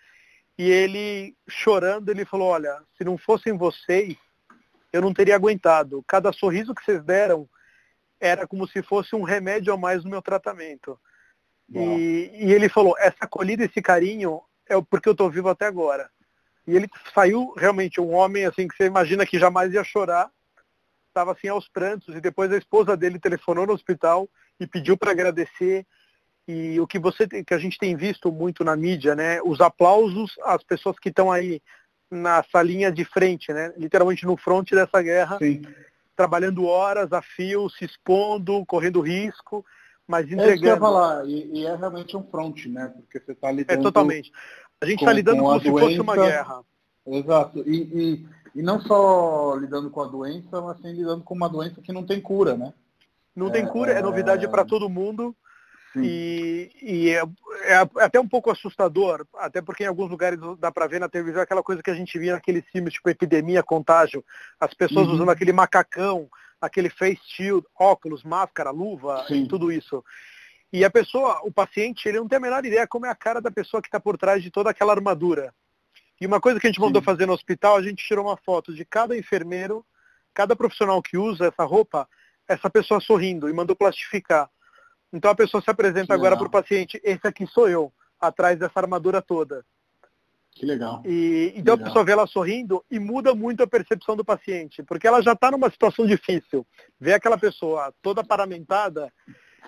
E 0.58 0.70
ele, 0.70 1.34
chorando, 1.48 2.10
ele 2.10 2.26
falou, 2.26 2.48
olha, 2.48 2.82
se 2.96 3.02
não 3.02 3.16
fossem 3.16 3.56
vocês, 3.56 4.16
eu 4.92 5.00
não 5.00 5.14
teria 5.14 5.36
aguentado. 5.36 6.04
Cada 6.06 6.32
sorriso 6.32 6.74
que 6.74 6.84
vocês 6.84 7.02
deram 7.02 7.48
era 8.20 8.46
como 8.46 8.68
se 8.68 8.82
fosse 8.82 9.16
um 9.16 9.22
remédio 9.22 9.72
a 9.72 9.76
mais 9.76 10.04
no 10.04 10.10
meu 10.10 10.20
tratamento. 10.20 11.00
E, 11.72 12.30
e, 12.34 12.52
ele 12.52 12.68
falou, 12.68 12.94
essa 12.98 13.18
acolhida, 13.20 13.64
esse 13.64 13.80
carinho, 13.80 14.42
é 14.68 14.80
porque 14.82 15.08
eu 15.08 15.12
estou 15.12 15.30
vivo 15.30 15.48
até 15.48 15.66
agora. 15.66 16.10
E 16.66 16.76
ele 16.76 16.88
saiu 17.14 17.54
realmente 17.56 18.00
um 18.00 18.12
homem 18.12 18.44
assim 18.44 18.68
que 18.68 18.76
você 18.76 18.84
imagina 18.84 19.24
que 19.24 19.38
jamais 19.38 19.72
ia 19.72 19.84
chorar, 19.84 20.30
estava 21.10 21.32
assim 21.32 21.48
aos 21.48 21.68
prantos 21.68 22.14
e 22.14 22.20
depois 22.20 22.50
a 22.52 22.56
esposa 22.56 22.96
dele 22.96 23.18
telefonou 23.18 23.66
no 23.66 23.72
hospital 23.72 24.28
e 24.58 24.66
pediu 24.66 24.96
para 24.96 25.10
agradecer 25.10 25.86
e 26.48 26.80
o 26.80 26.86
que 26.86 26.98
você 26.98 27.28
que 27.28 27.54
a 27.54 27.58
gente 27.58 27.78
tem 27.78 27.94
visto 27.94 28.32
muito 28.32 28.64
na 28.64 28.74
mídia, 28.74 29.14
né, 29.14 29.40
os 29.42 29.60
aplausos 29.60 30.34
às 30.42 30.62
pessoas 30.64 30.98
que 30.98 31.08
estão 31.08 31.30
aí 31.30 31.62
na 32.10 32.42
salinha 32.50 32.90
de 32.90 33.04
frente, 33.04 33.52
né, 33.52 33.72
literalmente 33.76 34.26
no 34.26 34.36
fronte 34.36 34.74
dessa 34.74 35.00
guerra, 35.00 35.38
Sim. 35.38 35.62
trabalhando 36.16 36.64
horas 36.64 37.12
a 37.12 37.22
fio, 37.22 37.68
se 37.70 37.84
expondo, 37.84 38.64
correndo 38.66 39.00
risco, 39.00 39.64
mas 40.08 40.26
entregando. 40.26 40.50
É 40.50 40.54
isso 40.54 40.62
que 40.62 40.68
eu 40.68 40.74
ia 40.74 40.80
falar, 40.80 41.24
e, 41.26 41.50
e 41.52 41.66
é 41.66 41.76
realmente 41.76 42.16
um 42.16 42.24
fronte, 42.24 42.68
né, 42.68 42.92
porque 42.96 43.20
você 43.20 43.32
está 43.32 43.52
lidando. 43.52 43.78
É 43.78 43.82
totalmente. 43.82 44.32
A 44.80 44.86
gente 44.86 45.00
está 45.00 45.12
lidando 45.12 45.42
como 45.42 45.60
se 45.60 45.70
doença, 45.70 45.86
fosse 45.86 46.00
uma 46.00 46.16
guerra. 46.16 46.62
Exato. 47.06 47.58
E, 47.66 47.76
e, 47.76 48.28
e, 48.54 48.62
não 48.62 48.80
só 48.80 49.54
lidando 49.56 49.90
com 49.90 50.02
a 50.02 50.06
doença, 50.06 50.60
mas 50.60 50.78
sim 50.78 50.92
lidando 50.92 51.22
com 51.22 51.34
uma 51.34 51.48
doença 51.48 51.80
que 51.80 51.92
não 51.92 52.04
tem 52.04 52.20
cura, 52.20 52.56
né? 52.56 52.72
Não 53.34 53.48
é, 53.48 53.50
tem 53.50 53.66
cura, 53.66 53.92
é 53.92 54.02
novidade 54.02 54.44
é... 54.44 54.48
para 54.48 54.64
todo 54.64 54.88
mundo. 54.88 55.34
E, 55.96 56.70
e 56.80 57.10
é, 57.10 57.22
é, 57.62 57.76
até 57.96 58.20
um 58.20 58.28
pouco 58.28 58.50
assustador, 58.50 59.26
até 59.34 59.60
porque 59.60 59.82
em 59.82 59.88
alguns 59.88 60.08
lugares 60.08 60.38
dá 60.58 60.70
para 60.70 60.86
ver 60.86 61.00
na 61.00 61.08
televisão 61.08 61.42
aquela 61.42 61.64
coisa 61.64 61.82
que 61.82 61.90
a 61.90 61.94
gente 61.94 62.16
via 62.16 62.34
naqueles 62.34 62.64
filmes, 62.66 62.94
tipo 62.94 63.10
epidemia, 63.10 63.62
contágio, 63.62 64.24
as 64.60 64.72
pessoas 64.72 65.08
uhum. 65.08 65.14
usando 65.14 65.30
aquele 65.30 65.52
macacão, 65.52 66.28
aquele 66.60 66.90
face 66.90 67.20
shield, 67.24 67.66
óculos, 67.78 68.22
máscara, 68.22 68.70
luva, 68.70 69.24
tudo 69.48 69.72
isso. 69.72 70.04
E 70.72 70.84
a 70.84 70.90
pessoa, 70.90 71.40
o 71.42 71.50
paciente, 71.50 72.08
ele 72.08 72.20
não 72.20 72.28
tem 72.28 72.36
a 72.36 72.40
menor 72.40 72.64
ideia 72.64 72.86
como 72.86 73.06
é 73.06 73.10
a 73.10 73.14
cara 73.14 73.40
da 73.40 73.50
pessoa 73.50 73.82
que 73.82 73.88
está 73.88 73.98
por 73.98 74.16
trás 74.16 74.42
de 74.42 74.50
toda 74.50 74.70
aquela 74.70 74.92
armadura. 74.92 75.52
E 76.20 76.26
uma 76.26 76.40
coisa 76.40 76.60
que 76.60 76.66
a 76.66 76.70
gente 76.70 76.80
mandou 76.80 77.00
fazer 77.00 77.26
no 77.26 77.32
hospital, 77.32 77.76
a 77.76 77.82
gente 77.82 78.04
tirou 78.06 78.26
uma 78.26 78.36
foto 78.36 78.74
de 78.74 78.84
cada 78.84 79.16
enfermeiro, 79.16 79.84
cada 80.34 80.54
profissional 80.54 81.02
que 81.02 81.16
usa 81.16 81.46
essa 81.46 81.64
roupa, 81.64 82.06
essa 82.46 82.68
pessoa 82.68 83.00
sorrindo 83.00 83.48
e 83.48 83.52
mandou 83.52 83.74
plastificar. 83.74 84.50
Então 85.12 85.30
a 85.30 85.34
pessoa 85.34 85.62
se 85.62 85.70
apresenta 85.70 86.12
agora 86.12 86.36
para 86.36 86.46
o 86.46 86.50
paciente, 86.50 87.00
esse 87.02 87.26
aqui 87.26 87.46
sou 87.46 87.68
eu, 87.68 87.92
atrás 88.20 88.58
dessa 88.58 88.78
armadura 88.78 89.22
toda. 89.22 89.64
Que 90.52 90.66
legal. 90.66 91.02
E, 91.06 91.54
então 91.56 91.74
legal. 91.74 91.86
a 91.86 91.88
pessoa 91.88 92.04
vê 92.04 92.12
ela 92.12 92.26
sorrindo 92.26 92.84
e 92.90 92.98
muda 92.98 93.34
muito 93.34 93.62
a 93.62 93.66
percepção 93.66 94.14
do 94.14 94.24
paciente, 94.24 94.82
porque 94.82 95.06
ela 95.06 95.22
já 95.22 95.32
está 95.32 95.50
numa 95.50 95.70
situação 95.70 96.06
difícil. 96.06 96.66
Vê 97.00 97.14
aquela 97.14 97.38
pessoa 97.38 97.94
toda 98.02 98.22
paramentada, 98.22 99.12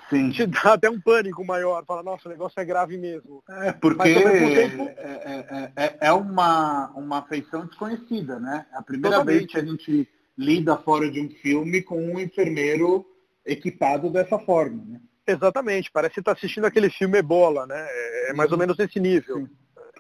Sim. 0.08 0.30
te 0.30 0.46
dá 0.46 0.74
até 0.74 0.90
um 0.90 1.00
pânico 1.00 1.44
maior, 1.44 1.84
fala, 1.86 2.02
nossa, 2.02 2.28
o 2.28 2.32
negócio 2.32 2.58
é 2.60 2.64
grave 2.64 2.98
mesmo. 2.98 3.42
É, 3.48 3.72
porque 3.72 4.14
tempo... 4.14 4.82
É, 4.96 5.72
é, 5.76 5.84
é, 5.84 5.98
é, 6.00 6.12
uma, 6.12 6.90
uma 6.94 7.18
afeição 7.18 7.66
desconhecida, 7.66 8.38
né? 8.38 8.66
É 8.72 8.76
a 8.76 8.82
primeira 8.82 9.18
Totalmente. 9.18 9.38
vez 9.38 9.52
que 9.52 9.58
a 9.58 9.64
gente 9.64 10.08
lida 10.36 10.76
fora 10.76 11.10
de 11.10 11.20
um 11.20 11.30
filme 11.30 11.82
com 11.82 12.02
um 12.02 12.18
enfermeiro 12.18 13.06
equipado 13.44 14.10
dessa 14.10 14.38
forma, 14.38 14.84
né? 14.84 15.00
Exatamente, 15.26 15.90
parece 15.90 16.20
estar 16.20 16.34
tá 16.34 16.38
assistindo 16.38 16.66
aquele 16.66 16.90
filme 16.90 17.18
Ebola, 17.18 17.66
né? 17.66 17.86
É 18.28 18.32
mais 18.32 18.50
ou 18.50 18.58
menos 18.58 18.76
nesse 18.76 18.98
nível. 18.98 19.36
Sim. 19.36 19.48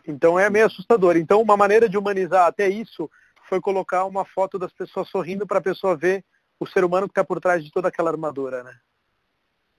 Então 0.06 0.38
é 0.38 0.50
meio 0.50 0.66
assustador. 0.66 1.16
Então 1.16 1.40
uma 1.40 1.56
maneira 1.56 1.88
de 1.88 1.96
humanizar 1.96 2.46
até 2.46 2.68
isso 2.68 3.08
foi 3.48 3.60
colocar 3.60 4.04
uma 4.04 4.24
foto 4.24 4.58
das 4.58 4.72
pessoas 4.72 5.08
sorrindo 5.08 5.46
para 5.46 5.58
a 5.58 5.62
pessoa 5.62 5.96
ver 5.96 6.24
o 6.58 6.66
ser 6.66 6.84
humano 6.84 7.06
que 7.06 7.12
está 7.12 7.24
por 7.24 7.40
trás 7.40 7.64
de 7.64 7.70
toda 7.70 7.88
aquela 7.88 8.10
armadura, 8.10 8.62
né? 8.62 8.72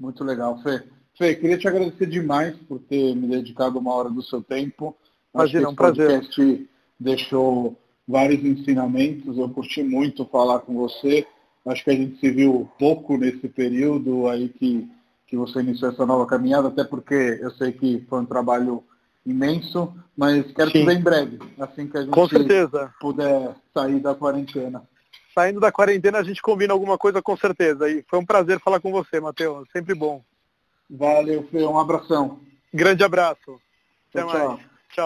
Muito 0.03 0.21
legal, 0.21 0.61
Fê. 0.61 0.83
Fê, 1.17 1.33
queria 1.33 1.57
te 1.57 1.65
agradecer 1.65 2.07
demais 2.07 2.57
por 2.67 2.77
ter 2.77 3.15
me 3.15 3.25
dedicado 3.25 3.79
uma 3.79 3.93
hora 3.93 4.09
do 4.09 4.21
seu 4.21 4.43
tempo. 4.43 4.93
Imagina, 5.33 5.69
um 5.69 5.75
prazer. 5.75 6.07
podcast 6.07 6.69
deixou 6.99 7.77
vários 8.05 8.43
ensinamentos, 8.43 9.37
eu 9.37 9.47
curti 9.47 9.81
muito 9.81 10.25
falar 10.25 10.59
com 10.59 10.73
você. 10.73 11.25
Acho 11.65 11.85
que 11.85 11.91
a 11.91 11.95
gente 11.95 12.19
se 12.19 12.29
viu 12.29 12.69
pouco 12.77 13.15
nesse 13.15 13.47
período 13.47 14.27
aí 14.27 14.49
que, 14.49 14.85
que 15.25 15.37
você 15.37 15.61
iniciou 15.61 15.89
essa 15.89 16.05
nova 16.05 16.25
caminhada, 16.25 16.67
até 16.67 16.83
porque 16.83 17.39
eu 17.41 17.51
sei 17.51 17.71
que 17.71 18.05
foi 18.09 18.19
um 18.19 18.25
trabalho 18.25 18.83
imenso, 19.25 19.93
mas 20.17 20.51
quero 20.51 20.69
Sim. 20.71 20.79
te 20.79 20.85
ver 20.85 20.97
em 20.97 21.01
breve, 21.01 21.39
assim 21.57 21.87
que 21.87 21.97
a 21.97 22.01
gente 22.01 22.13
puder 22.99 23.55
sair 23.73 24.01
da 24.01 24.13
quarentena 24.13 24.83
saindo 25.34 25.59
da 25.59 25.71
quarentena 25.71 26.19
a 26.19 26.23
gente 26.23 26.41
combina 26.41 26.73
alguma 26.73 26.97
coisa 26.97 27.21
com 27.21 27.36
certeza. 27.36 27.89
E 27.89 28.03
foi 28.09 28.19
um 28.19 28.25
prazer 28.25 28.59
falar 28.59 28.79
com 28.79 28.91
você, 28.91 29.19
Matheus. 29.19 29.67
Sempre 29.71 29.93
bom. 29.93 30.23
Valeu, 30.89 31.47
Fê. 31.51 31.63
Um 31.63 31.79
abração. 31.79 32.39
Grande 32.73 33.03
abraço. 33.03 33.59
Até 34.09 34.21
tchau, 34.21 34.27
mais. 34.27 34.59
Tchau. 34.59 34.72